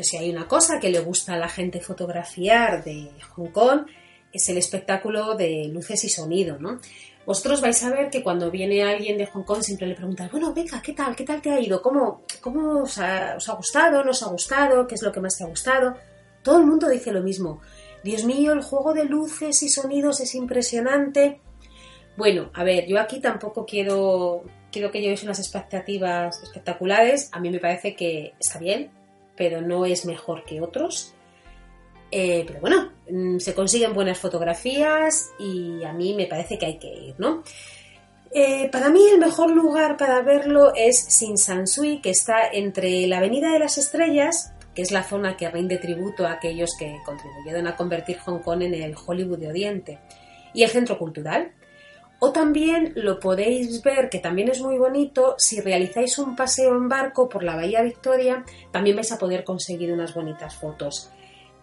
Si 0.00 0.16
hay 0.16 0.30
una 0.30 0.48
cosa 0.48 0.80
que 0.80 0.90
le 0.90 1.00
gusta 1.00 1.34
a 1.34 1.38
la 1.38 1.48
gente 1.48 1.80
fotografiar 1.80 2.84
de 2.84 3.10
Hong 3.34 3.50
Kong 3.50 3.86
es 4.32 4.48
el 4.48 4.56
espectáculo 4.56 5.34
de 5.34 5.68
luces 5.68 6.04
y 6.04 6.08
sonido, 6.08 6.58
¿no? 6.58 6.80
Vosotros 7.24 7.60
vais 7.60 7.80
a 7.84 7.90
ver 7.90 8.10
que 8.10 8.22
cuando 8.22 8.50
viene 8.50 8.82
alguien 8.82 9.16
de 9.16 9.26
Hong 9.26 9.44
Kong 9.44 9.62
siempre 9.62 9.86
le 9.86 9.94
preguntan, 9.94 10.28
bueno, 10.32 10.52
venga, 10.52 10.82
¿qué 10.82 10.92
tal? 10.92 11.14
¿Qué 11.14 11.24
tal 11.24 11.40
te 11.40 11.50
ha 11.50 11.60
ido? 11.60 11.80
¿Cómo, 11.80 12.22
cómo 12.40 12.82
os, 12.82 12.98
ha, 12.98 13.34
os 13.36 13.48
ha 13.48 13.54
gustado? 13.54 14.02
¿No 14.02 14.10
os 14.10 14.22
ha 14.22 14.28
gustado? 14.28 14.86
¿Qué 14.86 14.96
es 14.96 15.02
lo 15.02 15.12
que 15.12 15.20
más 15.20 15.36
te 15.36 15.44
ha 15.44 15.46
gustado? 15.46 15.94
Todo 16.42 16.58
el 16.58 16.66
mundo 16.66 16.88
dice 16.88 17.12
lo 17.12 17.22
mismo. 17.22 17.60
Dios 18.02 18.24
mío, 18.24 18.52
el 18.52 18.62
juego 18.62 18.92
de 18.92 19.04
luces 19.04 19.62
y 19.62 19.68
sonidos 19.68 20.20
es 20.20 20.34
impresionante. 20.34 21.40
Bueno, 22.16 22.50
a 22.54 22.64
ver, 22.64 22.86
yo 22.88 22.98
aquí 22.98 23.20
tampoco 23.20 23.64
quiero, 23.64 24.42
quiero 24.72 24.90
que 24.90 25.00
llevéis 25.00 25.22
unas 25.22 25.38
expectativas 25.38 26.42
espectaculares. 26.42 27.28
A 27.32 27.38
mí 27.38 27.50
me 27.50 27.60
parece 27.60 27.94
que 27.94 28.34
está 28.40 28.58
bien, 28.58 28.90
pero 29.36 29.60
no 29.60 29.84
es 29.86 30.04
mejor 30.04 30.44
que 30.44 30.60
otros. 30.60 31.14
Eh, 32.10 32.44
pero 32.46 32.60
bueno, 32.60 32.92
mm, 33.10 33.38
se 33.38 33.54
consiguen 33.54 33.94
buenas 33.94 34.18
fotografías 34.18 35.30
y 35.38 35.82
a 35.84 35.92
mí 35.92 36.14
me 36.14 36.26
parece 36.26 36.58
que 36.58 36.66
hay 36.66 36.78
que 36.78 36.92
ir, 36.92 37.14
¿no? 37.18 37.42
Eh, 38.34 38.68
para 38.70 38.88
mí 38.88 39.00
el 39.12 39.18
mejor 39.18 39.50
lugar 39.50 39.96
para 39.96 40.22
verlo 40.22 40.72
es 40.74 40.98
Sin 40.98 41.36
Sui, 41.38 42.00
que 42.00 42.10
está 42.10 42.48
entre 42.50 43.06
la 43.06 43.18
Avenida 43.18 43.52
de 43.52 43.58
las 43.58 43.78
Estrellas 43.78 44.52
que 44.74 44.82
es 44.82 44.90
la 44.90 45.02
zona 45.02 45.36
que 45.36 45.50
rinde 45.50 45.78
tributo 45.78 46.26
a 46.26 46.32
aquellos 46.32 46.70
que 46.78 46.98
contribuyeron 47.04 47.66
a 47.66 47.76
convertir 47.76 48.18
Hong 48.20 48.40
Kong 48.40 48.62
en 48.62 48.74
el 48.74 48.94
Hollywood 48.94 49.38
de 49.38 49.48
Oriente, 49.48 49.98
y 50.54 50.62
el 50.62 50.70
Centro 50.70 50.98
Cultural. 50.98 51.52
O 52.24 52.30
también 52.30 52.92
lo 52.94 53.18
podéis 53.18 53.82
ver, 53.82 54.08
que 54.08 54.20
también 54.20 54.48
es 54.48 54.60
muy 54.60 54.78
bonito, 54.78 55.34
si 55.38 55.60
realizáis 55.60 56.18
un 56.18 56.36
paseo 56.36 56.76
en 56.76 56.88
barco 56.88 57.28
por 57.28 57.42
la 57.42 57.56
Bahía 57.56 57.82
Victoria, 57.82 58.44
también 58.70 58.94
vais 58.94 59.10
a 59.10 59.18
poder 59.18 59.42
conseguir 59.42 59.92
unas 59.92 60.14
bonitas 60.14 60.54
fotos. 60.54 61.10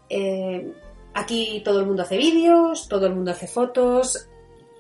Eh, 0.10 0.74
aquí 1.14 1.62
todo 1.64 1.80
el 1.80 1.86
mundo 1.86 2.04
hace 2.04 2.18
vídeos, 2.18 2.90
todo 2.90 3.08
el 3.08 3.16
mundo 3.16 3.32
hace 3.32 3.48
fotos, 3.48 4.28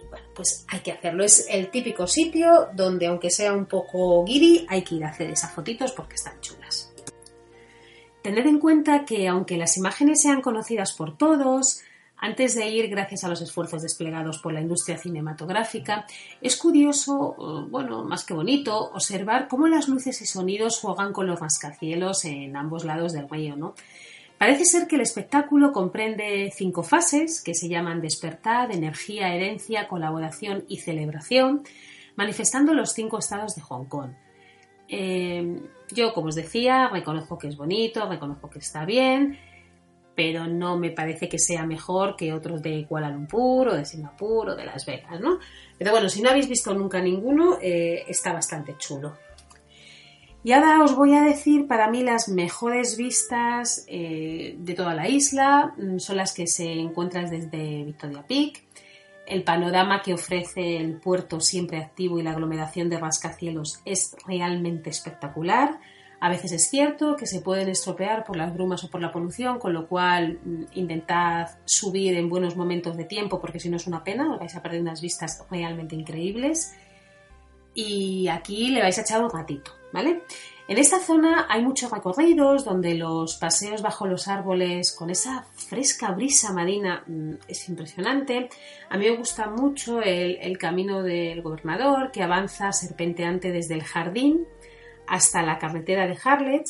bueno, 0.09 0.25
pues 0.35 0.65
hay 0.67 0.81
que 0.81 0.91
hacerlo. 0.91 1.23
Es 1.23 1.47
el 1.49 1.71
típico 1.71 2.07
sitio 2.07 2.67
donde, 2.73 3.07
aunque 3.07 3.29
sea 3.29 3.53
un 3.53 3.65
poco 3.65 4.25
guiri, 4.25 4.65
hay 4.67 4.81
que 4.81 4.95
ir 4.95 5.05
a 5.05 5.11
hacer 5.11 5.29
esas 5.29 5.53
fotitos 5.53 5.93
porque 5.93 6.15
están 6.15 6.41
chulas. 6.41 6.93
Tener 8.21 8.45
en 8.47 8.59
cuenta 8.59 9.05
que 9.05 9.29
aunque 9.29 9.55
las 9.55 9.77
imágenes 9.77 10.21
sean 10.21 10.41
conocidas 10.41 10.91
por 10.91 11.15
todos, 11.17 11.79
antes 12.21 12.55
de 12.55 12.67
ir, 12.69 12.89
gracias 12.89 13.23
a 13.23 13.29
los 13.29 13.41
esfuerzos 13.41 13.81
desplegados 13.81 14.39
por 14.39 14.51
la 14.53 14.61
industria 14.61 14.97
cinematográfica, 14.97 16.05
es 16.41 16.57
curioso, 16.57 17.67
bueno, 17.69 18.03
más 18.03 18.25
que 18.25 18.33
bonito, 18.33 18.91
observar 18.91 19.47
cómo 19.47 19.67
las 19.67 19.87
luces 19.87 20.21
y 20.21 20.25
sonidos 20.25 20.79
juegan 20.79 21.13
con 21.13 21.27
los 21.27 21.39
rascacielos 21.39 22.25
en 22.25 22.57
ambos 22.57 22.83
lados 22.83 23.13
del 23.13 23.29
río, 23.29 23.55
¿no? 23.55 23.73
Parece 24.37 24.63
ser 24.63 24.87
que 24.87 24.95
el 24.95 25.01
espectáculo 25.01 25.73
comprende 25.73 26.51
cinco 26.55 26.81
fases 26.81 27.41
que 27.43 27.53
se 27.53 27.67
llaman 27.67 27.99
despertar, 27.99 28.71
energía, 28.71 29.33
herencia, 29.33 29.87
colaboración 29.87 30.63
y 30.69 30.77
celebración, 30.77 31.63
manifestando 32.15 32.73
los 32.73 32.93
cinco 32.93 33.19
estados 33.19 33.55
de 33.55 33.61
Hong 33.61 33.85
Kong. 33.85 34.11
Eh, 34.87 35.61
yo, 35.91 36.13
como 36.13 36.27
os 36.27 36.35
decía, 36.35 36.87
reconozco 36.87 37.37
que 37.37 37.47
es 37.47 37.57
bonito, 37.57 38.07
reconozco 38.09 38.49
que 38.49 38.59
está 38.59 38.85
bien, 38.85 39.37
pero 40.19 40.47
no 40.47 40.77
me 40.77 40.89
parece 40.91 41.29
que 41.29 41.39
sea 41.39 41.65
mejor 41.65 42.17
que 42.17 42.33
otros 42.33 42.61
de 42.61 42.85
Kuala 42.85 43.09
Lumpur 43.09 43.69
o 43.69 43.75
de 43.75 43.85
Singapur 43.85 44.49
o 44.49 44.55
de 44.57 44.65
Las 44.65 44.85
Vegas, 44.85 45.17
¿no? 45.21 45.39
Pero 45.77 45.91
bueno, 45.91 46.09
si 46.09 46.21
no 46.21 46.29
habéis 46.29 46.49
visto 46.49 46.73
nunca 46.73 46.99
ninguno, 46.99 47.57
eh, 47.61 48.03
está 48.05 48.33
bastante 48.33 48.75
chulo. 48.77 49.15
Y 50.43 50.51
ahora 50.51 50.83
os 50.83 50.93
voy 50.93 51.15
a 51.15 51.21
decir 51.21 51.67
para 51.67 51.89
mí 51.89 52.03
las 52.03 52.27
mejores 52.27 52.97
vistas 52.97 53.85
eh, 53.87 54.57
de 54.59 54.73
toda 54.73 54.93
la 54.93 55.07
isla. 55.07 55.73
Mm, 55.77 55.99
son 55.99 56.17
las 56.17 56.33
que 56.33 56.47
se 56.47 56.69
encuentran 56.69 57.29
desde 57.29 57.85
Victoria 57.85 58.27
Peak. 58.27 58.61
El 59.25 59.43
panorama 59.43 60.01
que 60.01 60.13
ofrece 60.13 60.75
el 60.75 60.99
puerto 60.99 61.39
siempre 61.39 61.77
activo 61.77 62.19
y 62.19 62.23
la 62.23 62.31
aglomeración 62.31 62.89
de 62.89 62.99
rascacielos 62.99 63.79
es 63.85 64.17
realmente 64.27 64.89
espectacular. 64.89 65.79
A 66.21 66.29
veces 66.29 66.51
es 66.51 66.69
cierto 66.69 67.15
que 67.15 67.25
se 67.25 67.41
pueden 67.41 67.69
estropear 67.69 68.25
por 68.25 68.35
las 68.35 68.53
brumas 68.53 68.83
o 68.83 68.89
por 68.89 69.01
la 69.01 69.11
polución, 69.11 69.57
con 69.57 69.73
lo 69.73 69.87
cual 69.87 70.39
mm, 70.43 70.63
intentad 70.73 71.47
subir 71.63 72.15
en 72.15 72.29
buenos 72.29 72.57
momentos 72.57 72.97
de 72.97 73.05
tiempo 73.05 73.39
porque 73.39 73.59
si 73.59 73.69
no 73.69 73.77
es 73.77 73.87
una 73.87 74.03
pena, 74.03 74.33
os 74.33 74.39
vais 74.39 74.55
a 74.55 74.61
perder 74.61 74.81
unas 74.81 75.01
vistas 75.01 75.45
realmente 75.49 75.95
increíbles. 75.95 76.75
Y 77.73 78.27
aquí 78.27 78.69
le 78.69 78.81
vais 78.81 78.97
a 78.97 79.01
echar 79.01 79.23
un 79.23 79.29
ratito, 79.29 79.71
¿vale? 79.93 80.23
En 80.67 80.77
esta 80.77 80.99
zona 80.99 81.47
hay 81.49 81.63
muchos 81.63 81.89
recorridos 81.89 82.65
donde 82.65 82.95
los 82.95 83.37
paseos 83.37 83.81
bajo 83.81 84.05
los 84.05 84.27
árboles 84.27 84.91
con 84.91 85.09
esa 85.09 85.45
fresca 85.53 86.11
brisa 86.11 86.51
marina 86.51 87.03
mm, 87.07 87.35
es 87.47 87.69
impresionante. 87.69 88.49
A 88.89 88.97
mí 88.97 89.09
me 89.09 89.15
gusta 89.15 89.49
mucho 89.49 90.01
el, 90.01 90.37
el 90.41 90.57
camino 90.57 91.01
del 91.01 91.41
gobernador 91.41 92.11
que 92.11 92.23
avanza 92.23 92.73
serpenteante 92.73 93.53
desde 93.53 93.75
el 93.75 93.83
jardín 93.83 94.45
hasta 95.09 95.41
la 95.41 95.57
carretera 95.57 96.07
de 96.07 96.17
Harlech. 96.23 96.67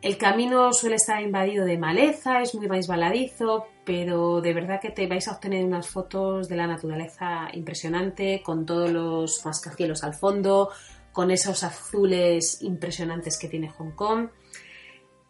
El 0.00 0.16
camino 0.16 0.72
suele 0.72 0.96
estar 0.96 1.20
invadido 1.22 1.64
de 1.64 1.76
maleza, 1.76 2.40
es 2.40 2.54
muy 2.54 2.66
resbaladizo, 2.66 3.66
pero 3.84 4.40
de 4.40 4.54
verdad 4.54 4.80
que 4.80 4.90
te 4.90 5.06
vais 5.08 5.26
a 5.28 5.32
obtener 5.32 5.64
unas 5.64 5.88
fotos 5.88 6.48
de 6.48 6.56
la 6.56 6.66
naturaleza 6.66 7.48
impresionante, 7.52 8.42
con 8.44 8.64
todos 8.64 8.90
los 8.90 9.42
rascacielos 9.44 10.04
al 10.04 10.14
fondo, 10.14 10.70
con 11.12 11.30
esos 11.30 11.64
azules 11.64 12.62
impresionantes 12.62 13.38
que 13.38 13.48
tiene 13.48 13.68
Hong 13.70 13.90
Kong. 13.90 14.28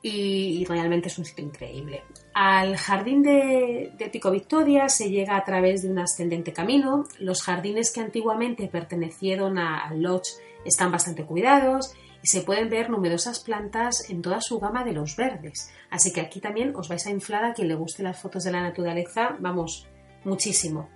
Y, 0.00 0.64
realmente 0.66 1.08
es 1.08 1.18
un 1.18 1.24
sitio 1.24 1.44
increíble. 1.44 2.04
Al 2.32 2.76
jardín 2.76 3.22
de, 3.22 3.92
de 3.98 4.08
Pico 4.10 4.30
Victoria 4.30 4.88
se 4.88 5.10
llega 5.10 5.36
a 5.36 5.44
través 5.44 5.82
de 5.82 5.90
un 5.90 5.98
ascendente 5.98 6.52
camino. 6.52 7.04
Los 7.18 7.42
jardines 7.42 7.90
que 7.90 8.00
antiguamente 8.00 8.68
pertenecieron 8.68 9.58
al 9.58 10.00
Lodge 10.00 10.34
están 10.64 10.92
bastante 10.92 11.24
cuidados 11.24 11.96
y 12.22 12.26
se 12.26 12.42
pueden 12.42 12.68
ver 12.68 12.90
numerosas 12.90 13.40
plantas 13.40 14.10
en 14.10 14.22
toda 14.22 14.40
su 14.40 14.58
gama 14.58 14.84
de 14.84 14.92
los 14.92 15.16
verdes. 15.16 15.70
Así 15.90 16.12
que 16.12 16.20
aquí 16.20 16.40
también 16.40 16.74
os 16.74 16.88
vais 16.88 17.06
a 17.06 17.10
inflar 17.10 17.44
a 17.44 17.54
quien 17.54 17.68
le 17.68 17.74
guste 17.74 18.02
las 18.02 18.18
fotos 18.18 18.44
de 18.44 18.52
la 18.52 18.60
naturaleza, 18.60 19.36
vamos, 19.38 19.86
muchísimo. 20.24 20.88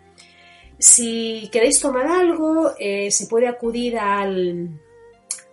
Si 0.78 1.48
queréis 1.52 1.80
tomar 1.80 2.06
algo, 2.06 2.72
eh, 2.78 3.10
se 3.10 3.26
puede 3.26 3.46
acudir 3.46 3.98
al, 3.98 4.80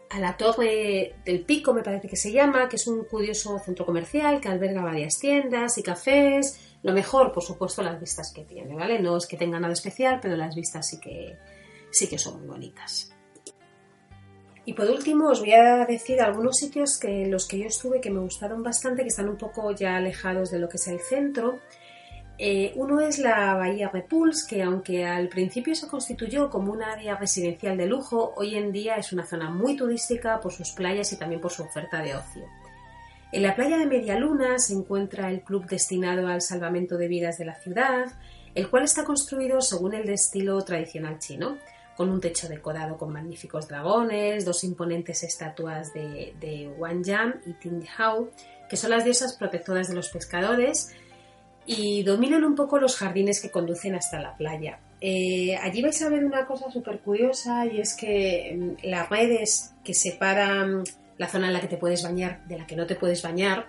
a 0.10 0.20
la 0.20 0.36
Torre 0.36 1.16
del 1.24 1.46
Pico, 1.46 1.74
me 1.74 1.84
parece 1.84 2.08
que 2.08 2.16
se 2.16 2.32
llama, 2.32 2.68
que 2.68 2.78
es 2.78 2.88
un 2.88 3.04
curioso 3.04 3.60
centro 3.60 3.86
comercial 3.86 4.42
que 4.42 4.50
alberga 4.50 4.82
varias 4.82 5.20
tiendas 5.20 5.78
y 5.78 5.84
cafés. 5.84 6.60
Lo 6.82 6.94
mejor, 6.94 7.32
por 7.32 7.44
supuesto, 7.44 7.84
las 7.84 8.00
vistas 8.00 8.32
que 8.34 8.46
tiene, 8.46 8.74
¿vale? 8.74 9.00
No 9.00 9.18
es 9.18 9.28
que 9.28 9.38
tenga 9.38 9.60
nada 9.60 9.74
especial, 9.74 10.20
pero 10.22 10.36
las 10.36 10.56
vistas 10.56 10.88
sí 10.88 11.00
que, 11.00 11.38
sí 11.92 12.08
que 12.08 12.18
son 12.18 12.40
muy 12.40 12.48
bonitas. 12.48 13.14
Y 14.70 14.74
por 14.74 14.88
último 14.88 15.30
os 15.30 15.40
voy 15.40 15.54
a 15.54 15.84
decir 15.88 16.22
algunos 16.22 16.58
sitios 16.58 17.00
que, 17.00 17.24
en 17.24 17.32
los 17.32 17.48
que 17.48 17.58
yo 17.58 17.66
estuve 17.66 18.00
que 18.00 18.12
me 18.12 18.20
gustaron 18.20 18.62
bastante, 18.62 19.02
que 19.02 19.08
están 19.08 19.28
un 19.28 19.36
poco 19.36 19.72
ya 19.72 19.96
alejados 19.96 20.52
de 20.52 20.60
lo 20.60 20.70
que 20.70 20.78
es 20.78 20.88
el 20.88 21.00
centro. 21.00 21.58
Eh, 22.38 22.74
uno 22.76 23.00
es 23.00 23.18
la 23.18 23.56
Bahía 23.56 23.90
Repulse, 23.90 24.46
que 24.48 24.62
aunque 24.62 25.08
al 25.08 25.28
principio 25.28 25.74
se 25.74 25.88
constituyó 25.88 26.52
como 26.52 26.72
un 26.72 26.84
área 26.84 27.16
residencial 27.16 27.78
de 27.78 27.88
lujo, 27.88 28.36
hoy 28.38 28.58
en 28.58 28.72
día 28.72 28.98
es 28.98 29.12
una 29.12 29.26
zona 29.26 29.50
muy 29.50 29.76
turística 29.76 30.40
por 30.40 30.54
sus 30.54 30.70
playas 30.70 31.12
y 31.14 31.18
también 31.18 31.42
por 31.42 31.50
su 31.52 31.64
oferta 31.64 32.04
de 32.04 32.14
ocio. 32.14 32.46
En 33.32 33.42
la 33.42 33.56
playa 33.56 33.80
de 33.80 33.88
Media 33.88 34.20
Luna 34.20 34.60
se 34.60 34.76
encuentra 34.76 35.32
el 35.32 35.42
club 35.42 35.66
destinado 35.66 36.28
al 36.28 36.44
salvamento 36.44 36.96
de 36.96 37.08
vidas 37.08 37.40
de 37.40 37.46
la 37.46 37.56
ciudad, 37.56 38.06
el 38.54 38.70
cual 38.70 38.84
está 38.84 39.04
construido 39.04 39.62
según 39.62 39.96
el 39.96 40.08
estilo 40.12 40.62
tradicional 40.64 41.18
chino 41.18 41.58
con 42.00 42.12
un 42.12 42.22
techo 42.22 42.48
decorado 42.48 42.96
con 42.96 43.12
magníficos 43.12 43.68
dragones, 43.68 44.46
dos 44.46 44.64
imponentes 44.64 45.22
estatuas 45.24 45.94
de, 45.94 46.34
de 46.40 46.70
Wang 46.78 47.04
Yan 47.04 47.42
y 47.46 47.52
Ting 47.56 47.84
Hao, 47.98 48.32
que 48.70 48.78
son 48.78 48.92
las 48.92 49.04
diosas 49.04 49.34
protectoras 49.34 49.90
de 49.90 49.96
los 49.96 50.08
pescadores, 50.08 50.96
y 51.66 52.04
dominan 52.04 52.46
un 52.46 52.56
poco 52.56 52.80
los 52.80 52.96
jardines 52.96 53.42
que 53.42 53.52
conducen 53.52 53.96
hasta 53.96 54.18
la 54.22 54.38
playa. 54.38 54.80
Eh, 55.02 55.58
allí 55.58 55.82
vais 55.82 56.02
a 56.02 56.08
ver 56.08 56.24
una 56.24 56.46
cosa 56.46 56.72
súper 56.72 57.02
curiosa 57.02 57.66
y 57.66 57.82
es 57.82 57.94
que 57.98 58.56
mm, 58.58 58.88
las 58.88 59.10
redes 59.10 59.74
que 59.84 59.94
separan 59.94 60.86
la 61.18 61.28
zona 61.28 61.48
en 61.48 61.54
la 61.54 61.60
que 61.60 61.68
te 61.68 61.76
puedes 61.76 62.02
bañar 62.02 62.48
de 62.48 62.60
la 62.60 62.66
que 62.66 62.78
no 62.78 62.88
te 62.88 62.96
puedes 62.96 63.22
bañar 63.22 63.68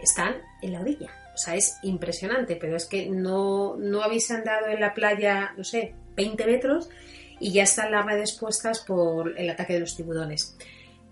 están 0.00 0.36
en 0.62 0.74
la 0.74 0.80
orilla. 0.80 1.10
O 1.34 1.38
sea, 1.38 1.56
es 1.56 1.76
impresionante, 1.82 2.54
pero 2.54 2.76
es 2.76 2.86
que 2.86 3.10
no, 3.10 3.74
no 3.76 4.04
habéis 4.04 4.30
andado 4.30 4.68
en 4.68 4.78
la 4.78 4.94
playa, 4.94 5.54
no 5.56 5.64
sé, 5.64 5.92
20 6.14 6.46
metros 6.46 6.88
y 7.40 7.52
ya 7.52 7.64
están 7.64 7.90
las 7.92 8.04
redes 8.04 8.32
puestas 8.32 8.80
por 8.80 9.38
el 9.38 9.50
ataque 9.50 9.74
de 9.74 9.80
los 9.80 9.96
tiburones. 9.96 10.56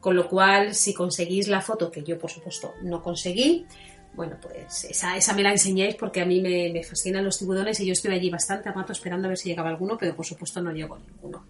Con 0.01 0.17
lo 0.17 0.29
cual, 0.29 0.75
si 0.75 0.95
conseguís 0.95 1.49
la 1.49 1.61
foto, 1.61 1.91
que 1.91 2.03
yo 2.03 2.19
por 2.19 2.31
supuesto 2.31 2.75
no 2.83 3.03
conseguí, 3.03 3.67
bueno, 4.15 4.37
pues 4.41 4.85
esa, 4.85 5.17
esa 5.17 5.33
me 5.33 5.43
la 5.43 5.53
enseñáis 5.53 5.95
porque 5.95 6.21
a 6.21 6.27
mí 6.27 6.41
me, 6.41 6.83
fascinan 6.85 7.25
los 7.25 7.39
tiburones 7.39 7.81
y 7.81 7.87
yo 7.87 7.93
estoy 7.93 8.15
allí 8.15 8.29
bastante 8.31 8.71
rato 8.71 8.93
esperando 8.93 9.27
a 9.27 9.31
ver 9.31 9.39
si 9.39 9.49
llegaba 9.49 9.71
alguno, 9.71 9.97
pero 9.99 10.15
por 10.15 10.27
supuesto 10.27 10.61
no 10.61 10.73
llegó 10.73 10.99
ninguno. 10.99 11.47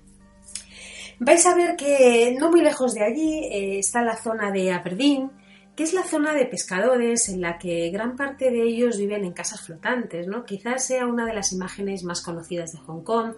Vais 1.19 1.45
a 1.47 1.55
ver 1.55 1.77
que 1.77 2.37
no 2.39 2.51
muy 2.51 2.63
lejos 2.63 2.95
de 2.95 3.05
allí 3.05 3.45
eh, 3.45 3.79
está 3.79 4.03
la 4.03 4.17
zona 4.17 4.51
de 4.51 4.73
Aberdeen, 4.73 5.31
que 5.75 5.83
es 5.83 5.93
la 5.93 6.05
zona 6.05 6.35
de 6.35 6.47
pescadores 6.47 7.29
en 7.29 7.41
la 7.41 7.59
que 7.59 7.91
gran 7.91 8.17
parte 8.17 8.51
de 8.51 8.63
ellos 8.63 8.99
viven 8.99 9.25
en 9.25 9.33
casas 9.33 9.63
flotantes, 9.63 10.27
¿no? 10.27 10.45
Quizás 10.45 10.85
sea 10.85 11.07
una 11.07 11.27
de 11.27 11.35
las 11.35 11.53
imágenes 11.53 12.05
más 12.05 12.21
conocidas 12.21 12.73
de 12.73 12.79
Hong 12.81 13.03
Kong 13.03 13.35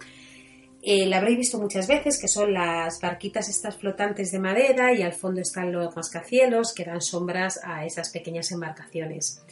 eh, 0.87 1.07
la 1.07 1.17
habréis 1.17 1.39
visto 1.39 1.57
muchas 1.57 1.87
veces, 1.87 2.21
que 2.21 2.27
son 2.27 2.53
las 2.53 3.01
barquitas 3.01 3.49
estas 3.49 3.75
flotantes 3.75 4.31
de 4.31 4.37
madera 4.37 4.93
y 4.93 5.01
al 5.01 5.13
fondo 5.13 5.41
están 5.41 5.71
los 5.71 5.95
mascacielos 5.95 6.75
que 6.75 6.85
dan 6.85 7.01
sombras 7.01 7.59
a 7.63 7.87
esas 7.87 8.11
pequeñas 8.11 8.51
embarcaciones. 8.51 9.43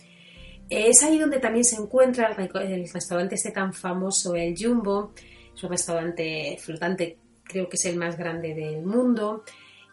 Eh, 0.69 0.89
es 0.89 1.02
ahí 1.02 1.17
donde 1.17 1.39
también 1.39 1.65
se 1.65 1.78
encuentra 1.78 2.36
el, 2.38 2.88
restaurante 2.88 3.34
este 3.34 3.50
tan 3.50 3.74
famoso, 3.74 4.36
el 4.36 4.54
Jumbo. 4.56 5.13
Es 5.56 5.63
un 5.63 5.72
restaurante 5.72 6.56
flotante, 6.62 7.17
creo 7.43 7.67
que 7.67 7.78
es 7.78 7.86
el 7.86 7.98
más 7.98 8.15
grande 8.15 8.54
del 8.54 8.84
mundo 8.84 9.43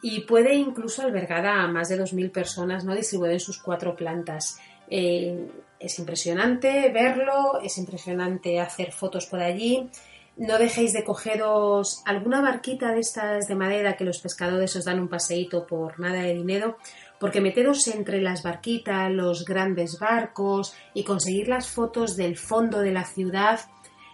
y 0.03 0.20
puede 0.20 0.55
incluso 0.55 1.00
albergar 1.00 1.46
a 1.46 1.66
más 1.68 1.88
de 1.88 1.98
2.000 1.98 2.33
personas 2.33 2.85
¿no? 2.85 2.94
distribuido 2.94 3.33
en 3.33 3.40
sus 3.40 3.59
cuatro 3.62 3.96
plantas. 3.96 4.59
Eh, 4.90 5.48
es 5.79 5.98
impresionante 5.98 6.90
verlo, 6.92 7.62
es 7.64 7.79
impresionante 7.79 8.61
hacer 8.61 8.92
fotos 8.92 9.24
por 9.24 9.40
allí 9.40 9.88
no 10.36 10.58
dejéis 10.58 10.92
de 10.92 11.04
cogeros 11.04 12.02
alguna 12.06 12.40
barquita 12.40 12.92
de 12.92 13.00
estas 13.00 13.46
de 13.46 13.54
madera 13.54 13.96
que 13.96 14.04
los 14.04 14.20
pescadores 14.20 14.74
os 14.76 14.84
dan 14.84 15.00
un 15.00 15.08
paseíto 15.08 15.66
por 15.66 16.00
nada 16.00 16.22
de 16.22 16.34
dinero, 16.34 16.76
porque 17.18 17.40
meteros 17.40 17.86
entre 17.88 18.22
las 18.22 18.42
barquitas, 18.42 19.10
los 19.10 19.44
grandes 19.44 19.98
barcos 19.98 20.74
y 20.94 21.04
conseguir 21.04 21.48
las 21.48 21.68
fotos 21.68 22.16
del 22.16 22.36
fondo 22.36 22.80
de 22.80 22.92
la 22.92 23.04
ciudad 23.04 23.60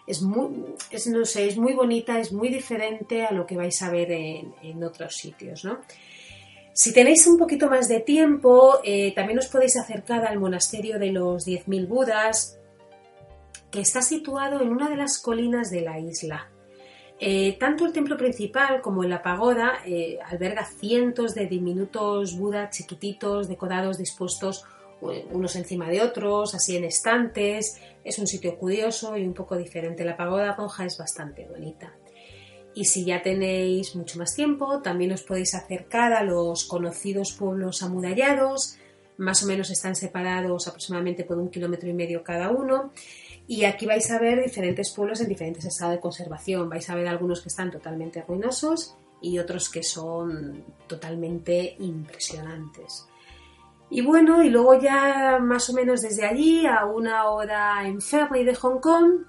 es 0.06 0.22
muy, 0.22 0.48
no 1.10 1.24
sé, 1.24 1.46
es 1.46 1.56
muy 1.56 1.74
bonita, 1.74 2.18
es 2.18 2.32
muy 2.32 2.48
diferente 2.48 3.24
a 3.24 3.32
lo 3.32 3.44
que 3.44 3.56
vais 3.56 3.80
a 3.82 3.90
ver 3.90 4.12
en, 4.12 4.84
otros 4.84 5.14
sitios. 5.14 5.66
Si 6.72 6.92
tenéis 6.92 7.26
un 7.26 7.38
poquito 7.38 7.68
más 7.68 7.88
de 7.88 8.00
tiempo, 8.00 8.80
eh, 8.84 9.12
también 9.14 9.38
os 9.38 9.48
podéis 9.48 9.76
acercar 9.76 10.24
al 10.24 10.38
monasterio 10.38 10.98
de 10.98 11.10
los 11.10 11.46
10.000 11.46 11.88
Budas, 11.88 12.55
está 13.80 14.02
situado 14.02 14.60
en 14.60 14.68
una 14.68 14.88
de 14.88 14.96
las 14.96 15.18
colinas 15.18 15.70
de 15.70 15.80
la 15.82 15.98
isla. 15.98 16.50
Eh, 17.18 17.56
tanto 17.58 17.86
el 17.86 17.92
templo 17.92 18.16
principal 18.16 18.82
como 18.82 19.02
la 19.04 19.22
pagoda 19.22 19.78
eh, 19.86 20.18
alberga 20.24 20.66
cientos 20.66 21.34
de 21.34 21.46
diminutos 21.46 22.36
budas 22.36 22.76
chiquititos 22.76 23.48
decorados 23.48 23.96
dispuestos 23.96 24.64
eh, 25.02 25.26
unos 25.30 25.56
encima 25.56 25.88
de 25.88 26.02
otros, 26.02 26.54
así 26.54 26.76
en 26.76 26.84
estantes. 26.84 27.80
Es 28.04 28.18
un 28.18 28.26
sitio 28.26 28.58
curioso 28.58 29.16
y 29.16 29.26
un 29.26 29.34
poco 29.34 29.56
diferente. 29.56 30.04
La 30.04 30.16
pagoda 30.16 30.54
roja 30.54 30.84
es 30.84 30.96
bastante 30.98 31.46
bonita. 31.46 31.92
Y 32.74 32.84
si 32.84 33.04
ya 33.04 33.22
tenéis 33.22 33.96
mucho 33.96 34.18
más 34.18 34.34
tiempo, 34.34 34.82
también 34.82 35.12
os 35.12 35.22
podéis 35.22 35.54
acercar 35.54 36.12
a 36.12 36.22
los 36.22 36.64
conocidos 36.64 37.32
pueblos 37.32 37.82
amurallados. 37.82 38.76
Más 39.16 39.42
o 39.42 39.46
menos 39.46 39.70
están 39.70 39.96
separados 39.96 40.68
aproximadamente 40.68 41.24
por 41.24 41.38
un 41.38 41.48
kilómetro 41.48 41.88
y 41.88 41.94
medio 41.94 42.22
cada 42.22 42.50
uno. 42.50 42.92
Y 43.48 43.64
aquí 43.64 43.86
vais 43.86 44.10
a 44.10 44.18
ver 44.18 44.42
diferentes 44.42 44.92
pueblos 44.92 45.20
en 45.20 45.28
diferentes 45.28 45.64
estados 45.64 45.94
de 45.94 46.00
conservación. 46.00 46.68
Vais 46.68 46.88
a 46.90 46.94
ver 46.96 47.06
algunos 47.06 47.40
que 47.40 47.48
están 47.48 47.70
totalmente 47.70 48.22
ruinosos 48.22 48.96
y 49.20 49.38
otros 49.38 49.70
que 49.70 49.82
son 49.82 50.64
totalmente 50.86 51.76
impresionantes. 51.78 53.06
Y 53.88 54.00
bueno, 54.02 54.42
y 54.42 54.50
luego 54.50 54.80
ya 54.80 55.38
más 55.40 55.70
o 55.70 55.72
menos 55.72 56.02
desde 56.02 56.26
allí, 56.26 56.66
a 56.66 56.86
una 56.86 57.26
hora 57.26 57.86
en 57.86 58.00
ferry 58.00 58.44
de 58.44 58.54
Hong 58.56 58.80
Kong, 58.80 59.26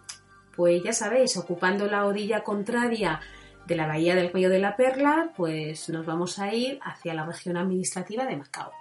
pues 0.56 0.82
ya 0.84 0.94
sabéis, 0.94 1.38
ocupando 1.38 1.86
la 1.86 2.06
orilla 2.06 2.44
contraria 2.44 3.22
de 3.68 3.76
la 3.76 3.86
bahía 3.86 4.16
del 4.16 4.34
Río 4.34 4.50
de 4.50 4.60
la 4.60 4.76
Perla, 4.76 5.32
pues 5.38 5.90
nos 5.90 6.06
vamos 6.06 6.40
a 6.40 6.52
ir 6.54 6.80
hacia 6.82 7.14
la 7.14 7.26
región 7.26 7.58
administrativa 7.58 8.26
de 8.26 8.38
Macao. 8.38 8.72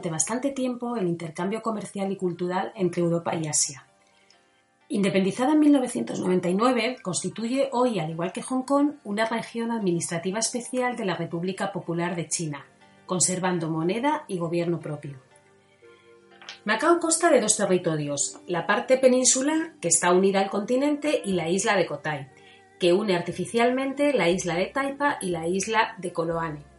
Durante 0.00 0.10
bastante 0.10 0.50
tiempo 0.52 0.96
el 0.96 1.06
intercambio 1.06 1.60
comercial 1.60 2.10
y 2.10 2.16
cultural 2.16 2.72
entre 2.74 3.02
Europa 3.02 3.34
y 3.34 3.46
Asia. 3.46 3.86
Independizada 4.88 5.52
en 5.52 5.60
1999, 5.60 6.96
constituye 7.02 7.68
hoy, 7.72 7.98
al 7.98 8.08
igual 8.08 8.32
que 8.32 8.40
Hong 8.40 8.62
Kong, 8.62 8.92
una 9.04 9.26
región 9.26 9.70
administrativa 9.70 10.38
especial 10.38 10.96
de 10.96 11.04
la 11.04 11.16
República 11.16 11.70
Popular 11.70 12.16
de 12.16 12.28
China, 12.28 12.64
conservando 13.04 13.68
moneda 13.68 14.24
y 14.26 14.38
gobierno 14.38 14.80
propio. 14.80 15.18
Macao 16.64 16.98
consta 16.98 17.30
de 17.30 17.42
dos 17.42 17.58
territorios, 17.58 18.40
la 18.46 18.66
parte 18.66 18.96
peninsular, 18.96 19.74
que 19.82 19.88
está 19.88 20.14
unida 20.14 20.40
al 20.40 20.48
continente, 20.48 21.20
y 21.22 21.34
la 21.34 21.50
isla 21.50 21.76
de 21.76 21.84
Kotai, 21.84 22.30
que 22.78 22.94
une 22.94 23.14
artificialmente 23.14 24.14
la 24.14 24.30
isla 24.30 24.54
de 24.54 24.66
Taipa 24.66 25.18
y 25.20 25.28
la 25.28 25.46
isla 25.46 25.94
de 25.98 26.10
Koloane. 26.10 26.69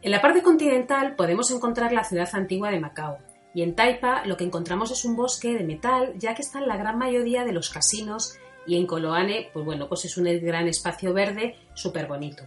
En 0.00 0.12
la 0.12 0.22
parte 0.22 0.42
continental 0.42 1.16
podemos 1.16 1.50
encontrar 1.50 1.92
la 1.92 2.04
ciudad 2.04 2.28
antigua 2.32 2.70
de 2.70 2.78
Macao, 2.78 3.18
y 3.52 3.62
en 3.62 3.74
Taipa 3.74 4.24
lo 4.26 4.36
que 4.36 4.44
encontramos 4.44 4.92
es 4.92 5.04
un 5.04 5.16
bosque 5.16 5.54
de 5.54 5.64
metal, 5.64 6.14
ya 6.16 6.34
que 6.34 6.42
están 6.42 6.68
la 6.68 6.76
gran 6.76 6.98
mayoría 6.98 7.44
de 7.44 7.52
los 7.52 7.70
casinos, 7.70 8.38
y 8.64 8.76
en 8.76 8.86
Koloane, 8.86 9.50
pues 9.52 9.64
bueno, 9.64 9.88
pues 9.88 10.04
es 10.04 10.16
un 10.16 10.24
gran 10.24 10.68
espacio 10.68 11.12
verde 11.12 11.56
súper 11.74 12.06
bonito. 12.06 12.44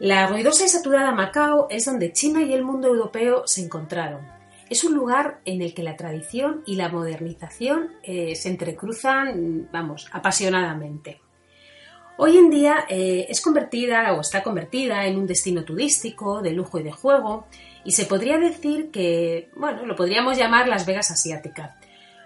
La 0.00 0.26
ruidosa 0.26 0.64
y 0.64 0.68
saturada 0.68 1.12
Macao 1.12 1.68
es 1.70 1.84
donde 1.84 2.12
China 2.12 2.42
y 2.42 2.52
el 2.52 2.64
mundo 2.64 2.88
europeo 2.88 3.42
se 3.46 3.64
encontraron. 3.64 4.26
Es 4.68 4.84
un 4.84 4.94
lugar 4.94 5.40
en 5.44 5.62
el 5.62 5.74
que 5.74 5.82
la 5.82 5.96
tradición 5.96 6.62
y 6.66 6.76
la 6.76 6.88
modernización 6.88 7.92
eh, 8.02 8.34
se 8.34 8.48
entrecruzan, 8.48 9.68
vamos, 9.72 10.08
apasionadamente. 10.12 11.20
Hoy 12.20 12.36
en 12.36 12.50
día 12.50 12.84
eh, 12.88 13.26
es 13.28 13.40
convertida 13.40 14.12
o 14.12 14.22
está 14.22 14.42
convertida 14.42 15.06
en 15.06 15.16
un 15.18 15.28
destino 15.28 15.62
turístico 15.62 16.42
de 16.42 16.50
lujo 16.50 16.80
y 16.80 16.82
de 16.82 16.90
juego 16.90 17.46
y 17.84 17.92
se 17.92 18.06
podría 18.06 18.38
decir 18.38 18.90
que, 18.90 19.50
bueno, 19.54 19.86
lo 19.86 19.94
podríamos 19.94 20.36
llamar 20.36 20.66
Las 20.66 20.84
Vegas 20.84 21.12
asiática. 21.12 21.76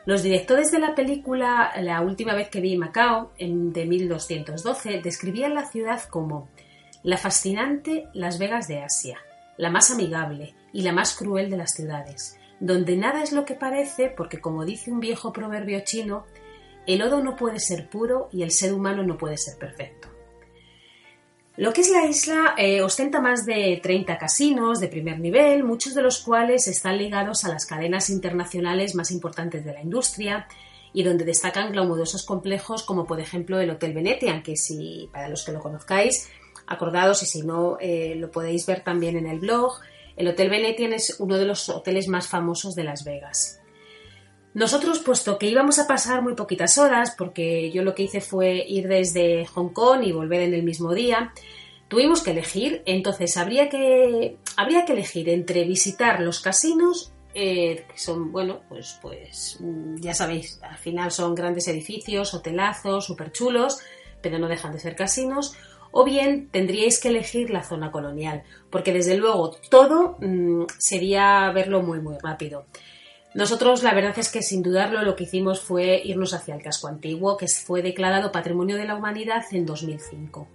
Los 0.06 0.22
directores 0.22 0.72
de 0.72 0.78
la 0.78 0.94
película 0.94 1.72
La 1.82 2.00
última 2.00 2.34
vez 2.34 2.48
que 2.48 2.62
vi 2.62 2.78
Macao, 2.78 3.32
en, 3.36 3.74
de 3.74 3.84
1212, 3.84 5.02
describían 5.02 5.54
la 5.54 5.66
ciudad 5.66 6.00
como 6.04 6.48
la 7.02 7.18
fascinante 7.18 8.08
Las 8.14 8.38
Vegas 8.38 8.68
de 8.68 8.82
Asia, 8.82 9.18
la 9.58 9.68
más 9.68 9.90
amigable 9.90 10.54
y 10.72 10.84
la 10.84 10.92
más 10.92 11.14
cruel 11.14 11.50
de 11.50 11.58
las 11.58 11.72
ciudades, 11.72 12.38
donde 12.60 12.96
nada 12.96 13.22
es 13.22 13.32
lo 13.32 13.44
que 13.44 13.56
parece 13.56 14.08
porque, 14.08 14.40
como 14.40 14.64
dice 14.64 14.90
un 14.90 15.00
viejo 15.00 15.34
proverbio 15.34 15.80
chino, 15.84 16.24
el 16.86 16.98
lodo 16.98 17.22
no 17.22 17.36
puede 17.36 17.60
ser 17.60 17.88
puro 17.88 18.28
y 18.32 18.42
el 18.42 18.50
ser 18.50 18.72
humano 18.72 19.02
no 19.02 19.16
puede 19.16 19.36
ser 19.36 19.58
perfecto. 19.58 20.08
Lo 21.56 21.72
que 21.72 21.82
es 21.82 21.90
la 21.90 22.06
isla 22.06 22.54
eh, 22.56 22.80
ostenta 22.80 23.20
más 23.20 23.44
de 23.44 23.78
30 23.82 24.16
casinos 24.16 24.80
de 24.80 24.88
primer 24.88 25.20
nivel, 25.20 25.64
muchos 25.64 25.94
de 25.94 26.00
los 26.00 26.20
cuales 26.20 26.66
están 26.66 26.96
ligados 26.96 27.44
a 27.44 27.50
las 27.50 27.66
cadenas 27.66 28.08
internacionales 28.08 28.94
más 28.94 29.10
importantes 29.10 29.62
de 29.64 29.74
la 29.74 29.82
industria 29.82 30.48
y 30.94 31.02
donde 31.02 31.26
destacan 31.26 31.70
glamurosos 31.72 32.24
complejos 32.24 32.82
como 32.84 33.06
por 33.06 33.20
ejemplo 33.20 33.60
el 33.60 33.70
Hotel 33.70 33.92
Venetian, 33.92 34.42
que 34.42 34.56
si 34.56 35.10
para 35.12 35.28
los 35.28 35.44
que 35.44 35.52
lo 35.52 35.60
conozcáis, 35.60 36.30
acordados 36.66 37.22
y 37.22 37.26
si 37.26 37.42
no 37.42 37.76
eh, 37.80 38.14
lo 38.16 38.30
podéis 38.30 38.64
ver 38.64 38.82
también 38.82 39.16
en 39.16 39.26
el 39.26 39.38
blog, 39.38 39.74
el 40.16 40.28
Hotel 40.28 40.48
Venetian 40.48 40.94
es 40.94 41.20
uno 41.20 41.36
de 41.36 41.44
los 41.44 41.68
hoteles 41.68 42.08
más 42.08 42.28
famosos 42.28 42.74
de 42.74 42.84
Las 42.84 43.04
Vegas. 43.04 43.61
Nosotros, 44.54 44.98
puesto 44.98 45.38
que 45.38 45.48
íbamos 45.48 45.78
a 45.78 45.86
pasar 45.86 46.22
muy 46.22 46.34
poquitas 46.34 46.76
horas, 46.76 47.14
porque 47.16 47.70
yo 47.70 47.82
lo 47.82 47.94
que 47.94 48.02
hice 48.02 48.20
fue 48.20 48.64
ir 48.68 48.86
desde 48.86 49.46
Hong 49.46 49.70
Kong 49.70 50.02
y 50.04 50.12
volver 50.12 50.42
en 50.42 50.52
el 50.52 50.62
mismo 50.62 50.92
día, 50.92 51.32
tuvimos 51.88 52.22
que 52.22 52.32
elegir. 52.32 52.82
Entonces, 52.84 53.36
habría 53.38 53.70
que, 53.70 54.36
habría 54.56 54.84
que 54.84 54.92
elegir 54.92 55.30
entre 55.30 55.64
visitar 55.64 56.20
los 56.20 56.40
casinos, 56.40 57.12
eh, 57.34 57.86
que 57.90 57.98
son, 57.98 58.30
bueno, 58.30 58.60
pues, 58.68 58.98
pues 59.00 59.56
mm, 59.60 59.96
ya 60.00 60.12
sabéis, 60.12 60.60
al 60.62 60.76
final 60.76 61.10
son 61.10 61.34
grandes 61.34 61.66
edificios, 61.68 62.34
hotelazos, 62.34 63.06
súper 63.06 63.32
chulos, 63.32 63.78
pero 64.20 64.38
no 64.38 64.48
dejan 64.48 64.72
de 64.72 64.80
ser 64.80 64.94
casinos, 64.94 65.54
o 65.92 66.04
bien 66.04 66.48
tendríais 66.50 67.00
que 67.00 67.08
elegir 67.08 67.48
la 67.48 67.62
zona 67.62 67.90
colonial, 67.90 68.42
porque 68.70 68.92
desde 68.92 69.16
luego 69.16 69.56
todo 69.70 70.18
mm, 70.20 70.64
sería 70.78 71.50
verlo 71.52 71.82
muy, 71.82 72.00
muy 72.00 72.16
rápido. 72.22 72.66
Nosotros 73.34 73.82
la 73.82 73.94
verdad 73.94 74.18
es 74.18 74.30
que 74.30 74.42
sin 74.42 74.62
dudarlo 74.62 75.02
lo 75.02 75.16
que 75.16 75.24
hicimos 75.24 75.60
fue 75.60 76.02
irnos 76.04 76.34
hacia 76.34 76.54
el 76.54 76.62
casco 76.62 76.88
antiguo, 76.88 77.36
que 77.36 77.48
fue 77.48 77.82
declarado 77.82 78.30
Patrimonio 78.30 78.76
de 78.76 78.84
la 78.84 78.94
Humanidad 78.94 79.44
en 79.52 79.64
2005. 79.64 80.48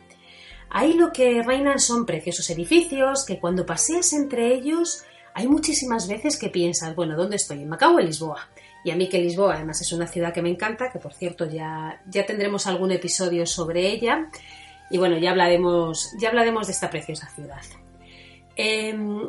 Ahí 0.69 0.93
lo 0.93 1.11
que 1.11 1.41
reinan 1.43 1.79
son 1.79 2.05
preciosos 2.05 2.49
edificios 2.49 3.25
que 3.25 3.39
cuando 3.39 3.65
paseas 3.65 4.13
entre 4.13 4.53
ellos 4.53 5.05
hay 5.33 5.47
muchísimas 5.47 6.07
veces 6.07 6.37
que 6.37 6.49
piensas, 6.49 6.95
bueno, 6.95 7.15
¿dónde 7.15 7.35
estoy? 7.35 7.61
¿En 7.61 7.69
Macao 7.69 7.95
o 7.95 7.99
en 7.99 8.07
Lisboa? 8.07 8.49
Y 8.83 8.91
a 8.91 8.95
mí 8.95 9.07
que 9.09 9.19
Lisboa 9.19 9.55
además 9.55 9.81
es 9.81 9.91
una 9.91 10.07
ciudad 10.07 10.33
que 10.33 10.41
me 10.41 10.49
encanta, 10.49 10.91
que 10.91 10.99
por 10.99 11.13
cierto 11.13 11.45
ya, 11.45 12.01
ya 12.07 12.25
tendremos 12.25 12.67
algún 12.67 12.91
episodio 12.91 13.45
sobre 13.45 13.87
ella. 13.87 14.29
Y 14.89 14.97
bueno, 14.97 15.17
ya 15.17 15.31
hablaremos, 15.31 16.13
ya 16.19 16.29
hablaremos 16.29 16.67
de 16.67 16.73
esta 16.73 16.89
preciosa 16.89 17.27
ciudad. 17.29 17.61
Em, 18.55 19.27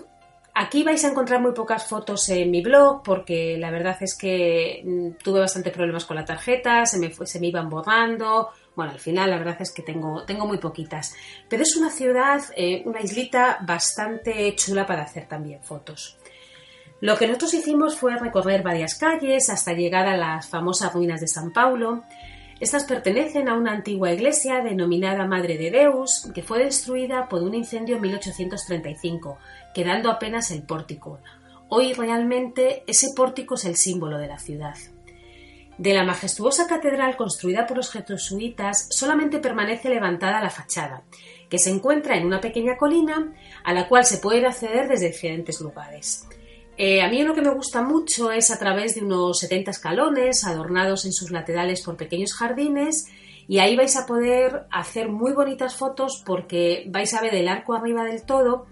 Aquí 0.60 0.82
vais 0.82 1.04
a 1.04 1.10
encontrar 1.10 1.40
muy 1.40 1.52
pocas 1.52 1.86
fotos 1.86 2.28
en 2.30 2.50
mi 2.50 2.62
blog 2.62 3.04
porque 3.04 3.56
la 3.56 3.70
verdad 3.70 3.96
es 4.00 4.18
que 4.18 4.82
mm, 4.84 5.22
tuve 5.22 5.38
bastantes 5.38 5.72
problemas 5.72 6.04
con 6.04 6.16
la 6.16 6.24
tarjeta, 6.24 6.84
se 6.84 6.98
me, 6.98 7.46
iban 7.46 7.70
borrando. 7.70 8.48
Bueno, 8.74 8.90
al 8.90 8.98
final 8.98 9.30
la 9.30 9.38
verdad 9.38 9.56
es 9.60 9.70
que 9.70 9.82
tengo, 9.82 10.24
tengo 10.24 10.46
muy 10.46 10.58
poquitas. 10.58 11.14
Pero 11.48 11.62
es 11.62 11.76
una 11.76 11.90
ciudad, 11.90 12.42
eh, 12.56 12.82
una 12.86 13.00
islita 13.00 13.58
bastante 13.60 14.52
chula 14.56 14.84
para 14.84 15.02
hacer 15.02 15.28
también 15.28 15.62
fotos. 15.62 16.18
Lo 17.00 17.16
que 17.16 17.28
nosotros 17.28 17.54
hicimos 17.54 17.94
fue 17.94 18.18
recorrer 18.18 18.64
varias 18.64 18.96
calles 18.98 19.50
hasta 19.50 19.74
llegar 19.74 20.08
a 20.08 20.16
las 20.16 20.48
famosas 20.48 20.92
ruinas 20.92 21.20
de 21.20 21.28
San 21.28 21.52
Paulo. 21.52 22.02
Estas 22.58 22.82
pertenecen 22.82 23.48
a 23.48 23.54
una 23.54 23.70
antigua 23.70 24.12
iglesia 24.12 24.60
denominada 24.60 25.24
Madre 25.24 25.56
de 25.56 25.70
Deus, 25.70 26.28
que 26.34 26.42
fue 26.42 26.58
destruida 26.58 27.28
por 27.28 27.44
un 27.44 27.54
incendio 27.54 27.94
en 27.94 28.02
1835 28.02 29.38
quedando 29.78 30.10
apenas 30.10 30.50
el 30.50 30.64
pórtico. 30.64 31.20
Hoy 31.68 31.92
realmente 31.92 32.82
ese 32.88 33.10
pórtico 33.14 33.54
es 33.54 33.64
el 33.64 33.76
símbolo 33.76 34.18
de 34.18 34.26
la 34.26 34.40
ciudad. 34.40 34.74
De 35.78 35.94
la 35.94 36.02
majestuosa 36.02 36.66
catedral 36.66 37.16
construida 37.16 37.64
por 37.64 37.76
los 37.76 37.92
jesuitas 37.92 38.88
solamente 38.90 39.38
permanece 39.38 39.88
levantada 39.88 40.42
la 40.42 40.50
fachada, 40.50 41.04
que 41.48 41.60
se 41.60 41.70
encuentra 41.70 42.16
en 42.16 42.26
una 42.26 42.40
pequeña 42.40 42.76
colina 42.76 43.32
a 43.62 43.72
la 43.72 43.86
cual 43.86 44.04
se 44.04 44.18
puede 44.18 44.44
acceder 44.44 44.88
desde 44.88 45.12
diferentes 45.12 45.60
lugares. 45.60 46.26
Eh, 46.76 47.00
a 47.00 47.08
mí 47.08 47.22
lo 47.22 47.32
que 47.32 47.42
me 47.42 47.54
gusta 47.54 47.80
mucho 47.80 48.32
es 48.32 48.50
a 48.50 48.58
través 48.58 48.96
de 48.96 49.02
unos 49.02 49.38
70 49.38 49.70
escalones 49.70 50.42
adornados 50.42 51.04
en 51.04 51.12
sus 51.12 51.30
laterales 51.30 51.82
por 51.82 51.96
pequeños 51.96 52.34
jardines 52.34 53.06
y 53.46 53.60
ahí 53.60 53.76
vais 53.76 53.96
a 53.96 54.06
poder 54.06 54.66
hacer 54.72 55.08
muy 55.08 55.34
bonitas 55.34 55.76
fotos 55.76 56.20
porque 56.26 56.84
vais 56.88 57.14
a 57.14 57.20
ver 57.20 57.36
el 57.36 57.46
arco 57.46 57.74
arriba 57.74 58.02
del 58.02 58.24
todo 58.24 58.66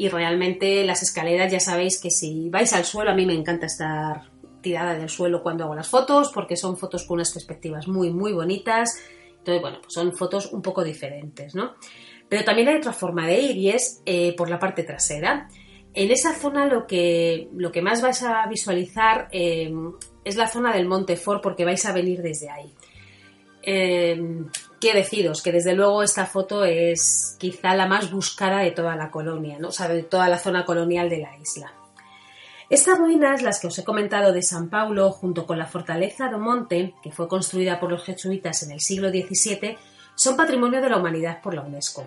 y 0.00 0.08
realmente 0.08 0.82
las 0.82 1.02
escaleras 1.02 1.52
ya 1.52 1.60
sabéis 1.60 2.00
que 2.00 2.10
si 2.10 2.48
vais 2.48 2.72
al 2.72 2.86
suelo, 2.86 3.10
a 3.10 3.14
mí 3.14 3.26
me 3.26 3.34
encanta 3.34 3.66
estar 3.66 4.30
tirada 4.62 4.94
del 4.94 5.10
suelo 5.10 5.42
cuando 5.42 5.64
hago 5.64 5.74
las 5.74 5.90
fotos 5.90 6.30
porque 6.32 6.56
son 6.56 6.78
fotos 6.78 7.02
con 7.02 7.16
unas 7.16 7.30
perspectivas 7.30 7.86
muy 7.86 8.10
muy 8.10 8.32
bonitas. 8.32 8.98
Entonces, 9.36 9.60
bueno, 9.60 9.76
pues 9.82 9.92
son 9.92 10.14
fotos 10.14 10.54
un 10.54 10.62
poco 10.62 10.84
diferentes, 10.84 11.54
¿no? 11.54 11.74
Pero 12.30 12.44
también 12.44 12.68
hay 12.68 12.76
otra 12.76 12.94
forma 12.94 13.26
de 13.26 13.40
ir 13.42 13.56
y 13.58 13.68
es 13.68 14.00
eh, 14.06 14.34
por 14.38 14.48
la 14.48 14.58
parte 14.58 14.84
trasera. 14.84 15.50
En 15.92 16.10
esa 16.10 16.32
zona 16.32 16.64
lo 16.64 16.86
que, 16.86 17.50
lo 17.54 17.70
que 17.70 17.82
más 17.82 18.00
vais 18.00 18.22
a 18.22 18.46
visualizar 18.46 19.28
eh, 19.32 19.70
es 20.24 20.36
la 20.36 20.48
zona 20.48 20.72
del 20.72 20.88
Monte 20.88 21.16
Fort 21.16 21.42
porque 21.42 21.66
vais 21.66 21.84
a 21.84 21.92
venir 21.92 22.22
desde 22.22 22.48
ahí. 22.48 22.72
Eh, 23.62 24.18
¿Qué 24.80 24.94
deciros? 24.94 25.42
Que 25.42 25.52
desde 25.52 25.74
luego 25.74 26.02
esta 26.02 26.24
foto 26.24 26.64
es 26.64 27.36
quizá 27.38 27.74
la 27.74 27.86
más 27.86 28.10
buscada 28.10 28.60
de 28.60 28.70
toda 28.70 28.96
la 28.96 29.10
colonia, 29.10 29.58
¿no? 29.58 29.68
o 29.68 29.72
sea, 29.72 29.88
de 29.88 30.02
toda 30.02 30.30
la 30.30 30.38
zona 30.38 30.64
colonial 30.64 31.10
de 31.10 31.18
la 31.18 31.36
isla. 31.36 31.74
Estas 32.70 32.98
ruinas, 32.98 33.42
las 33.42 33.60
que 33.60 33.66
os 33.66 33.78
he 33.78 33.84
comentado 33.84 34.32
de 34.32 34.42
San 34.42 34.70
Paulo, 34.70 35.10
junto 35.10 35.46
con 35.46 35.58
la 35.58 35.66
fortaleza 35.66 36.28
de 36.28 36.38
Monte, 36.38 36.94
que 37.02 37.12
fue 37.12 37.28
construida 37.28 37.78
por 37.78 37.90
los 37.90 38.04
jesuitas 38.04 38.62
en 38.62 38.70
el 38.70 38.80
siglo 38.80 39.10
XVII, 39.10 39.76
son 40.14 40.36
patrimonio 40.36 40.80
de 40.80 40.88
la 40.88 40.96
humanidad 40.96 41.42
por 41.42 41.52
la 41.52 41.62
UNESCO. 41.62 42.06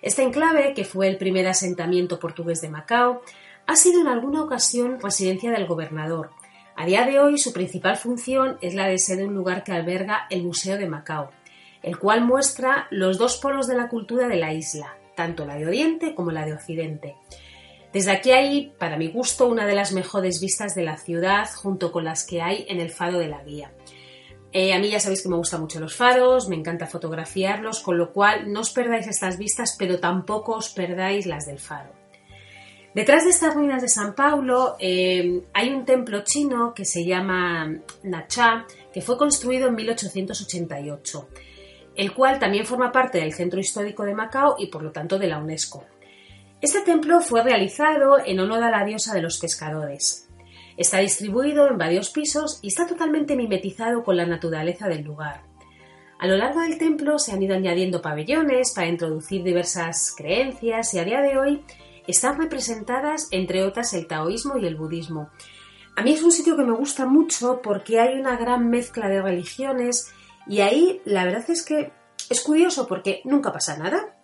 Este 0.00 0.22
enclave, 0.22 0.72
que 0.72 0.84
fue 0.84 1.08
el 1.08 1.16
primer 1.16 1.48
asentamiento 1.48 2.20
portugués 2.20 2.60
de 2.60 2.68
Macao, 2.68 3.22
ha 3.66 3.74
sido 3.74 4.02
en 4.02 4.08
alguna 4.08 4.42
ocasión 4.42 5.00
residencia 5.00 5.50
del 5.50 5.66
gobernador. 5.66 6.30
A 6.76 6.86
día 6.86 7.06
de 7.06 7.18
hoy 7.18 7.38
su 7.38 7.52
principal 7.52 7.96
función 7.96 8.58
es 8.60 8.74
la 8.74 8.86
de 8.86 8.98
ser 8.98 9.24
un 9.26 9.34
lugar 9.34 9.64
que 9.64 9.72
alberga 9.72 10.26
el 10.30 10.42
Museo 10.44 10.76
de 10.76 10.86
Macao, 10.86 11.30
el 11.84 11.98
cual 11.98 12.24
muestra 12.24 12.88
los 12.90 13.18
dos 13.18 13.36
polos 13.36 13.66
de 13.66 13.76
la 13.76 13.88
cultura 13.88 14.26
de 14.26 14.36
la 14.36 14.54
isla, 14.54 14.96
tanto 15.14 15.44
la 15.44 15.56
de 15.56 15.66
Oriente 15.66 16.14
como 16.14 16.30
la 16.30 16.46
de 16.46 16.54
Occidente. 16.54 17.16
Desde 17.92 18.10
aquí 18.10 18.32
hay, 18.32 18.72
para 18.78 18.96
mi 18.96 19.08
gusto, 19.08 19.46
una 19.46 19.66
de 19.66 19.74
las 19.74 19.92
mejores 19.92 20.40
vistas 20.40 20.74
de 20.74 20.82
la 20.82 20.96
ciudad 20.96 21.48
junto 21.54 21.92
con 21.92 22.04
las 22.04 22.26
que 22.26 22.40
hay 22.40 22.64
en 22.68 22.80
el 22.80 22.90
faro 22.90 23.18
de 23.18 23.28
la 23.28 23.44
guía. 23.44 23.70
Eh, 24.50 24.72
a 24.72 24.78
mí 24.78 24.88
ya 24.88 24.98
sabéis 24.98 25.22
que 25.22 25.28
me 25.28 25.36
gustan 25.36 25.60
mucho 25.60 25.78
los 25.78 25.94
faros, 25.94 26.48
me 26.48 26.56
encanta 26.56 26.86
fotografiarlos, 26.86 27.80
con 27.80 27.98
lo 27.98 28.12
cual 28.12 28.50
no 28.50 28.60
os 28.60 28.70
perdáis 28.70 29.06
estas 29.06 29.36
vistas, 29.36 29.76
pero 29.78 30.00
tampoco 30.00 30.56
os 30.56 30.70
perdáis 30.70 31.26
las 31.26 31.44
del 31.44 31.58
faro. 31.58 31.92
Detrás 32.94 33.24
de 33.24 33.30
estas 33.30 33.54
ruinas 33.54 33.82
de 33.82 33.88
San 33.88 34.14
Paulo 34.14 34.76
eh, 34.78 35.42
hay 35.52 35.70
un 35.70 35.84
templo 35.84 36.22
chino 36.24 36.72
que 36.72 36.84
se 36.84 37.04
llama 37.04 37.68
Nacha, 38.04 38.64
que 38.92 39.02
fue 39.02 39.18
construido 39.18 39.68
en 39.68 39.74
1888, 39.74 41.28
el 41.96 42.12
cual 42.12 42.38
también 42.38 42.66
forma 42.66 42.92
parte 42.92 43.18
del 43.18 43.32
centro 43.32 43.60
histórico 43.60 44.04
de 44.04 44.14
Macao 44.14 44.56
y 44.58 44.66
por 44.66 44.82
lo 44.82 44.92
tanto 44.92 45.18
de 45.18 45.28
la 45.28 45.38
UNESCO. 45.38 45.84
Este 46.60 46.80
templo 46.80 47.20
fue 47.20 47.42
realizado 47.42 48.18
en 48.24 48.40
honor 48.40 48.62
a 48.62 48.70
la 48.70 48.84
diosa 48.84 49.14
de 49.14 49.22
los 49.22 49.38
pescadores. 49.38 50.28
Está 50.76 50.98
distribuido 50.98 51.68
en 51.68 51.78
varios 51.78 52.10
pisos 52.10 52.58
y 52.62 52.68
está 52.68 52.86
totalmente 52.86 53.36
mimetizado 53.36 54.02
con 54.02 54.16
la 54.16 54.26
naturaleza 54.26 54.88
del 54.88 55.04
lugar. 55.04 55.42
A 56.18 56.26
lo 56.26 56.36
largo 56.36 56.60
del 56.60 56.78
templo 56.78 57.18
se 57.18 57.32
han 57.32 57.42
ido 57.42 57.54
añadiendo 57.54 58.00
pabellones 58.00 58.72
para 58.74 58.88
introducir 58.88 59.42
diversas 59.42 60.14
creencias 60.16 60.94
y 60.94 60.98
a 60.98 61.04
día 61.04 61.20
de 61.20 61.38
hoy 61.38 61.64
están 62.06 62.38
representadas 62.38 63.28
entre 63.30 63.62
otras 63.64 63.92
el 63.94 64.06
taoísmo 64.06 64.56
y 64.56 64.66
el 64.66 64.76
budismo. 64.76 65.30
A 65.96 66.02
mí 66.02 66.12
es 66.12 66.22
un 66.22 66.32
sitio 66.32 66.56
que 66.56 66.64
me 66.64 66.72
gusta 66.72 67.06
mucho 67.06 67.60
porque 67.62 68.00
hay 68.00 68.18
una 68.18 68.36
gran 68.36 68.68
mezcla 68.68 69.08
de 69.08 69.22
religiones 69.22 70.12
y 70.46 70.60
ahí 70.60 71.00
la 71.04 71.24
verdad 71.24 71.48
es 71.48 71.64
que 71.64 71.92
es 72.30 72.40
curioso 72.40 72.86
porque 72.86 73.20
nunca 73.24 73.52
pasa 73.52 73.76
nada 73.76 74.14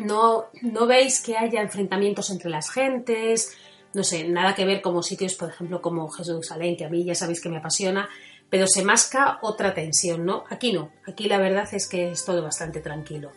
no, 0.00 0.46
no 0.62 0.86
veis 0.86 1.20
que 1.20 1.36
haya 1.36 1.60
enfrentamientos 1.60 2.30
entre 2.30 2.50
las 2.50 2.70
gentes, 2.70 3.56
no 3.94 4.04
sé, 4.04 4.28
nada 4.28 4.54
que 4.54 4.64
ver 4.64 4.80
como 4.82 5.02
sitios, 5.02 5.34
por 5.34 5.50
ejemplo, 5.50 5.80
como 5.80 6.08
Jerusalén, 6.08 6.76
que 6.76 6.84
a 6.84 6.88
mí 6.88 7.04
ya 7.04 7.14
sabéis 7.14 7.40
que 7.40 7.48
me 7.48 7.58
apasiona, 7.58 8.08
pero 8.50 8.66
se 8.66 8.84
masca 8.84 9.38
otra 9.42 9.74
tensión, 9.74 10.24
¿no? 10.24 10.44
Aquí 10.50 10.72
no, 10.72 10.90
aquí 11.06 11.28
la 11.28 11.38
verdad 11.38 11.68
es 11.72 11.88
que 11.88 12.10
es 12.10 12.24
todo 12.24 12.42
bastante 12.42 12.80
tranquilo. 12.80 13.30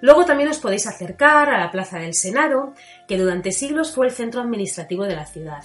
Luego 0.00 0.24
también 0.24 0.50
os 0.50 0.58
podéis 0.58 0.86
acercar 0.86 1.48
a 1.48 1.58
la 1.58 1.70
Plaza 1.70 1.98
del 1.98 2.14
Senado, 2.14 2.74
que 3.08 3.18
durante 3.18 3.52
siglos 3.52 3.92
fue 3.94 4.06
el 4.06 4.12
centro 4.12 4.40
administrativo 4.40 5.04
de 5.04 5.16
la 5.16 5.26
ciudad. 5.26 5.64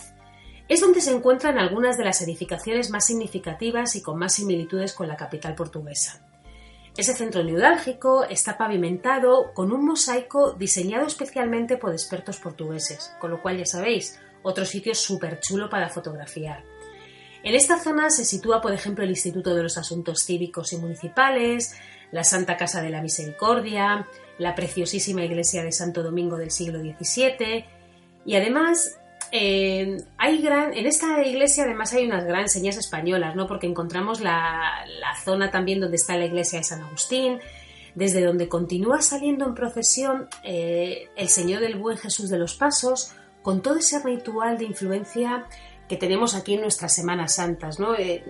Es 0.70 0.82
donde 0.82 1.02
se 1.02 1.12
encuentran 1.12 1.58
algunas 1.58 1.98
de 1.98 2.06
las 2.06 2.22
edificaciones 2.22 2.92
más 2.92 3.08
significativas 3.08 3.96
y 3.96 4.04
con 4.04 4.20
más 4.20 4.36
similitudes 4.36 4.94
con 4.94 5.08
la 5.08 5.18
capital 5.18 5.56
portuguesa. 5.56 6.22
Ese 6.96 7.14
centro 7.14 7.44
neurálgico 7.44 8.24
está 8.24 8.56
pavimentado 8.56 9.52
con 9.54 9.72
un 9.72 9.84
mosaico 9.84 10.54
diseñado 10.54 11.08
especialmente 11.08 11.78
por 11.78 11.92
expertos 11.92 12.38
portugueses, 12.38 13.12
con 13.20 13.32
lo 13.32 13.42
cual 13.42 13.58
ya 13.58 13.66
sabéis, 13.66 14.20
otro 14.44 14.64
sitio 14.64 14.94
súper 14.94 15.40
chulo 15.40 15.70
para 15.70 15.90
fotografiar. 15.90 16.64
En 17.42 17.56
esta 17.56 17.80
zona 17.80 18.12
se 18.12 18.26
sitúa, 18.26 18.62
por 18.62 18.74
ejemplo, 18.74 19.04
el 19.04 19.10
Instituto 19.10 19.56
de 19.56 19.64
los 19.64 19.78
Asuntos 19.78 20.24
Cívicos 20.24 20.74
y 20.74 20.78
Municipales, 20.78 21.74
la 22.12 22.24
Santa 22.24 22.58
Casa 22.58 22.82
de 22.82 22.90
la 22.90 23.02
Misericordia, 23.02 24.08
la 24.38 24.54
preciosísima 24.54 25.24
iglesia 25.24 25.64
de 25.64 25.72
Santo 25.72 26.04
Domingo 26.04 26.38
del 26.38 26.52
siglo 26.52 26.80
XVII 26.80 27.66
y 28.26 28.36
además 28.36 28.99
eh, 29.32 29.98
hay 30.18 30.42
gran, 30.42 30.74
en 30.74 30.86
esta 30.86 31.24
iglesia 31.24 31.64
además 31.64 31.94
hay 31.94 32.06
unas 32.06 32.26
grandes 32.26 32.54
señas 32.54 32.78
españolas, 32.78 33.36
¿no? 33.36 33.48
Porque 33.48 33.68
encontramos 33.68 34.22
la, 34.22 34.86
zona 35.24 35.52
también 35.52 35.80
donde 35.80 35.98
está 35.98 36.18
la 36.18 36.26
iglesia 36.26 36.60
de 36.60 36.64
San 36.64 36.82
Agustín, 36.82 37.40
desde 37.96 38.24
donde 38.24 38.48
continúa 38.48 39.02
saliendo 39.02 39.46
en 39.46 39.54
procesión 39.54 40.28
eh, 40.44 41.10
el 41.16 41.30
Señor 41.30 41.62
del 41.62 41.76
Buen 41.78 41.98
Jesús 41.98 42.30
de 42.30 42.38
los 42.38 42.56
Pasos, 42.56 43.12
con 43.42 43.62
todo 43.62 43.76
ese 43.76 44.00
ritual 44.00 44.58
de 44.58 44.66
influencia 44.66 45.46
que 45.88 45.98
tenemos 45.98 46.36
aquí 46.36 46.54
en 46.54 46.62
nuestras 46.62 46.94
Semanas 46.94 47.36
Santas, 47.36 47.80
¿no? 47.80 47.96
Eh, 47.96 48.24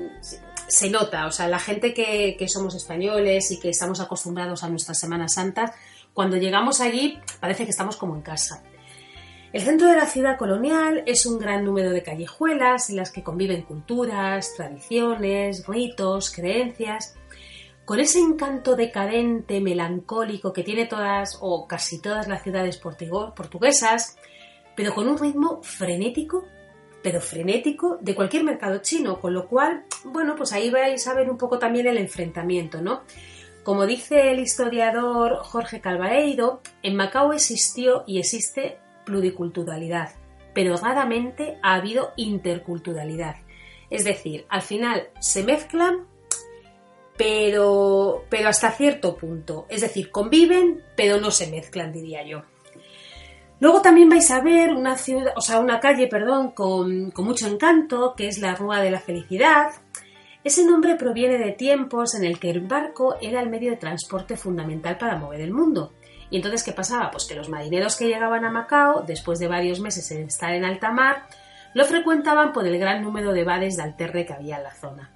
se 0.68 0.90
nota, 0.90 1.26
o 1.26 1.32
sea, 1.32 1.48
la 1.48 1.60
gente 1.60 1.94
que, 1.94 2.36
que 2.38 2.48
somos 2.48 2.76
españoles 2.76 3.52
y 3.52 3.60
que 3.60 3.70
estamos 3.70 4.00
acostumbrados 4.00 4.64
a 4.64 4.70
nuestras 4.70 5.00
Semanas 5.00 5.34
Santas, 5.34 5.72
cuando 6.14 6.38
llegamos 6.38 6.82
allí 6.82 7.20
parece 7.40 7.64
que 7.66 7.72
estamos 7.72 7.98
como 7.98 8.16
en 8.16 8.22
casa. 8.22 8.64
El 9.52 9.62
centro 9.62 9.88
de 9.88 9.96
la 9.96 10.06
ciudad 10.06 10.38
colonial 10.38 11.02
es 11.08 11.26
un 11.26 11.40
gran 11.40 11.66
número 11.66 11.90
de 11.90 12.04
callejuelas 12.04 12.92
en 12.92 12.98
las 12.98 13.12
que 13.12 13.24
conviven 13.24 13.64
culturas, 13.64 14.54
tradiciones, 14.56 15.66
ritos, 15.66 16.30
creencias, 16.30 17.16
con 17.84 18.00
ese 18.00 18.20
encanto 18.20 18.76
decadente, 18.76 19.60
melancólico 19.60 20.54
que 20.54 20.62
tiene 20.62 20.86
todas 20.86 21.40
o 21.42 21.68
casi 21.68 22.00
todas 22.00 22.28
las 22.28 22.44
ciudades 22.44 22.78
portuguesas, 22.78 24.18
pero 24.76 24.94
con 24.94 25.08
un 25.08 25.18
ritmo 25.18 25.64
frenético, 25.64 26.46
pero 27.02 27.20
frenético 27.20 27.98
de 28.02 28.14
cualquier 28.14 28.44
mercado 28.44 28.78
chino, 28.84 29.20
con 29.20 29.34
lo 29.34 29.48
cual, 29.48 29.84
bueno, 30.04 30.36
pues 30.36 30.54
ahí 30.54 30.70
vais 30.70 31.08
a 31.08 31.16
ver 31.16 31.28
un 31.28 31.40
poco 31.40 31.58
también 31.58 31.88
el 31.88 31.98
enfrentamiento, 31.98 32.84
¿no? 32.84 33.02
Como 33.64 33.88
dice 33.88 34.30
el 34.30 34.40
historiador 34.40 35.38
Jorge 35.38 35.82
Calvareiro, 35.82 36.62
en 36.84 36.96
Macao 36.96 37.34
existió 37.34 38.04
y 38.06 38.20
existe 38.20 38.78
pluriculturalidad, 39.10 40.12
pero 40.54 40.78
raramente 40.78 41.58
ha 41.64 41.76
habido 41.76 42.12
interculturalidad. 42.16 43.38
Es 43.90 44.04
decir, 44.04 44.46
al 44.50 44.62
final 44.62 45.10
se 45.20 45.44
mezclan, 45.44 46.06
pero, 47.18 48.26
pero 48.30 48.50
hasta 48.50 48.72
cierto 48.72 49.18
punto. 49.18 49.66
Es 49.68 49.82
decir, 49.82 50.12
conviven, 50.12 50.84
pero 50.96 51.20
no 51.20 51.32
se 51.32 51.50
mezclan, 51.50 51.92
diría 51.92 52.24
yo. 52.24 52.44
Luego 53.60 53.82
también 53.82 54.10
vais 54.10 54.30
a 54.32 54.42
ver 54.42 54.72
una 54.74 54.96
ciudad, 54.96 55.34
o 55.36 55.42
sea, 55.42 55.60
una 55.60 55.80
calle, 55.80 56.08
perdón, 56.08 56.52
con, 56.52 57.12
con 57.12 57.26
mucho 57.26 57.48
encanto, 57.48 58.14
que 58.16 58.28
es 58.28 58.38
la 58.38 58.56
Rúa 58.56 58.80
de 58.82 58.92
la 58.92 59.00
Felicidad. 59.00 59.72
Ese 60.44 60.64
nombre 60.66 60.96
proviene 60.96 61.38
de 61.38 61.52
tiempos 61.52 62.14
en 62.16 62.24
el 62.24 62.40
que 62.40 62.52
el 62.52 62.62
barco 62.62 63.18
era 63.22 63.42
el 63.42 63.50
medio 63.50 63.72
de 63.72 63.78
transporte 63.78 64.38
fundamental 64.38 64.98
para 64.98 65.18
mover 65.18 65.42
el 65.42 65.52
mundo. 65.52 65.94
Y 66.30 66.38
entonces, 66.38 66.64
¿qué 66.64 66.72
pasaba? 66.72 67.12
Pues 67.12 67.26
que 67.26 67.36
los 67.36 67.50
marineros 67.50 67.96
que 67.96 68.08
llegaban 68.08 68.46
a 68.46 68.52
Macao, 68.52 69.04
después 69.06 69.40
de 69.40 69.48
varios 69.48 69.80
meses 69.80 70.08
de 70.10 70.24
estar 70.24 70.54
en 70.54 70.66
alta 70.66 70.92
mar, 70.92 71.24
lo 71.74 71.86
frecuentaban 71.86 72.54
por 72.54 72.68
el 72.68 72.78
gran 72.78 73.02
número 73.02 73.34
de 73.34 73.44
bares 73.44 73.78
de 73.78 73.84
alterre 73.84 74.26
que 74.26 74.34
había 74.34 74.58
en 74.58 74.64
la 74.64 74.74
zona. 74.74 75.12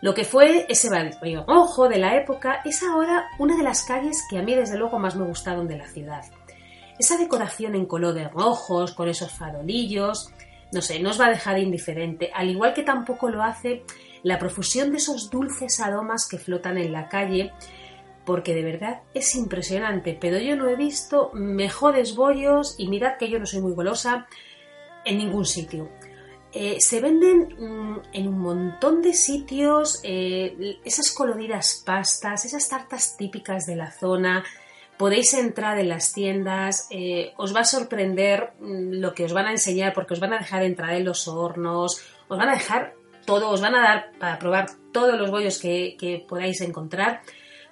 Lo 0.00 0.14
que 0.14 0.24
fue 0.24 0.66
ese 0.68 0.90
barrio 0.90 1.44
rojo 1.46 1.88
de 1.88 1.98
la 1.98 2.16
época 2.16 2.60
es 2.64 2.82
ahora 2.82 3.28
una 3.38 3.56
de 3.56 3.62
las 3.62 3.82
calles 3.82 4.24
que 4.28 4.38
a 4.38 4.42
mí 4.42 4.54
desde 4.54 4.78
luego 4.78 4.98
más 4.98 5.16
me 5.16 5.24
gustaron 5.24 5.66
de 5.66 5.78
la 5.78 5.88
ciudad. 5.88 6.24
Esa 6.98 7.16
decoración 7.16 7.74
en 7.74 7.86
colores 7.86 8.30
rojos, 8.30 8.92
con 8.92 9.08
esos 9.08 9.32
farolillos, 9.32 10.30
no 10.72 10.82
sé, 10.82 11.00
no 11.00 11.10
os 11.10 11.20
va 11.20 11.26
a 11.26 11.30
dejar 11.30 11.58
indiferente, 11.58 12.30
al 12.34 12.50
igual 12.50 12.74
que 12.74 12.82
tampoco 12.82 13.30
lo 13.30 13.42
hace 13.42 13.84
la 14.22 14.38
profusión 14.38 14.90
de 14.90 14.98
esos 14.98 15.30
dulces 15.30 15.80
aromas 15.80 16.26
que 16.28 16.38
flotan 16.38 16.78
en 16.78 16.92
la 16.92 17.08
calle 17.08 17.52
porque 18.26 18.54
de 18.54 18.64
verdad 18.64 19.02
es 19.14 19.34
impresionante, 19.36 20.18
pero 20.20 20.38
yo 20.38 20.56
no 20.56 20.68
he 20.68 20.74
visto 20.74 21.30
mejores 21.32 22.16
bollos 22.16 22.74
y 22.76 22.88
mirad 22.88 23.16
que 23.16 23.30
yo 23.30 23.38
no 23.38 23.46
soy 23.46 23.62
muy 23.62 23.72
golosa 23.72 24.26
en 25.04 25.18
ningún 25.18 25.46
sitio. 25.46 25.88
Eh, 26.52 26.78
se 26.80 27.00
venden 27.00 27.54
mm, 27.56 28.00
en 28.12 28.28
un 28.28 28.38
montón 28.38 29.00
de 29.00 29.14
sitios 29.14 30.00
eh, 30.02 30.78
esas 30.84 31.12
coloridas 31.12 31.82
pastas, 31.86 32.44
esas 32.44 32.68
tartas 32.68 33.16
típicas 33.16 33.64
de 33.64 33.76
la 33.76 33.92
zona. 33.92 34.42
Podéis 34.96 35.34
entrar 35.34 35.78
en 35.78 35.90
las 35.90 36.12
tiendas, 36.12 36.88
eh, 36.90 37.32
os 37.36 37.54
va 37.54 37.60
a 37.60 37.64
sorprender 37.64 38.54
mm, 38.58 38.94
lo 38.94 39.14
que 39.14 39.24
os 39.24 39.32
van 39.32 39.46
a 39.46 39.52
enseñar 39.52 39.92
porque 39.92 40.14
os 40.14 40.20
van 40.20 40.32
a 40.32 40.38
dejar 40.38 40.64
entrar 40.64 40.94
en 40.94 41.04
los 41.04 41.28
hornos, 41.28 42.02
os 42.26 42.38
van 42.38 42.48
a 42.48 42.54
dejar 42.54 42.94
todo, 43.24 43.50
os 43.50 43.60
van 43.60 43.74
a 43.76 43.82
dar 43.82 44.10
para 44.18 44.38
probar 44.38 44.66
todos 44.92 45.16
los 45.16 45.30
bollos 45.30 45.60
que, 45.60 45.96
que 45.98 46.24
podáis 46.26 46.60
encontrar 46.60 47.20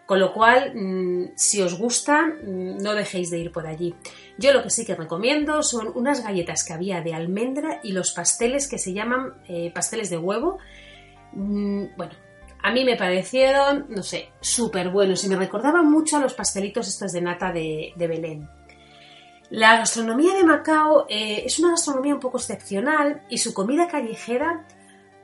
Con 0.07 0.21
lo 0.21 0.35
cual, 0.35 0.73
mm, 0.75 1.33
si 1.35 1.63
os 1.63 1.79
gusta, 1.79 2.27
mm, 2.27 2.79
no 2.83 2.95
dejéis 2.95 3.31
de 3.31 3.39
ir 3.39 3.53
por 3.53 3.67
allí. 3.67 3.95
Yo 4.37 4.53
lo 4.53 4.63
que 4.63 4.71
sí 4.71 4.85
que 4.85 4.95
recomiendo 4.95 5.63
son 5.63 5.93
unas 5.95 6.23
galletas 6.23 6.65
que 6.65 6.75
había 6.75 7.01
de 7.01 7.15
almendra 7.15 7.81
y 7.83 7.93
los 7.93 8.13
pasteles 8.13 8.69
que 8.69 8.79
se 8.79 8.93
llaman 8.93 9.35
eh, 9.49 9.73
pasteles 9.75 10.11
de 10.11 10.19
huevo. 10.19 10.59
Mm, 11.33 11.97
bueno, 11.97 12.13
a 12.63 12.73
mí 12.73 12.85
me 12.85 12.97
parecieron, 12.97 13.87
no 13.89 14.03
sé, 14.03 14.31
súper 14.41 14.91
buenos 14.91 15.23
y 15.25 15.29
me 15.29 15.37
recordaban 15.37 15.91
mucho 15.91 16.17
a 16.17 16.21
los 16.21 16.35
pastelitos 16.35 16.89
estos 16.89 17.13
de 17.13 17.21
nata 17.21 17.53
de, 17.53 17.93
Belén. 17.97 18.49
La 19.51 19.77
gastronomía 19.77 20.35
de 20.35 20.45
Macao 20.45 21.07
eh, 21.09 21.43
es 21.45 21.59
una 21.59 21.71
gastronomía 21.71 22.15
un 22.15 22.21
poco 22.21 22.39
excepcional 22.39 23.23
y 23.29 23.39
su 23.39 23.53
comida 23.53 23.89
callejera, 23.89 24.67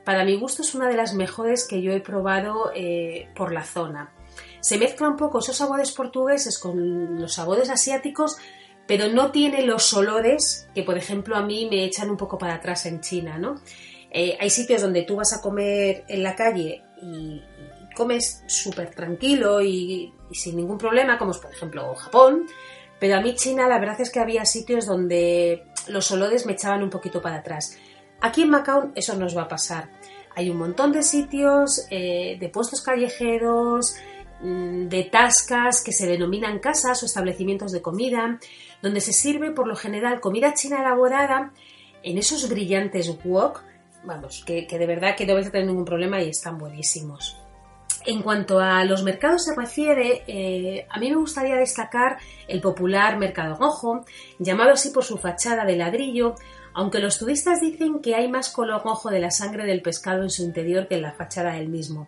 para 0.05 0.23
mi 0.23 0.37
gusto, 0.37 0.61
es 0.61 0.75
una 0.75 0.87
de 0.87 0.95
las 0.95 1.13
mejores 1.13 1.67
que 1.67 1.81
yo 1.81 1.91
he 1.91 1.99
probado 1.99 2.71
eh, 2.75 3.29
por 3.35 3.51
la 3.51 3.63
zona. 3.63 4.11
Se 4.59 4.77
mezcla 4.77 5.07
un 5.07 5.17
poco 5.17 5.39
esos 5.39 5.57
sabores 5.57 5.91
portugueses 5.91 6.59
con 6.59 7.19
los 7.19 7.33
sabores 7.33 7.69
asiáticos, 7.69 8.37
pero 8.87 9.07
no 9.07 9.31
tiene 9.31 9.63
los 9.63 9.93
olores 9.93 10.67
que, 10.75 10.83
por 10.83 10.97
ejemplo, 10.97 11.35
a 11.35 11.41
mí 11.41 11.67
me 11.69 11.85
echan 11.85 12.09
un 12.09 12.17
poco 12.17 12.37
para 12.37 12.55
atrás 12.55 12.85
en 12.85 13.01
China, 13.01 13.37
¿no? 13.37 13.61
Eh, 14.11 14.37
hay 14.39 14.49
sitios 14.49 14.81
donde 14.81 15.03
tú 15.03 15.15
vas 15.15 15.33
a 15.33 15.41
comer 15.41 16.03
en 16.07 16.21
la 16.21 16.35
calle 16.35 16.83
y, 17.01 17.41
comes 17.95 18.43
súper 18.47 18.93
tranquilo 18.93 19.61
y, 19.61 20.13
sin 20.31 20.55
ningún 20.55 20.77
problema, 20.77 21.17
como 21.17 21.31
es 21.31 21.37
por 21.37 21.51
ejemplo 21.51 21.93
Japón, 21.95 22.47
pero 22.99 23.17
a 23.17 23.21
mí 23.21 23.35
China 23.35 23.67
la 23.67 23.79
verdad 23.79 23.99
es 23.99 24.09
que 24.09 24.19
había 24.19 24.45
sitios 24.45 24.85
donde 24.85 25.65
los 25.87 26.09
olores 26.11 26.45
me 26.45 26.53
echaban 26.53 26.83
un 26.83 26.89
poquito 26.89 27.21
para 27.21 27.37
atrás. 27.37 27.77
Aquí 28.21 28.43
en 28.43 28.49
Macao 28.49 28.91
eso 28.95 29.15
nos 29.15 29.35
va 29.35 29.43
a 29.43 29.47
pasar. 29.47 29.89
Hay 30.35 30.49
un 30.49 30.57
montón 30.57 30.93
de 30.93 31.03
sitios, 31.03 31.85
eh, 31.89 32.37
de 32.39 32.49
puestos 32.49 32.81
callejeros, 32.81 33.95
de 34.43 35.09
tascas 35.11 35.83
que 35.83 35.91
se 35.91 36.07
denominan 36.07 36.59
casas 36.59 37.01
o 37.03 37.05
establecimientos 37.05 37.71
de 37.71 37.81
comida, 37.81 38.39
donde 38.81 39.01
se 39.01 39.13
sirve 39.13 39.51
por 39.51 39.67
lo 39.67 39.75
general 39.75 40.19
comida 40.19 40.53
china 40.53 40.79
elaborada 40.79 41.53
en 42.03 42.17
esos 42.17 42.49
brillantes 42.49 43.09
wok 43.23 43.63
vamos, 44.03 44.43
que, 44.45 44.65
de 44.65 44.87
verdad 44.87 45.15
que 45.15 45.25
no 45.25 45.35
vais 45.35 45.47
a 45.47 45.51
tener 45.51 45.67
ningún 45.67 45.85
problema 45.85 46.21
y 46.21 46.29
están 46.29 46.57
buenísimos. 46.57 47.37
En 48.05 48.23
cuanto 48.23 48.59
a 48.59 48.83
los 48.83 49.03
mercados 49.03 49.45
se 49.45 49.55
refiere, 49.55 50.23
eh, 50.25 50.87
a 50.89 50.99
mí 50.99 51.09
me 51.09 51.17
gustaría 51.17 51.55
destacar 51.55 52.17
el 52.47 52.59
popular 52.59 53.17
Mercado 53.19 53.55
Rojo, 53.55 54.05
llamado 54.39 54.71
así 54.71 54.89
por 54.89 55.03
su 55.03 55.17
fachada 55.17 55.65
de 55.65 55.75
ladrillo, 55.75 56.33
aunque 56.73 56.99
los 56.99 57.19
turistas 57.19 57.61
dicen 57.61 57.99
que 58.01 58.15
hay 58.15 58.27
más 58.27 58.49
color 58.49 58.81
rojo 58.83 59.11
de 59.11 59.19
la 59.19 59.29
sangre 59.29 59.65
del 59.65 59.83
pescado 59.83 60.23
en 60.23 60.31
su 60.31 60.43
interior 60.43 60.87
que 60.87 60.95
en 60.95 61.03
la 61.03 61.11
fachada 61.11 61.53
del 61.53 61.69
mismo. 61.69 62.07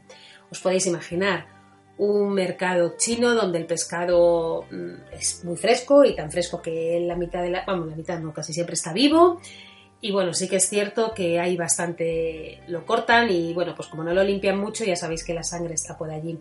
Os 0.50 0.62
podéis 0.62 0.88
imaginar, 0.88 1.46
un 1.98 2.34
mercado 2.34 2.96
chino 2.98 3.36
donde 3.36 3.60
el 3.60 3.66
pescado 3.66 4.66
mm, 4.72 5.14
es 5.14 5.44
muy 5.44 5.58
fresco 5.58 6.04
y 6.04 6.16
tan 6.16 6.32
fresco 6.32 6.62
que 6.62 7.00
la 7.02 7.16
mitad 7.16 7.42
de 7.42 7.52
la, 7.52 7.64
vamos, 7.66 7.88
la 7.90 7.96
mitad 7.96 8.20
no, 8.20 8.34
casi 8.34 8.54
siempre 8.54 8.74
está 8.74 8.94
vivo 8.94 9.40
y 10.04 10.12
bueno, 10.12 10.34
sí 10.34 10.50
que 10.50 10.58
es 10.58 10.68
cierto 10.68 11.14
que 11.14 11.40
hay 11.40 11.56
bastante, 11.56 12.60
lo 12.68 12.86
cortan 12.86 13.32
y 13.32 13.54
bueno, 13.54 13.74
pues 13.74 13.88
como 13.88 14.04
no 14.04 14.14
lo 14.14 14.22
limpian 14.22 14.60
mucho, 14.60 14.84
ya 14.84 14.98
sabéis 14.98 15.24
que 15.24 15.34
la 15.34 15.44
sangre 15.44 15.76
está 15.76 15.98
por 15.98 16.12
allí. 16.12 16.38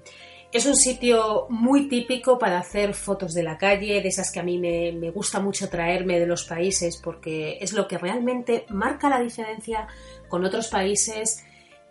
Es 0.51 0.67
un 0.67 0.75
sitio 0.75 1.47
muy 1.49 1.89
típico 1.89 2.41
para 2.41 2.59
hacer 2.59 2.93
fotos 2.93 3.35
de 3.35 3.45
la 3.45 3.57
calle, 3.57 4.03
de 4.03 4.09
esas 4.09 4.33
que 4.33 4.41
a 4.41 4.43
mí 4.43 4.59
me, 4.59 5.11
gusta 5.11 5.39
mucho 5.39 5.69
traerme 5.69 6.19
de 6.19 6.27
los 6.27 6.43
países, 6.43 7.01
porque 7.01 7.59
es 7.61 7.73
lo 7.73 7.87
que 7.87 7.99
realmente 7.99 8.67
marca 8.69 9.09
la 9.09 9.21
diferencia 9.21 9.87
con 10.27 10.45
otros 10.45 10.67
países 10.67 11.45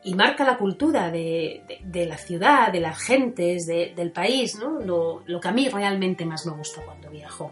y 0.03 0.15
marca 0.15 0.43
la 0.43 0.57
cultura 0.57 1.11
de, 1.11 1.63
la 1.93 2.17
ciudad, 2.17 2.71
de 2.71 2.79
las 2.79 2.99
gentes, 2.99 3.67
del 3.67 4.11
país, 4.11 4.55
¿no? 4.55 4.79
Lo, 4.79 5.23
lo, 5.25 5.39
que 5.39 5.47
a 5.47 5.51
mí 5.51 5.69
realmente 5.69 6.25
más 6.25 6.45
me 6.45 6.53
gusta 6.53 6.81
cuando 6.83 7.09
viajo 7.09 7.51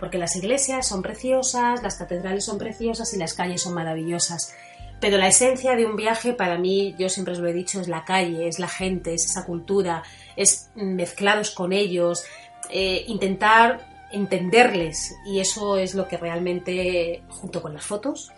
porque 0.00 0.16
las 0.16 0.34
iglesias 0.34 0.88
son 0.88 1.02
preciosas, 1.02 1.82
las 1.82 1.96
catedrales 1.96 2.46
son 2.46 2.56
preciosas 2.56 3.12
y 3.12 3.18
las 3.18 3.34
calles 3.34 3.60
son 3.60 3.74
maravillosas. 3.74 4.54
Pero 4.98 5.18
la 5.18 5.28
esencia 5.28 5.76
de 5.76 5.84
un 5.84 5.94
viaje 5.94 6.32
para 6.32 6.58
mí, 6.58 6.94
yo 6.98 7.10
siempre 7.10 7.34
os 7.34 7.40
lo 7.40 7.48
he 7.48 7.52
dicho, 7.52 7.80
es 7.80 7.88
la 7.88 8.04
calle, 8.04 8.48
es 8.48 8.58
la 8.58 8.68
gente, 8.68 9.14
es 9.14 9.26
esa 9.26 9.44
cultura, 9.44 10.02
es 10.36 10.70
mezclaros 10.74 11.50
con 11.50 11.72
ellos, 11.72 12.24
eh, 12.70 13.04
intentar 13.08 13.86
entenderles 14.10 15.14
y 15.26 15.38
eso 15.38 15.76
es 15.76 15.94
lo 15.94 16.08
que 16.08 16.16
realmente, 16.16 17.22
junto 17.28 17.62
con 17.62 17.74
las 17.74 17.84
fotos, 17.84 18.32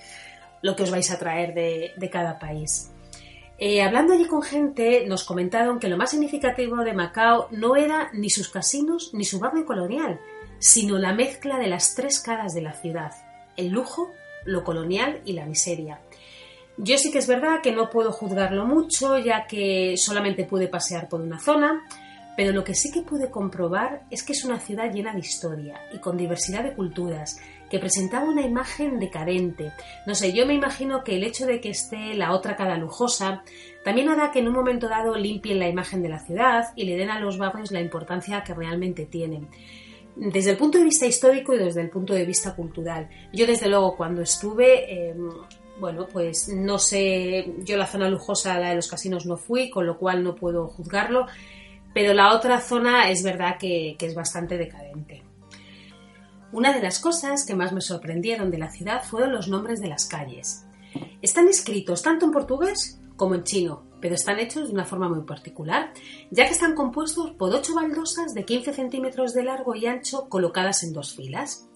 lo 0.63 0.77
que 0.77 0.83
os 0.83 0.91
vais 0.91 1.11
a 1.11 1.19
traer 1.19 1.55
de, 1.55 2.11
cada 2.11 2.39
país. 2.41 2.91
Eh, 3.65 3.81
hablando 3.81 4.13
allí 4.13 4.25
con 4.25 4.43
gente, 4.43 5.07
nos 5.07 5.23
comentaron 5.23 5.79
que 5.79 5.87
lo 5.87 5.97
más 5.97 6.11
significativo 6.11 6.79
de 6.79 6.95
Macao 6.95 7.47
no 7.53 7.77
era 7.77 8.11
ni 8.13 8.29
sus 8.29 8.49
casinos 8.49 9.11
ni 9.15 9.25
su 9.25 9.39
barrio 9.39 9.65
colonial, 9.65 10.19
sino 10.59 10.99
la 10.99 11.15
mezcla 11.15 11.61
de 11.61 11.69
las 11.69 11.95
tres 11.95 12.19
caras 12.19 12.55
de 12.55 12.63
la 12.63 12.73
ciudad, 12.73 13.13
el 13.57 13.69
lujo, 13.69 14.11
lo 14.45 14.65
colonial 14.65 15.21
y 15.25 15.35
la 15.35 15.47
miseria. 15.47 16.01
Yo 16.77 16.99
sí 16.99 17.13
que 17.13 17.19
es 17.19 17.29
verdad 17.29 17.61
que 17.63 17.71
no 17.71 17.89
puedo 17.89 18.11
juzgarlo 18.11 18.67
mucho, 18.67 19.17
ya 19.19 19.47
que 19.47 19.95
solamente 19.97 20.43
pude 20.43 20.67
pasear 20.67 21.09
por 21.09 21.21
una 21.21 21.39
zona, 21.39 21.85
pero 22.37 22.51
lo 22.51 22.65
que 22.65 22.75
sí 22.75 22.91
que 22.91 23.03
pude 23.03 23.31
comprobar 23.31 24.03
es 24.11 24.25
que 24.25 24.33
es 24.33 24.45
una 24.45 24.59
ciudad 24.59 24.93
llena 24.93 25.13
de 25.13 25.21
historia 25.21 25.81
y 25.93 25.99
con 25.99 26.17
diversidad 26.17 26.65
de 26.65 26.75
culturas, 26.75 27.39
que 27.73 27.79
presentaba 27.79 28.29
una 28.29 28.43
imagen 28.43 28.99
decadente. 28.99 29.73
No 30.07 30.15
sé, 30.15 30.35
yo 30.35 30.45
me 30.45 30.53
imagino 30.53 31.03
que 31.03 31.17
el 31.17 31.25
hecho 31.25 31.47
de 31.47 31.59
que 31.59 31.71
esté 31.71 32.13
la 32.13 32.33
otra 32.33 32.55
cara 32.55 32.77
lujosa 32.77 33.45
también 33.83 34.11
hará 34.11 34.31
que 34.31 34.41
en 34.41 34.49
un 34.49 34.53
momento 34.53 34.91
dado 34.91 35.17
limpien 35.17 35.59
la 35.59 35.71
imagen 35.71 36.03
de 36.03 36.11
la 36.11 36.19
ciudad 36.19 36.67
y 36.77 36.85
le 36.85 36.99
den 36.99 37.09
a 37.09 37.19
los 37.19 37.39
barrios 37.39 37.73
la 37.73 37.81
importancia 37.81 38.45
que 38.45 38.53
realmente 38.53 39.07
tienen 39.07 39.49
desde 40.15 40.51
el 40.51 40.59
punto 40.59 40.77
de 40.77 40.85
vista 40.85 41.07
histórico 41.07 41.55
y 41.55 41.59
desde 41.61 41.81
el 41.81 41.89
punto 41.89 42.13
de 42.13 42.27
vista 42.27 42.55
cultural. 42.55 43.09
Yo 43.33 43.47
desde 43.47 43.71
luego 43.71 43.97
cuando 43.97 44.21
estuve, 44.21 45.09
em, 45.09 45.31
bueno, 45.81 46.07
pues 46.13 46.49
no 46.49 46.79
sé, 46.79 47.55
yo 47.65 47.79
la 47.79 47.87
zona 47.87 48.11
lujosa, 48.11 48.61
la 48.61 48.69
de 48.69 48.75
los 48.75 48.89
casinos 48.89 49.25
no 49.25 49.39
fui, 49.39 49.71
con 49.71 49.87
lo 49.87 49.97
cual 49.97 50.23
no 50.23 50.35
puedo 50.35 50.69
juzgarlo, 50.69 51.25
pero 51.95 52.13
la 52.13 52.35
otra 52.35 52.61
zona 52.61 53.09
es 53.11 53.23
verdad 53.23 53.57
que, 53.59 53.97
que 53.99 54.05
es 54.05 54.15
bastante 54.15 54.59
decadente. 54.59 55.22
Una 56.53 56.75
de 56.75 56.83
las 56.83 56.99
cosas 56.99 57.47
que 57.47 57.55
más 57.55 57.73
me 57.73 57.81
sorprendieron 57.81 58.51
de 58.51 58.59
la 58.59 58.71
ciudad 58.71 59.03
fueron 59.03 59.33
los 59.33 59.49
nombres 59.49 59.81
de 59.81 59.89
las 59.89 60.05
calles. 60.05 60.67
Están 61.23 61.49
escritos 61.49 62.03
tanto 62.03 62.27
en 62.27 62.31
portugués 62.31 63.01
como 63.17 63.35
en 63.35 63.45
chino, 63.45 63.85
pero 64.03 64.15
están 64.15 64.39
hechos 64.39 64.69
de 64.69 64.75
una 64.75 64.85
forma 64.85 65.09
muy 65.09 65.23
particular, 65.23 65.95
ya 66.31 66.45
que 66.45 66.53
están 66.53 66.75
compuestos 66.75 67.31
por 67.31 67.55
ocho 67.55 67.75
baldosas 67.75 68.35
de 68.35 68.45
15 68.45 68.75
centímetros 68.75 69.33
de 69.33 69.45
largo 69.45 69.75
y 69.75 69.87
ancho 69.87 70.29
colocadas 70.29 70.83
en 70.83 70.93
dos 70.93 71.15
filas. 71.15 71.69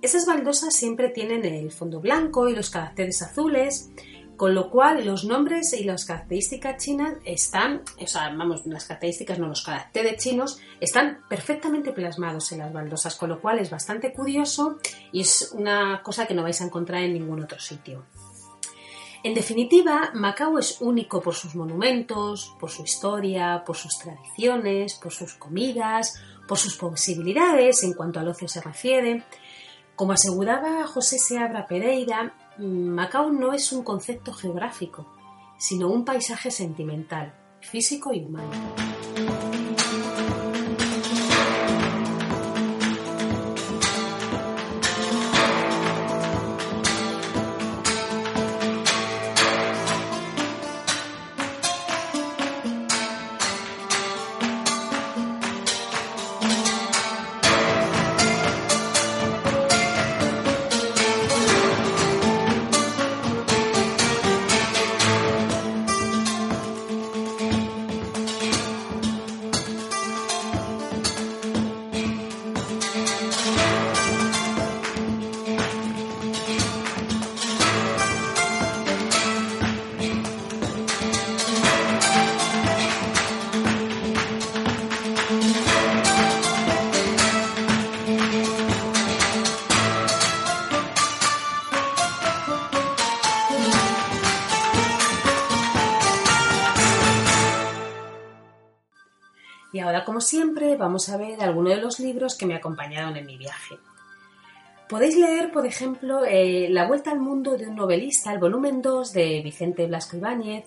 Esas 0.00 0.24
baldosas 0.24 0.74
siempre 0.74 1.10
tienen 1.10 1.44
el 1.44 1.70
fondo 1.70 2.00
blanco 2.00 2.48
y 2.48 2.56
los 2.56 2.70
caracteres 2.70 3.20
azules, 3.20 3.90
con 4.36 4.54
lo 4.54 4.70
cual 4.70 5.04
los 5.04 5.24
nombres 5.24 5.72
y 5.74 5.84
las 5.84 6.04
características 6.04 6.82
chinas 6.82 7.14
están, 7.24 7.82
o 8.00 8.06
sea, 8.06 8.30
vamos, 8.30 8.66
las 8.66 8.84
características, 8.84 9.38
no 9.38 9.46
los 9.46 9.62
caracteres 9.62 10.22
chinos, 10.22 10.58
están 10.80 11.20
perfectamente 11.28 11.92
plasmados 11.92 12.50
en 12.52 12.58
las 12.58 12.72
baldosas, 12.72 13.14
con 13.16 13.28
lo 13.28 13.40
cual 13.40 13.58
es 13.58 13.70
bastante 13.70 14.12
curioso 14.12 14.78
y 15.12 15.20
es 15.20 15.52
una 15.52 16.02
cosa 16.02 16.26
que 16.26 16.34
no 16.34 16.42
vais 16.42 16.60
a 16.60 16.64
encontrar 16.64 17.02
en 17.02 17.14
ningún 17.14 17.42
otro 17.42 17.58
sitio. 17.60 18.04
En 19.22 19.32
definitiva, 19.32 20.10
Macao 20.12 20.58
es 20.58 20.82
único 20.82 21.22
por 21.22 21.34
sus 21.34 21.54
monumentos, 21.54 22.54
por 22.60 22.70
su 22.70 22.82
historia, 22.82 23.62
por 23.64 23.74
sus 23.74 23.98
tradiciones, 23.98 24.96
por 24.96 25.12
sus 25.12 25.32
comidas, 25.32 26.20
por 26.46 26.58
sus 26.58 26.76
posibilidades 26.76 27.82
en 27.84 27.94
cuanto 27.94 28.20
al 28.20 28.28
ocio 28.28 28.48
se 28.48 28.60
refiere. 28.60 29.24
Como 29.96 30.12
aseguraba 30.12 30.86
José 30.86 31.18
Seabra 31.18 31.66
Pereira, 31.66 32.34
Macao 32.58 33.32
no 33.32 33.52
es 33.52 33.72
un 33.72 33.82
concepto 33.82 34.32
geográfico, 34.32 35.06
sino 35.58 35.88
un 35.88 36.04
paisaje 36.04 36.50
sentimental, 36.50 37.34
físico 37.60 38.12
y 38.12 38.24
humano. 38.24 38.83
Como 100.14 100.20
siempre, 100.20 100.76
vamos 100.76 101.08
a 101.08 101.16
ver 101.16 101.42
algunos 101.42 101.74
de 101.74 101.80
los 101.80 101.98
libros 101.98 102.36
que 102.38 102.46
me 102.46 102.54
acompañaron 102.54 103.16
en 103.16 103.26
mi 103.26 103.36
viaje. 103.36 103.74
Podéis 104.88 105.16
leer, 105.16 105.50
por 105.50 105.66
ejemplo, 105.66 106.24
eh, 106.24 106.68
La 106.70 106.86
Vuelta 106.86 107.10
al 107.10 107.18
Mundo 107.18 107.56
de 107.56 107.66
un 107.66 107.74
novelista, 107.74 108.32
el 108.32 108.38
volumen 108.38 108.80
2 108.80 109.12
de 109.12 109.40
Vicente 109.42 109.88
Blasco 109.88 110.16
Ibáñez. 110.16 110.66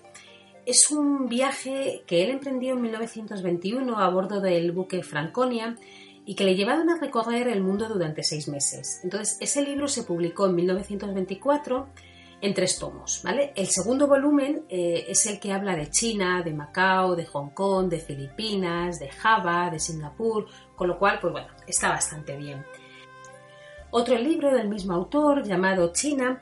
Es 0.66 0.92
un 0.92 1.30
viaje 1.30 2.04
que 2.06 2.26
él 2.26 2.32
emprendió 2.32 2.74
en 2.74 2.82
1921 2.82 3.98
a 3.98 4.10
bordo 4.10 4.42
del 4.42 4.74
buque 4.74 5.02
Franconia 5.02 5.78
y 6.26 6.36
que 6.36 6.44
le 6.44 6.56
llevaron 6.56 6.90
a 6.90 7.00
recorrer 7.00 7.48
el 7.48 7.64
mundo 7.64 7.88
durante 7.88 8.24
seis 8.24 8.50
meses. 8.50 9.00
Entonces, 9.06 9.38
ese 9.40 9.62
libro 9.62 9.88
se 9.88 10.04
publicó 10.04 10.48
en 10.48 10.56
1924 10.56 11.88
en 12.42 12.54
tres 12.54 12.78
tomos. 12.80 13.22
¿vale? 13.24 13.54
El 13.56 13.68
segundo 13.68 14.08
volumen 14.08 14.66
eh, 14.70 15.06
es 15.08 15.26
el 15.26 15.40
que 15.40 15.52
habla 15.52 15.76
de 15.76 15.90
China, 15.90 16.42
de 16.44 16.54
Macao, 16.54 17.16
de 17.16 17.26
Hong 17.26 17.50
Kong, 17.50 17.90
de 17.90 18.00
Filipinas, 18.00 19.00
de 19.00 19.10
Java, 19.10 19.70
de 19.70 19.80
Singapur, 19.80 20.48
con 20.76 20.88
lo 20.88 20.98
cual, 20.98 21.20
pues 21.20 21.34
bueno, 21.34 21.48
está 21.66 21.90
bastante 21.90 22.36
bien. 22.36 22.64
Otro 23.92 24.18
libro 24.18 24.54
del 24.54 24.68
mismo 24.68 24.94
autor, 24.94 25.44
llamado 25.44 25.94
China, 25.94 26.42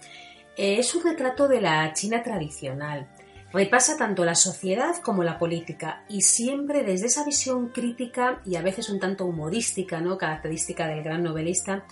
eh, 0.57 0.77
es 0.79 0.93
un 0.95 1.03
retrato 1.03 1.47
de 1.47 1.61
la 1.61 1.93
China 1.93 2.23
tradicional. 2.23 3.07
Repasa 3.53 3.95
tanto 3.95 4.25
la 4.25 4.35
sociedad 4.35 4.97
como 5.01 5.23
la 5.23 5.39
política 5.39 6.03
y 6.09 6.23
siempre 6.23 6.83
desde 6.83 7.05
esa 7.05 7.23
visión 7.23 7.69
crítica 7.69 8.41
y 8.45 8.57
a 8.57 8.61
veces 8.61 8.89
un 8.89 8.99
tanto 8.99 9.25
humorística, 9.25 10.01
¿no? 10.01 10.17
característica 10.17 10.87
del 10.87 11.03
gran 11.03 11.23
novelista, 11.23 11.85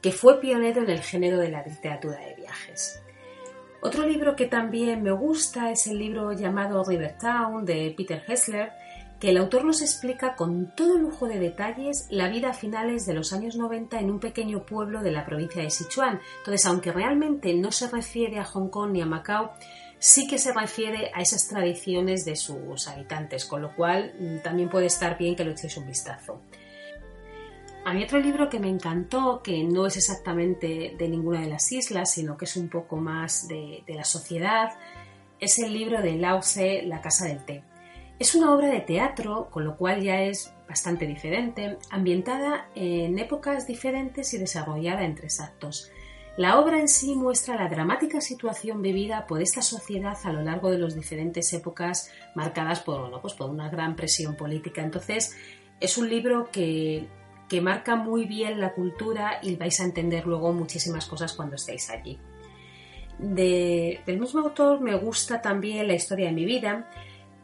que 0.00 0.10
fue 0.10 0.40
pionero 0.40 0.82
en 0.82 0.90
el 0.90 1.00
género 1.00 1.38
de 1.38 1.50
la 1.50 1.62
literatura 1.62 2.18
de 2.18 2.34
viajes. 2.34 3.03
Otro 3.86 4.06
libro 4.08 4.34
que 4.34 4.46
también 4.46 5.02
me 5.02 5.12
gusta 5.12 5.70
es 5.70 5.86
el 5.86 5.98
libro 5.98 6.32
llamado 6.32 6.82
River 6.84 7.18
Town 7.18 7.66
de 7.66 7.92
Peter 7.94 8.24
Hessler, 8.26 8.72
que 9.20 9.28
el 9.28 9.36
autor 9.36 9.66
nos 9.66 9.82
explica 9.82 10.36
con 10.36 10.74
todo 10.74 10.96
lujo 10.96 11.28
de 11.28 11.38
detalles 11.38 12.06
la 12.08 12.30
vida 12.30 12.48
a 12.48 12.54
finales 12.54 13.04
de 13.04 13.12
los 13.12 13.34
años 13.34 13.56
90 13.56 14.00
en 14.00 14.10
un 14.10 14.20
pequeño 14.20 14.64
pueblo 14.64 15.02
de 15.02 15.12
la 15.12 15.26
provincia 15.26 15.62
de 15.62 15.68
Sichuan. 15.68 16.18
Entonces, 16.38 16.64
aunque 16.64 16.92
realmente 16.92 17.52
no 17.52 17.70
se 17.72 17.86
refiere 17.90 18.38
a 18.38 18.44
Hong 18.46 18.70
Kong 18.70 18.92
ni 18.92 19.02
a 19.02 19.06
Macao, 19.06 19.52
sí 19.98 20.26
que 20.26 20.38
se 20.38 20.54
refiere 20.54 21.10
a 21.12 21.20
esas 21.20 21.46
tradiciones 21.46 22.24
de 22.24 22.36
sus 22.36 22.88
habitantes, 22.88 23.44
con 23.44 23.60
lo 23.60 23.76
cual 23.76 24.14
mm, 24.18 24.38
también 24.38 24.70
puede 24.70 24.86
estar 24.86 25.18
bien 25.18 25.36
que 25.36 25.44
lo 25.44 25.50
echéis 25.50 25.76
un 25.76 25.86
vistazo. 25.86 26.40
A 27.84 27.92
mí 27.92 28.02
otro 28.02 28.18
libro 28.18 28.48
que 28.48 28.58
me 28.58 28.70
encantó, 28.70 29.42
que 29.42 29.62
no 29.62 29.86
es 29.86 29.98
exactamente 29.98 30.94
de 30.96 31.08
ninguna 31.08 31.42
de 31.42 31.48
las 31.48 31.70
islas, 31.70 32.12
sino 32.12 32.38
que 32.38 32.46
es 32.46 32.56
un 32.56 32.70
poco 32.70 32.96
más 32.96 33.46
de, 33.46 33.84
la 33.86 34.04
sociedad, 34.04 34.72
es 35.38 35.58
el 35.58 35.74
libro 35.74 36.00
de 36.00 36.16
Lao 36.16 36.40
Tse, 36.40 36.82
La 36.86 37.02
Casa 37.02 37.26
del 37.26 37.44
Té. 37.44 37.62
Es 38.18 38.34
una 38.34 38.54
obra 38.54 38.68
de 38.68 38.80
teatro, 38.80 39.50
con 39.50 39.64
lo 39.64 39.76
cual 39.76 40.00
ya 40.02 40.22
es 40.22 40.54
bastante 40.66 41.06
diferente, 41.06 41.76
ambientada 41.90 42.70
en 42.74 43.18
épocas 43.18 43.66
diferentes 43.66 44.32
y 44.32 44.38
desarrollada 44.38 45.04
en 45.04 45.14
tres 45.14 45.40
actos. 45.40 45.90
La 46.38 46.58
obra 46.58 46.80
en 46.80 46.88
sí 46.88 47.14
muestra 47.14 47.56
la 47.56 47.68
dramática 47.68 48.22
situación 48.22 48.80
vivida 48.80 49.26
por 49.26 49.42
esta 49.42 49.60
sociedad 49.60 50.16
a 50.24 50.32
lo 50.32 50.40
largo 50.40 50.70
de 50.70 50.78
las 50.78 50.94
diferentes 50.94 51.52
épocas 51.52 52.10
marcadas 52.34 52.80
por, 52.80 53.20
pues 53.20 53.34
por 53.34 53.50
una 53.50 53.68
gran 53.68 53.94
presión 53.94 54.36
política. 54.36 54.82
Entonces, 54.82 55.36
es 55.80 55.98
un 55.98 56.08
libro 56.08 56.48
que 56.50 57.06
que 57.48 57.60
marca 57.60 57.96
muy 57.96 58.24
bien 58.24 58.60
la 58.60 58.72
cultura 58.72 59.38
y 59.42 59.56
vais 59.56 59.78
a 59.80 59.84
entender 59.84 60.26
luego 60.26 60.52
muchísimas 60.52 61.06
cosas 61.06 61.32
cuando 61.34 61.56
estéis 61.56 61.90
allí. 61.90 62.18
del 63.18 64.18
mismo 64.18 64.40
autor 64.40 64.80
me 64.80 64.96
gusta 64.96 65.40
también 65.40 65.86
La 65.86 65.94
historia 65.94 66.26
de 66.26 66.32
mi 66.32 66.44
vida, 66.44 66.88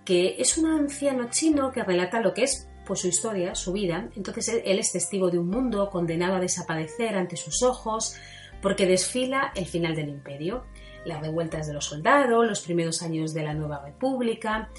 que 0.05 0.37
es 0.39 0.59
un 0.59 0.71
anciano 0.71 1.29
chino 1.31 1.71
que 1.71 1.85
relata 1.85 2.21
lo 2.21 2.35
que 2.35 2.45
es 2.45 2.69
pues, 2.87 3.01
su 3.01 3.09
historia, 3.09 3.55
su 3.55 3.73
vida. 3.73 4.09
Entonces 4.17 4.63
él 4.65 4.79
es 4.79 4.93
testigo 4.93 5.31
de 5.31 5.39
un 5.39 5.49
mundo 5.49 5.91
condenado 5.91 6.35
a 6.35 6.41
desaparecer 6.41 7.17
ante 7.17 7.37
sus 7.37 7.63
ojos 7.63 8.17
porque 8.61 8.87
desfila 8.87 9.53
el 9.55 9.67
final 9.67 9.95
del 9.95 10.09
imperio, 10.09 10.65
las 11.05 11.21
revueltas 11.21 11.67
de 11.67 11.75
los 11.75 11.85
soldados, 11.85 12.47
los 12.47 12.61
primeros 12.61 13.03
años 13.03 13.33
de 13.33 13.43
la 13.43 13.55
nueva 13.55 13.81
república, 13.85 14.71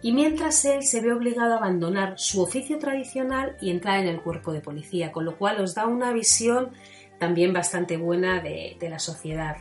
y 0.00 0.12
mientras 0.12 0.64
él 0.64 0.84
se 0.84 1.00
ve 1.00 1.12
obligado 1.12 1.54
a 1.54 1.56
abandonar 1.56 2.14
su 2.18 2.40
oficio 2.42 2.78
tradicional 2.78 3.56
y 3.60 3.70
entrar 3.70 3.98
en 3.98 4.06
el 4.06 4.20
cuerpo 4.20 4.52
de 4.52 4.60
policía, 4.60 5.10
con 5.10 5.24
lo 5.24 5.36
cual 5.36 5.60
os 5.60 5.74
da 5.74 5.86
una 5.86 6.12
visión 6.12 6.70
también 7.18 7.52
bastante 7.52 7.96
buena 7.96 8.40
de, 8.40 8.76
la 8.80 8.98
sociedad. 8.98 9.56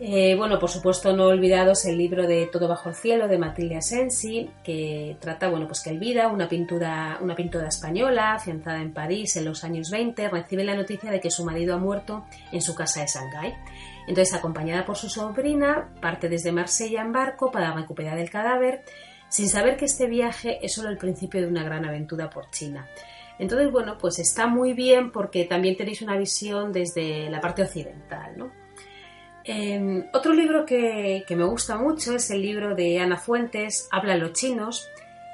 Eh, 0.00 0.34
bueno, 0.36 0.58
por 0.58 0.70
supuesto, 0.70 1.16
no 1.16 1.26
olvidados 1.26 1.84
el 1.84 1.96
libro 1.96 2.26
de 2.26 2.46
Todo 2.46 2.66
bajo 2.66 2.88
el 2.88 2.96
cielo 2.96 3.28
de 3.28 3.38
Matilde 3.38 3.76
Asensi, 3.76 4.50
que 4.64 5.16
trata, 5.20 5.48
bueno, 5.48 5.66
pues 5.66 5.82
que 5.82 5.90
Elvira, 5.90 6.28
una 6.28 6.48
pintura, 6.48 7.18
una 7.20 7.36
pintora 7.36 7.68
española, 7.68 8.34
afianzada 8.34 8.82
en 8.82 8.92
París 8.92 9.36
en 9.36 9.44
los 9.44 9.62
años 9.62 9.90
20, 9.90 10.28
recibe 10.30 10.64
la 10.64 10.74
noticia 10.74 11.12
de 11.12 11.20
que 11.20 11.30
su 11.30 11.44
marido 11.44 11.74
ha 11.74 11.78
muerto 11.78 12.26
en 12.50 12.60
su 12.60 12.74
casa 12.74 13.02
de 13.02 13.06
Shanghái. 13.06 13.54
Entonces, 14.08 14.34
acompañada 14.34 14.84
por 14.84 14.96
su 14.96 15.08
sobrina, 15.08 15.94
parte 16.00 16.28
desde 16.28 16.50
Marsella 16.50 17.00
en 17.00 17.12
barco 17.12 17.52
para 17.52 17.72
recuperar 17.72 18.18
el 18.18 18.30
cadáver, 18.30 18.82
sin 19.28 19.48
saber 19.48 19.76
que 19.76 19.84
este 19.84 20.06
viaje 20.08 20.58
es 20.60 20.74
solo 20.74 20.88
el 20.88 20.98
principio 20.98 21.40
de 21.40 21.46
una 21.46 21.62
gran 21.62 21.84
aventura 21.84 22.28
por 22.28 22.50
China. 22.50 22.88
Entonces, 23.38 23.70
bueno, 23.70 23.96
pues 23.98 24.18
está 24.18 24.48
muy 24.48 24.74
bien 24.74 25.12
porque 25.12 25.44
también 25.44 25.76
tenéis 25.76 26.02
una 26.02 26.16
visión 26.16 26.72
desde 26.72 27.30
la 27.30 27.40
parte 27.40 27.62
occidental, 27.62 28.36
¿no? 28.36 28.63
Em, 29.44 30.06
otro 30.14 30.32
libro 30.32 30.64
que, 30.64 31.24
me 31.28 31.44
gusta 31.44 31.76
mucho 31.76 32.16
es 32.16 32.30
el 32.30 32.40
libro 32.40 32.74
de 32.74 32.98
Ana 32.98 33.18
Fuentes, 33.18 33.88
Hablan 33.92 34.20
los 34.20 34.32
chinos, 34.32 34.88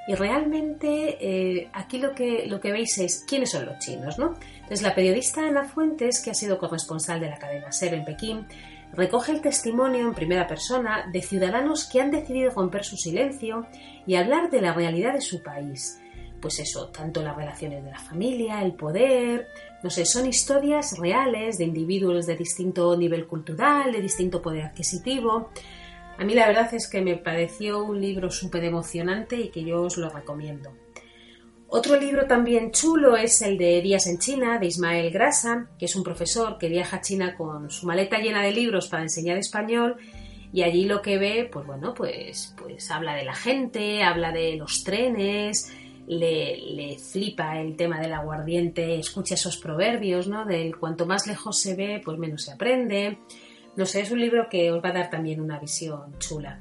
y 0.08 0.14
realmente 0.14 1.18
eh, 1.20 1.68
aquí 1.72 1.98
lo 1.98 2.12
que, 2.12 2.46
lo 2.46 2.60
que 2.60 2.72
veis 2.72 2.98
es 2.98 3.24
quiénes 3.28 3.52
son 3.52 3.66
los 3.66 3.78
chinos, 3.78 4.18
¿no? 4.18 4.34
Entonces 4.54 4.82
la 4.82 4.96
periodista 4.96 5.46
Ana 5.46 5.64
Fuentes, 5.64 6.20
que 6.20 6.30
ha 6.30 6.34
sido 6.34 6.58
corresponsal 6.58 7.20
de 7.20 7.30
la 7.30 7.38
cadena 7.38 7.70
SER 7.70 7.94
en 7.94 8.04
Pekín, 8.04 8.46
recoge 8.92 9.30
el 9.30 9.40
testimonio 9.40 10.08
en 10.08 10.14
primera 10.14 10.48
persona 10.48 11.08
de 11.12 11.22
ciudadanos 11.22 11.88
que 11.88 12.00
han 12.00 12.10
decidido 12.10 12.50
romper 12.50 12.84
su 12.84 12.96
silencio 12.96 13.66
y 14.06 14.16
hablar 14.16 14.50
de 14.50 14.60
la 14.60 14.72
realidad 14.72 15.14
de 15.14 15.20
su 15.20 15.42
país. 15.42 16.00
Pues 16.40 16.58
eso, 16.58 16.88
tanto 16.88 17.22
las 17.22 17.36
relaciones 17.36 17.84
de 17.84 17.90
la 17.90 17.98
familia, 17.98 18.62
el 18.62 18.72
poder, 18.72 19.46
no 19.82 19.90
sé, 19.90 20.04
son 20.04 20.26
historias 20.26 20.98
reales 20.98 21.58
de 21.58 21.64
individuos 21.64 22.26
de 22.26 22.36
distinto 22.36 22.96
nivel 22.96 23.26
cultural, 23.26 23.92
de 23.92 24.00
distinto 24.00 24.42
poder 24.42 24.64
adquisitivo. 24.64 25.50
A 26.18 26.24
mí 26.24 26.34
la 26.34 26.46
verdad 26.46 26.72
es 26.74 26.88
que 26.88 27.00
me 27.00 27.16
pareció 27.16 27.82
un 27.82 28.00
libro 28.00 28.30
súper 28.30 28.64
emocionante 28.64 29.36
y 29.36 29.48
que 29.48 29.64
yo 29.64 29.82
os 29.82 29.96
lo 29.96 30.10
recomiendo. 30.10 30.70
Otro 31.68 31.98
libro 31.98 32.26
también 32.26 32.72
chulo 32.72 33.16
es 33.16 33.42
el 33.42 33.56
de 33.56 33.80
Días 33.80 34.06
en 34.08 34.18
China, 34.18 34.58
de 34.58 34.66
Ismael 34.66 35.10
Grasa, 35.12 35.68
que 35.78 35.84
es 35.84 35.94
un 35.94 36.02
profesor 36.02 36.58
que 36.58 36.68
viaja 36.68 36.96
a 36.96 37.00
China 37.00 37.36
con 37.36 37.70
su 37.70 37.86
maleta 37.86 38.18
llena 38.18 38.42
de 38.42 38.52
libros 38.52 38.88
para 38.88 39.04
enseñar 39.04 39.38
español 39.38 39.96
y 40.52 40.62
allí 40.62 40.84
lo 40.84 41.00
que 41.00 41.16
ve, 41.16 41.48
pues 41.50 41.64
bueno, 41.64 41.94
pues, 41.94 42.54
pues 42.58 42.90
habla 42.90 43.14
de 43.14 43.24
la 43.24 43.34
gente, 43.34 44.02
habla 44.02 44.32
de 44.32 44.56
los 44.56 44.82
trenes, 44.82 45.72
le, 46.10 46.98
flipa 46.98 47.60
el 47.60 47.76
tema 47.76 48.00
del 48.00 48.12
aguardiente, 48.12 48.98
escucha 48.98 49.34
esos 49.34 49.56
proverbios, 49.56 50.26
¿no? 50.26 50.44
Del 50.44 50.76
cuanto 50.76 51.06
más 51.06 51.26
lejos 51.26 51.60
se 51.60 51.76
ve, 51.76 52.02
pues 52.04 52.18
menos 52.18 52.42
se 52.42 52.52
aprende. 52.52 53.18
No 53.76 53.86
sé, 53.86 54.00
es 54.00 54.10
un 54.10 54.20
libro 54.20 54.48
que 54.50 54.72
os 54.72 54.82
va 54.82 54.88
a 54.88 54.92
dar 54.92 55.10
también 55.10 55.40
una 55.40 55.60
visión 55.60 56.18
chula. 56.18 56.60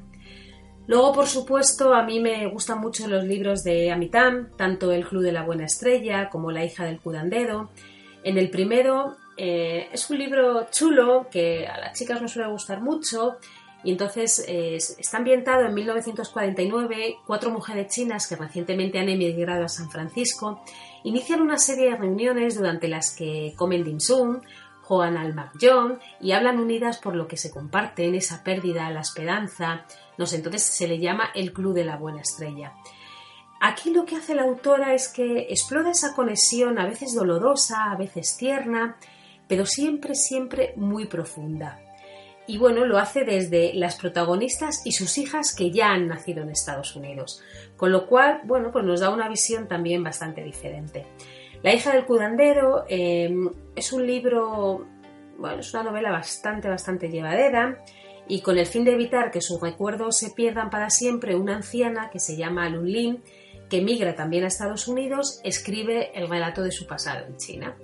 Luego, 0.86 1.14
por 1.14 1.28
supuesto, 1.28 1.94
a 1.94 2.04
mí 2.04 2.20
me 2.20 2.48
gustan 2.48 2.80
mucho 2.80 3.08
los 3.08 3.24
libros 3.24 3.64
de 3.64 3.92
Amitam, 3.92 4.50
tanto 4.56 4.92
El 4.92 5.06
Club 5.06 5.24
de 5.24 5.32
la 5.32 5.44
Buena 5.44 5.66
Estrella 5.66 6.30
como 6.30 6.52
La 6.52 6.64
hija 6.64 6.86
del 6.86 7.00
curandero. 7.00 7.70
En 8.24 8.38
el 8.38 8.52
primero 8.52 9.16
eh, 9.36 9.90
es 9.92 10.10
un 10.10 10.20
libro 10.20 10.68
chulo 10.70 11.28
que 11.32 11.68
a 11.68 11.80
las 11.80 11.98
chicas 11.98 12.22
no 12.22 12.28
suele 12.28 12.50
gustar 12.50 12.82
mucho 12.82 13.38
y 13.84 13.92
entonces 13.92 14.44
está 14.48 15.18
ambientado 15.18 15.66
en 15.66 15.74
1949. 15.74 17.18
Cuatro 17.26 17.50
mujeres 17.50 17.94
chinas 17.94 18.28
que 18.28 18.36
recientemente 18.36 19.00
han 19.00 19.10
emigrado 19.10 19.66
a 19.66 19.70
San 19.70 19.90
Francisco 19.90 20.62
inician 21.04 21.42
una 21.42 21.58
serie 21.58 21.92
de 21.92 21.96
reuniones 21.96 22.58
durante 22.58 22.90
las 22.90 23.16
que 23.16 23.54
comen 23.56 23.86
dim 23.86 24.00
sum, 24.00 24.42
juegan 24.84 25.18
al 25.18 25.34
mahjong 25.34 26.00
y 26.20 26.34
hablan 26.34 26.60
unidas 26.60 26.98
por 26.98 27.16
lo 27.16 27.28
que 27.28 27.38
se 27.38 27.52
comparten, 27.52 28.16
esa 28.16 28.44
pérdida, 28.44 28.90
la 28.90 29.02
esperanza. 29.02 29.86
No 30.18 30.26
entonces 30.30 30.64
se 30.64 30.88
le 30.88 31.00
llama 31.00 31.30
el 31.34 31.54
Club 31.54 31.74
de 31.74 31.86
la 31.86 31.96
Buena 31.96 32.22
Estrella. 32.22 32.74
Aquí 33.62 33.92
lo 33.92 34.06
que 34.06 34.18
hace 34.18 34.36
la 34.36 34.44
autora 34.44 34.94
es 34.94 35.08
que 35.08 35.48
explora 35.50 35.92
esa 35.92 36.16
conexión 36.16 36.80
a 36.80 36.86
veces 36.86 37.14
dolorosa, 37.14 37.92
a 37.92 37.96
veces 37.96 38.36
tierna, 38.38 38.98
pero 39.48 39.66
siempre, 39.66 40.16
siempre 40.16 40.74
muy 40.76 41.06
profunda 41.06 41.80
y 42.50 42.58
bueno, 42.58 42.84
lo 42.84 42.98
hace 42.98 43.26
desde 43.26 43.76
las 43.76 43.96
protagonistas 43.96 44.82
y 44.84 44.94
sus 44.94 45.20
hijas 45.20 45.54
que 45.56 45.70
ya 45.70 45.92
han 45.92 46.08
nacido 46.08 46.42
en 46.42 46.50
Estados 46.50 46.96
Unidos, 46.96 47.44
con 47.78 47.92
lo 47.92 48.08
cual, 48.08 48.42
bueno, 48.44 48.72
pues 48.72 48.84
nos 48.84 49.02
da 49.02 49.12
una 49.12 49.30
visión 49.30 49.68
también 49.68 50.04
bastante 50.04 50.44
diferente. 50.44 51.06
La 51.62 51.76
hija 51.76 51.94
del 51.94 52.06
curandero 52.06 52.86
em, 52.90 53.52
es 53.76 53.94
un 53.94 54.08
libro, 54.08 54.84
bueno, 55.38 55.60
es 55.60 55.72
una 55.76 55.84
novela 55.84 56.10
bastante, 56.12 56.68
bastante 56.68 57.10
llevadera 57.10 57.84
y 58.28 58.42
con 58.42 58.58
el 58.58 58.66
fin 58.66 58.84
de 58.84 58.94
evitar 58.94 59.30
que 59.30 59.42
sus 59.42 59.62
recuerdos 59.62 60.18
se 60.18 60.32
pierdan 60.32 60.72
para 60.72 60.90
siempre, 60.90 61.36
una 61.36 61.56
anciana 61.56 62.10
que 62.10 62.20
se 62.20 62.36
llama 62.36 62.68
Lulin 62.68 63.22
que 63.70 63.84
migra 63.84 64.16
también 64.16 64.44
a 64.44 64.48
Estados 64.48 64.88
Unidos, 64.88 65.40
escribe 65.44 66.20
el 66.20 66.28
relato 66.28 66.64
de 66.64 66.72
su 66.72 66.88
pasado 66.88 67.28
en 67.28 67.38
China. 67.38 67.78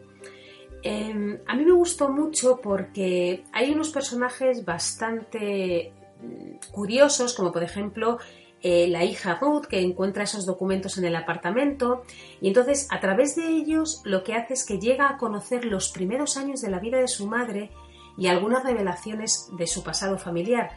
Em, 0.88 1.40
a 1.48 1.56
mí 1.56 1.66
me 1.66 1.72
gustó 1.72 2.10
mucho 2.10 2.62
porque 2.62 3.44
hay 3.52 3.72
unos 3.72 3.90
personajes 3.90 4.64
bastante 4.64 5.92
mm, 6.22 6.72
curiosos, 6.72 7.34
como 7.34 7.52
por 7.52 7.64
ejemplo 7.64 8.20
eh, 8.62 8.88
la 8.88 9.04
hija 9.04 9.40
Ruth, 9.42 9.66
que 9.66 9.82
encuentra 9.82 10.26
esos 10.26 10.46
documentos 10.46 11.00
en 11.00 11.06
el 11.06 11.16
apartamento, 11.16 12.04
y 12.40 12.50
entonces 12.50 12.88
a 12.92 13.00
través 13.00 13.36
de 13.36 13.48
ellos 13.48 14.04
lo 14.06 14.24
que 14.24 14.36
hace 14.36 14.54
es 14.54 14.64
que 14.64 14.78
llega 14.78 15.10
a 15.10 15.18
conocer 15.18 15.66
los 15.66 15.90
primeros 15.90 16.38
años 16.38 16.62
de 16.62 16.70
la 16.70 16.78
vida 16.78 17.00
de 17.00 17.08
su 17.08 17.26
madre 17.26 17.72
y 18.16 18.28
algunas 18.28 18.64
revelaciones 18.64 19.50
de 19.58 19.66
su 19.66 19.84
pasado 19.84 20.20
familiar. 20.20 20.70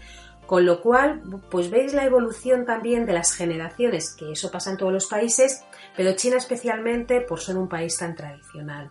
Con 0.47 0.65
lo 0.65 0.81
cual, 0.81 1.21
pues 1.51 1.69
veis 1.69 1.93
la 1.93 2.07
evolución 2.07 2.65
también 2.65 3.05
de 3.05 3.13
las 3.13 3.35
generaciones, 3.35 4.17
que 4.19 4.33
eso 4.33 4.51
pasa 4.51 4.71
en 4.71 4.79
todos 4.79 4.95
los 4.95 5.07
países, 5.07 5.63
pero 5.95 6.17
China 6.17 6.39
especialmente 6.39 7.21
por 7.21 7.41
ser 7.41 7.59
un 7.59 7.69
país 7.69 7.99
tan 7.99 8.17
tradicional. 8.17 8.91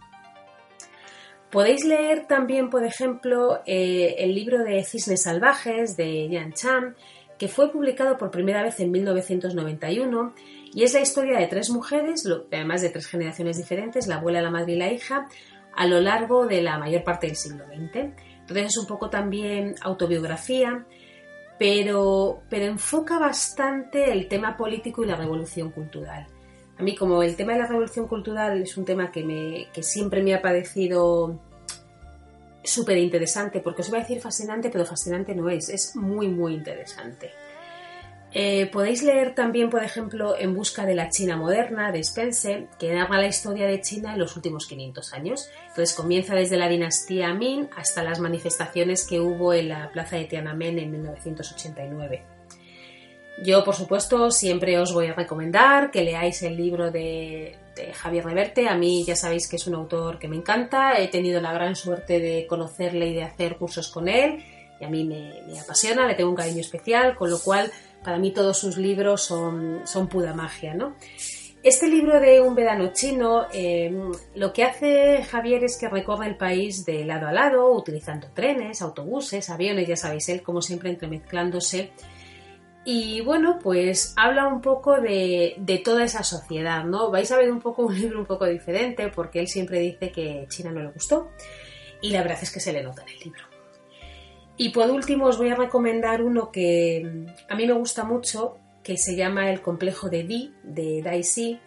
Podéis 1.52 1.86
leer 1.86 2.28
también, 2.28 2.70
por 2.70 2.84
ejemplo, 2.84 3.62
eh, 3.66 4.16
el 4.20 4.36
libro 4.36 4.64
de 4.64 4.84
Cisnes 4.84 5.24
Salvajes 5.24 5.96
de 5.96 6.28
Yan 6.28 6.52
Chan, 6.52 6.96
que 7.38 7.48
fue 7.48 7.72
publicado 7.72 8.18
por 8.18 8.32
primera 8.32 8.64
vez 8.64 8.80
en 8.82 8.92
1991 8.92 10.34
y 10.74 10.84
es 10.84 10.94
la 10.94 11.00
historia 11.00 11.40
de 11.40 11.48
tres 11.48 11.70
mujeres, 11.70 12.28
además 12.52 12.82
de 12.82 12.90
tres 12.90 13.08
generaciones 13.08 13.58
diferentes, 13.58 14.08
la 14.08 14.16
abuela, 14.16 14.42
la 14.42 14.52
madre 14.52 14.74
y 14.74 14.78
la 14.78 14.92
hija, 14.92 15.28
a 15.74 15.88
lo 15.88 16.02
largo 16.02 16.48
de 16.48 16.62
la 16.62 16.78
mayor 16.78 17.04
parte 17.04 17.28
del 17.28 17.38
siglo 17.38 17.66
XX. 17.66 18.12
Entonces 18.42 18.66
es 18.66 18.78
un 18.78 18.88
poco 18.88 19.10
también 19.10 19.76
autobiografía, 19.82 20.86
pero, 21.58 22.42
pero 22.50 22.66
enfoca 22.66 23.20
bastante 23.20 24.12
el 24.12 24.28
tema 24.28 24.58
político 24.58 25.04
y 25.04 25.08
la 25.08 25.16
revolución 25.16 25.72
cultural. 25.72 26.28
A 26.80 26.84
mí 26.84 26.96
como 26.96 27.24
el 27.24 27.36
tema 27.36 27.54
de 27.54 27.60
la 27.60 27.68
revolución 27.68 28.08
cultural 28.08 28.62
es 28.62 28.78
un 28.78 28.86
tema 28.86 29.12
que, 29.12 29.24
me, 29.24 29.68
que 29.74 29.82
siempre 29.82 30.22
me 30.22 30.36
ha 30.36 30.42
parecido 30.42 31.40
súper 32.64 32.98
interesante, 32.98 33.62
porque 33.62 33.82
os 33.82 33.90
voy 33.90 34.00
a 34.00 34.02
decir 34.02 34.22
fascinante, 34.22 34.70
pero 34.70 34.86
fascinante 34.86 35.34
no 35.34 35.50
es, 35.50 35.70
es 35.70 35.96
muy, 35.96 36.28
muy 36.28 36.54
interesante. 36.54 37.32
Eh, 38.34 38.68
podéis 38.68 39.04
leer 39.04 39.34
también, 39.34 39.70
por 39.70 39.84
ejemplo, 39.84 40.36
En 40.38 40.54
busca 40.54 40.86
de 40.86 40.94
la 40.94 41.10
China 41.10 41.38
moderna 41.38 41.92
de 41.92 42.00
Spencer, 42.00 42.68
que 42.78 42.94
narra 42.94 43.18
la 43.18 43.28
historia 43.28 43.66
de 43.66 43.82
China 43.82 44.14
en 44.14 44.20
los 44.20 44.36
últimos 44.36 44.68
500 44.68 45.14
años. 45.14 45.50
Entonces 45.70 45.96
comienza 45.96 46.36
desde 46.36 46.58
la 46.58 46.68
dinastía 46.68 47.34
Ming 47.34 47.70
hasta 47.76 48.04
las 48.04 48.20
manifestaciones 48.20 49.08
que 49.08 49.20
hubo 49.20 49.54
en 49.54 49.70
la 49.70 49.90
plaza 49.92 50.18
de 50.18 50.26
Tiananmen 50.26 50.78
en 50.78 50.92
1989. 50.92 52.37
Yo, 53.44 53.64
por 53.64 53.76
supuesto, 53.76 54.32
siempre 54.32 54.80
os 54.80 54.94
voy 54.94 55.08
a 55.08 55.14
recomendar 55.14 55.92
que 55.92 56.04
leáis 56.04 56.42
el 56.42 56.58
libro 56.58 56.90
de, 56.90 57.56
Javier 57.94 58.26
Reverte. 58.26 58.68
A 58.68 58.76
mí 58.76 59.04
ya 59.06 59.16
sabéis 59.16 59.48
que 59.48 59.58
es 59.58 59.68
un 59.68 59.76
autor 59.76 60.18
que 60.18 60.28
me 60.28 60.36
encanta. 60.36 61.00
He 61.00 61.08
tenido 61.10 61.40
la 61.40 61.54
gran 61.54 61.76
suerte 61.76 62.20
de 62.20 62.48
conocerle 62.48 63.10
y 63.10 63.14
de 63.14 63.24
hacer 63.24 63.58
cursos 63.58 63.90
con 63.90 64.08
él. 64.08 64.44
Y 64.80 64.86
a 64.86 64.90
mí 64.90 65.04
me, 65.04 65.60
apasiona, 65.60 66.08
le 66.08 66.16
tengo 66.16 66.32
un 66.32 66.36
cariño 66.36 66.62
especial, 66.62 67.16
con 67.16 67.30
lo 67.30 67.40
cual 67.40 67.72
para 68.04 68.18
mí 68.18 68.32
todos 68.32 68.58
sus 68.58 68.78
libros 68.78 69.22
son, 69.22 69.82
son 69.86 70.08
pura 70.08 70.34
magia, 70.34 70.74
¿no? 70.74 70.96
Este 71.62 71.88
libro 71.88 72.20
de 72.20 72.40
Un 72.42 72.56
verano 72.56 72.92
chino, 72.94 73.48
eh, 73.52 73.92
lo 74.36 74.54
que 74.54 74.64
hace 74.64 75.24
Javier 75.24 75.64
es 75.64 75.78
que 75.78 75.90
recorre 75.90 76.28
el 76.28 76.38
país 76.38 76.86
de 76.86 77.04
lado 77.04 77.28
a 77.28 77.32
lado, 77.32 77.72
utilizando 77.72 78.30
trenes, 78.34 78.82
autobuses, 78.82 79.50
aviones, 79.50 79.88
ya 79.88 79.98
sabéis, 79.98 80.30
él 80.30 80.44
como 80.44 80.62
siempre 80.62 80.90
entremezclándose 80.90 81.92
y 82.90 83.20
bueno, 83.20 83.60
pues 83.62 84.14
habla 84.16 84.48
un 84.48 84.62
poco 84.62 85.02
de, 85.02 85.82
toda 85.84 86.06
esa 86.06 86.24
sociedad, 86.24 86.86
¿no? 86.86 87.12
Vais 87.12 87.30
a 87.34 87.38
ver 87.38 87.52
un 87.52 87.60
poco 87.60 87.82
un 87.88 88.00
libro 88.00 88.18
un 88.18 88.26
poco 88.26 88.46
diferente 88.46 89.10
porque 89.10 89.42
él 89.42 89.50
siempre 89.50 89.82
dice 89.82 90.10
que 90.10 90.46
China 90.48 90.72
no 90.72 90.80
le 90.80 90.92
gustó 90.92 91.32
y 92.02 92.12
la 92.12 92.22
verdad 92.22 92.40
es 92.42 92.50
que 92.50 92.62
se 92.62 92.72
le 92.72 92.82
nota 92.82 93.02
en 93.02 93.10
el 93.10 93.20
libro. 93.20 93.42
Y 94.56 94.70
por 94.70 94.90
último 94.90 95.26
os 95.26 95.38
voy 95.38 95.50
a 95.50 95.56
recomendar 95.56 96.24
uno 96.24 96.50
que 96.50 97.26
a 97.50 97.56
mí 97.56 97.68
me 97.68 97.74
gusta 97.74 98.06
mucho, 98.06 98.58
que 98.84 98.96
se 98.96 99.18
llama 99.18 99.52
El 99.52 99.60
complejo 99.60 100.10
de 100.10 100.24
Di, 100.24 100.54
de 100.64 101.02
Dai 101.02 101.26
Si, 101.26 101.60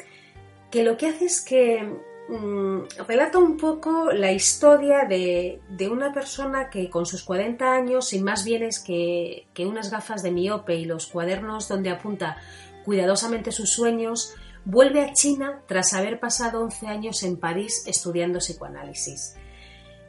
que 0.71 0.85
lo 0.85 0.97
que 0.97 1.09
hace 1.09 1.27
es 1.27 1.45
que 1.45 1.87
Mm, 2.31 2.85
relata 3.09 3.39
un 3.39 3.57
poco 3.57 4.13
la 4.13 4.31
historia 4.31 5.05
de, 5.05 5.61
una 5.91 6.13
persona 6.13 6.71
que 6.71 6.89
con 6.89 7.05
sus 7.05 7.25
40 7.25 7.73
años, 7.73 8.07
sin 8.07 8.23
más 8.23 8.45
bienes 8.45 8.79
que, 8.79 9.49
que 9.53 9.67
unas 9.67 9.91
gafas 9.91 10.23
de 10.23 10.31
miope 10.31 10.77
y 10.77 10.85
los 10.85 11.09
cuadernos 11.09 11.67
donde 11.67 11.91
apunta 11.91 12.37
cuidadosamente 12.85 13.51
sus 13.51 13.71
sueños, 13.71 14.33
vuelve 14.65 15.03
a 15.03 15.13
China 15.13 15.63
tras 15.67 15.93
haber 15.93 16.21
pasado 16.21 16.61
11 16.61 16.87
años 16.87 17.25
en 17.25 17.37
París 17.37 17.83
estudiando 17.89 18.39
psicoanálisis. 18.39 19.35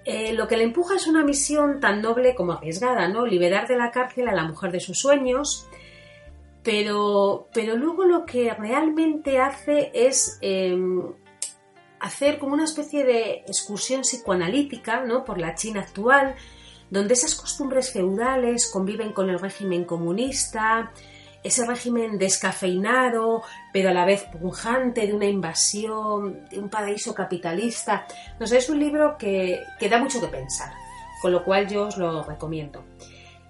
Eh, 0.06 0.34
lo 0.34 0.48
que 0.48 0.58
le 0.58 0.64
empuja 0.64 0.98
es 0.98 1.08
una 1.08 1.24
misión 1.24 1.80
tan 1.80 2.04
noble 2.04 2.36
como 2.36 2.52
arriesgada, 2.52 3.08
¿no? 3.08 3.26
Liberar 3.26 3.68
de 3.68 3.78
la 3.78 3.90
cárcel 3.90 4.28
a 4.28 4.36
la 4.36 4.44
mujer 4.44 4.72
de 4.72 4.80
sus 4.80 5.00
sueños, 5.00 5.68
pero, 6.62 7.48
pero 7.52 7.76
luego 7.76 8.06
lo 8.06 8.28
que 8.28 8.54
realmente 8.54 9.40
hace 9.40 9.90
es 9.96 10.38
em, 10.42 11.14
hacer 12.02 12.40
como 12.40 12.54
una 12.54 12.66
especie 12.66 13.04
de 13.04 13.44
excursión 13.48 14.02
psicoanalítica 14.02 15.04
¿no? 15.04 15.24
por 15.24 15.40
la 15.40 15.56
China 15.56 15.82
actual, 15.82 16.36
donde 16.90 17.14
esas 17.14 17.36
costumbres 17.36 17.92
feudales 17.92 18.70
conviven 18.72 19.14
con 19.14 19.30
el 19.30 19.40
régimen 19.40 19.86
comunista, 19.86 20.92
ese 21.44 21.66
régimen 21.66 22.18
descafeinado, 22.18 23.44
pero 23.72 23.90
a 23.90 23.94
la 23.94 24.06
vez 24.06 24.24
pujante 24.24 25.08
de 25.08 25.14
una 25.14 25.26
invasión, 25.26 26.46
de 26.50 26.60
un 26.60 26.70
paraíso 26.70 27.16
capitalista. 27.16 28.06
No 28.40 28.46
sé, 28.46 28.58
es 28.58 28.70
un 28.70 28.80
libro 28.80 29.18
que, 29.18 29.62
que 29.80 29.90
da 29.90 29.98
mucho 29.98 30.20
que 30.20 30.28
pensar, 30.28 30.72
con 31.22 31.32
lo 31.32 31.44
cual 31.44 31.68
yo 31.68 31.88
os 31.88 31.98
lo 31.98 32.24
recomiendo. 32.24 32.84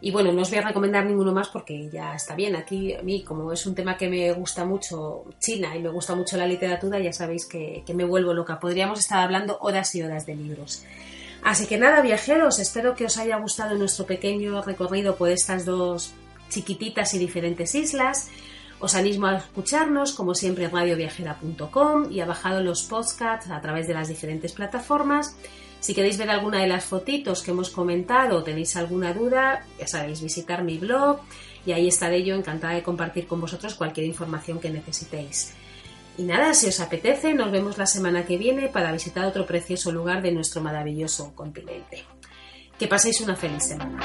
Y 0.04 0.10
bueno, 0.10 0.32
no 0.32 0.42
os 0.42 0.50
voy 0.50 0.58
a 0.58 0.68
recomendar 0.68 1.06
ninguno 1.06 1.32
más 1.32 1.50
porque 1.50 1.88
ya 1.90 2.16
está 2.16 2.36
bien. 2.36 2.56
Aquí 2.56 2.96
a 2.96 3.04
mí, 3.04 3.24
como 3.24 3.54
es 3.54 3.66
un 3.68 3.76
tema 3.76 3.98
que 3.98 4.10
me 4.10 4.32
gusta 4.34 4.66
mucho 4.66 5.26
China 5.40 5.76
y 5.76 5.80
me 5.80 5.90
gusta 5.90 6.16
mucho 6.16 6.38
la 6.38 6.48
literatura, 6.48 7.00
ya 7.00 7.14
sabéis 7.14 7.46
que, 7.46 7.84
me 7.94 8.04
vuelvo 8.04 8.34
loca. 8.34 8.60
Podríamos 8.60 9.00
estar 9.00 9.20
hablando 9.20 9.60
horas 9.62 9.94
y 9.94 10.02
horas 10.02 10.26
de 10.26 10.36
libros. 10.36 10.84
Así 11.44 11.68
que 11.68 11.78
nada, 11.78 12.02
viajeros, 12.02 12.60
espero 12.60 12.96
que 12.96 13.06
os 13.06 13.18
haya 13.18 13.38
gustado 13.38 13.78
nuestro 13.78 14.06
pequeño 14.06 14.62
recorrido 14.64 15.16
por 15.16 15.30
estas 15.30 15.66
dos 15.66 16.14
chiquititas 16.50 17.14
y 17.14 17.20
diferentes 17.20 17.76
islas. 17.76 18.30
Os 18.80 18.96
animo 18.96 19.28
a 19.28 19.38
escucharnos, 19.38 20.14
como 20.14 20.34
siempre, 20.34 20.66
en 20.66 20.72
radioviajera.com 20.72 22.12
y 22.12 22.22
a 22.22 22.26
bajado 22.26 22.62
los 22.62 22.84
podcasts 22.84 23.52
a 23.52 23.62
través 23.62 23.88
de 23.88 23.94
las 23.94 24.08
diferentes 24.08 24.54
plataformas. 24.54 25.36
Si 25.82 25.96
queréis 25.96 26.18
ver 26.20 26.30
alguna 26.30 26.62
de 26.62 26.68
las 26.68 26.86
fotitos 26.86 27.42
que 27.42 27.50
hemos 27.50 27.72
comentado 27.72 28.38
o 28.38 28.44
tenéis 28.44 28.78
alguna 28.78 29.14
duda, 29.14 29.66
ya 29.80 29.88
sabéis, 29.88 30.22
visitar 30.22 30.64
mi 30.64 30.78
blog 30.78 31.20
y 31.66 31.72
ahí 31.72 31.88
estaré 31.88 32.24
yo 32.24 32.36
encantada 32.36 32.76
de 32.76 32.84
compartir 32.84 33.26
con 33.26 33.42
vosotros 33.42 33.74
cualquier 33.74 34.06
información 34.06 34.60
que 34.60 34.70
necesitéis. 34.70 35.56
Y 36.20 36.24
nada, 36.24 36.54
si 36.54 36.68
os 36.68 36.80
apetece, 36.80 37.34
nos 37.34 37.52
vemos 37.52 37.80
la 37.80 37.88
semana 37.88 38.26
que 38.26 38.38
viene 38.38 38.68
para 38.68 38.92
visitar 38.92 39.26
otro 39.26 39.48
precioso 39.48 39.92
lugar 39.92 40.22
de 40.22 40.32
nuestro 40.32 40.62
maravilloso 40.62 41.34
continente. 41.34 42.04
Que 42.78 42.88
paséis 42.88 43.20
una 43.22 43.36
feliz 43.36 43.64
semana. 43.64 43.98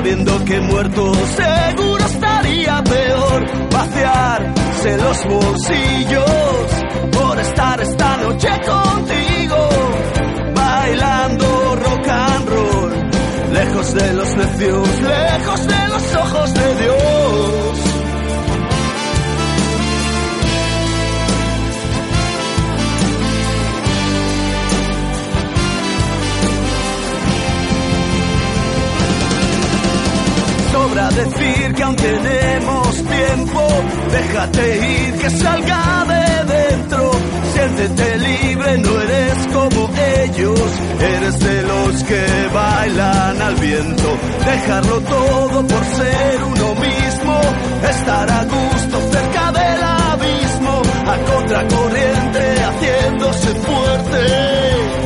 Sabiendo 0.00 0.44
que 0.46 0.58
muerto 0.60 1.12
seguro 1.36 2.06
estaría 2.06 2.82
peor, 2.84 3.68
vaciarse 3.70 4.96
los 4.96 5.24
bolsillos 5.26 6.66
por 7.12 7.38
estar 7.38 7.80
esta 7.82 8.16
noche 8.16 8.48
contigo, 8.66 9.68
bailando 10.54 11.76
rock 11.76 12.08
and 12.08 12.48
roll, 12.48 13.10
lejos 13.52 13.94
de 13.94 14.12
los 14.14 14.36
necios, 14.36 14.88
lejos 15.02 15.66
de 15.66 15.88
los 15.88 16.16
ojos 16.16 16.54
de 16.54 16.74
Dios. 16.82 17.69
decir 31.14 31.74
que 31.74 31.82
aún 31.82 31.96
tenemos 31.96 32.94
tiempo. 32.96 33.68
Déjate 34.12 34.88
ir, 34.88 35.14
que 35.14 35.30
salga 35.30 36.04
de 36.08 36.54
dentro. 36.54 37.10
Siéntete 37.52 38.18
libre, 38.18 38.78
no 38.78 39.00
eres 39.00 39.38
como 39.52 39.90
ellos. 40.24 40.60
Eres 41.00 41.38
de 41.40 41.62
los 41.62 42.04
que 42.04 42.24
bailan 42.52 43.42
al 43.42 43.54
viento. 43.56 44.18
Dejarlo 44.44 45.00
todo 45.00 45.66
por 45.66 45.84
ser 45.84 46.44
uno 46.44 46.74
mismo. 46.74 47.40
Estar 47.90 48.30
a 48.30 48.44
gusto 48.44 49.10
cerca 49.12 49.52
del 49.52 49.82
abismo. 49.82 50.82
A 51.06 51.16
contracorriente, 51.30 52.42
haciéndose 52.64 53.48
fuerte. 53.54 54.99